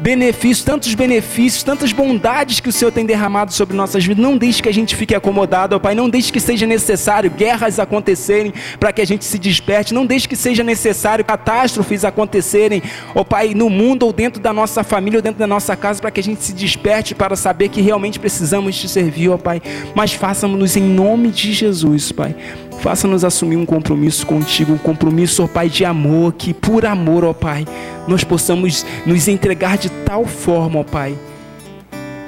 benefícios, 0.00 0.64
tantos 0.64 0.94
benefícios, 0.94 1.62
tantas 1.62 1.92
bondades 1.92 2.60
que 2.60 2.68
o 2.68 2.72
Senhor 2.72 2.90
tem 2.90 3.04
derramado 3.04 3.52
sobre 3.52 3.76
nossas 3.76 4.04
vidas. 4.04 4.22
Não 4.22 4.36
deixe 4.36 4.62
que 4.62 4.68
a 4.68 4.74
gente 4.74 4.94
fique 4.94 5.14
acomodado, 5.14 5.76
ó 5.76 5.78
Pai. 5.78 5.94
Não 5.94 6.08
deixe 6.08 6.32
que 6.32 6.40
seja 6.40 6.66
necessário 6.66 7.30
guerras 7.30 7.78
acontecerem 7.78 8.52
para 8.78 8.92
que 8.92 9.00
a 9.00 9.06
gente 9.06 9.24
se 9.24 9.38
desperte. 9.38 9.94
Não 9.94 10.06
deixe 10.06 10.28
que 10.28 10.36
seja 10.36 10.62
necessário 10.62 11.24
catástrofes 11.24 12.04
acontecerem, 12.04 12.82
ó 13.14 13.24
Pai, 13.24 13.54
no 13.54 13.68
mundo 13.68 14.04
ou 14.04 14.12
dentro 14.12 14.40
da 14.40 14.52
nossa 14.52 14.82
família 14.84 15.18
ou 15.18 15.22
dentro 15.22 15.38
da 15.38 15.46
nossa 15.46 15.76
casa 15.76 16.00
para 16.00 16.10
que 16.10 16.20
a 16.20 16.24
gente 16.24 16.42
se 16.42 16.52
desperte 16.52 17.14
para 17.14 17.36
saber 17.36 17.68
que 17.68 17.80
realmente 17.80 18.18
precisamos 18.18 18.76
te 18.76 18.88
servir, 18.88 19.28
ó 19.30 19.36
Pai. 19.36 19.60
Mas 19.94 20.12
faça-nos 20.12 20.76
em 20.76 20.82
nome 20.82 21.28
de 21.30 21.52
Jesus, 21.52 22.12
Pai. 22.12 22.34
Faça-nos 22.80 23.24
assumir 23.24 23.56
um 23.56 23.66
compromisso 23.66 24.24
contigo, 24.24 24.72
um 24.72 24.78
compromisso, 24.78 25.42
ó 25.42 25.48
Pai, 25.48 25.68
de 25.68 25.84
amor, 25.84 26.32
que 26.34 26.54
por 26.54 26.86
amor, 26.86 27.24
ó 27.24 27.32
Pai, 27.32 27.66
nós 28.06 28.22
possamos 28.22 28.86
nos 29.04 29.26
entregar 29.26 29.76
de 29.76 29.90
tal 29.90 30.24
forma, 30.24 30.80
ó 30.80 30.84
Pai, 30.84 31.16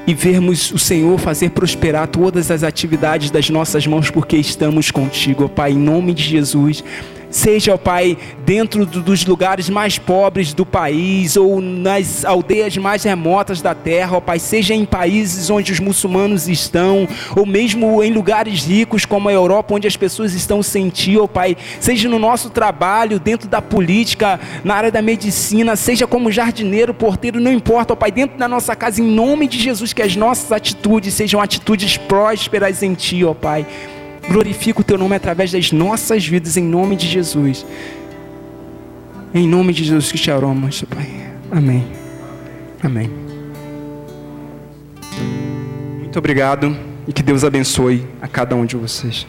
e 0.07 0.12
vermos 0.12 0.72
o 0.72 0.78
Senhor 0.78 1.18
fazer 1.18 1.51
prosperar 1.51 2.09
todas 2.09 2.51
as 2.51 2.64
atividades 2.64 3.30
das 3.30 3.48
nossas 3.48 3.86
mãos, 3.86 4.11
porque 4.11 4.36
estamos 4.36 4.90
contigo, 4.90 5.44
ó 5.44 5.48
Pai, 5.48 5.70
em 5.70 5.78
nome 5.78 6.12
de 6.12 6.24
Jesus. 6.24 6.82
Seja, 7.31 7.74
ó 7.74 7.78
Pai, 7.78 8.18
dentro 8.45 8.85
dos 8.85 9.24
lugares 9.24 9.70
mais 9.70 9.99
pobres 9.99 10.53
do 10.53 10.66
país 10.66 11.37
ou 11.37 11.61
nas 11.61 12.24
aldeias 12.24 12.76
mais 12.76 13.05
remotas 13.05 13.62
da 13.62 13.72
terra, 13.72 14.16
ó 14.16 14.20
Pai, 14.20 14.41
seja 14.41 14.74
em 14.74 14.85
países 14.85 15.49
onde 15.49 15.70
os 15.72 15.78
muçulmanos 15.78 16.49
estão, 16.49 17.07
ou 17.37 17.47
mesmo 17.47 18.03
em 18.03 18.12
lugares 18.12 18.64
ricos 18.64 19.05
como 19.05 19.28
a 19.28 19.33
Europa, 19.33 19.74
onde 19.74 19.87
as 19.87 19.97
pessoas 19.97 20.35
estão 20.35 20.61
sem 20.61 20.89
Ti, 20.89 21.18
ó 21.18 21.28
Pai, 21.28 21.57
seja 21.78 22.09
no 22.09 22.18
nosso 22.18 22.51
trabalho, 22.51 23.20
dentro 23.20 23.49
da 23.49 23.62
política, 23.62 24.41
na 24.64 24.74
área 24.74 24.91
da 24.91 25.01
medicina, 25.01 25.76
seja 25.76 26.09
como 26.09 26.33
jardineiro, 26.33 26.93
porteiro, 26.93 27.39
não 27.39 27.53
importa, 27.53 27.93
ó 27.93 27.97
Pai, 27.97 28.11
dentro 28.11 28.37
da 28.37 28.49
nossa 28.49 28.74
casa, 28.74 29.01
em 29.01 29.07
nome 29.07 29.47
de 29.47 29.59
Jesus, 29.61 29.93
que 29.93 30.03
as 30.03 30.16
nossas 30.16 30.51
atitudes 30.51 31.14
sejam 31.14 31.41
atitudes 31.41 31.97
prósperas 31.97 32.83
em 32.83 32.93
Ti, 32.95 33.24
ó 33.24 33.35
Pai 33.35 33.64
glorifica 34.29 34.81
o 34.81 34.85
teu 34.85 34.99
nome 34.99 35.14
através 35.16 35.53
das 35.53 35.73
nossas 35.73 36.27
vidas, 36.27 36.57
em 36.57 36.64
nome 36.64 36.97
de 36.97 37.07
Jesus. 37.07 37.64
Em 39.33 39.47
nome 39.47 39.73
de 39.73 39.85
Jesus 39.85 40.11
que 40.11 40.18
te 40.18 40.31
oramos, 40.31 40.83
Pai. 40.85 41.09
Amém. 41.51 41.87
Amém. 42.83 43.11
Muito 45.99 46.18
obrigado 46.18 46.77
e 47.07 47.12
que 47.12 47.23
Deus 47.23 47.45
abençoe 47.45 48.07
a 48.21 48.27
cada 48.27 48.57
um 48.57 48.64
de 48.64 48.77
vocês. 48.77 49.27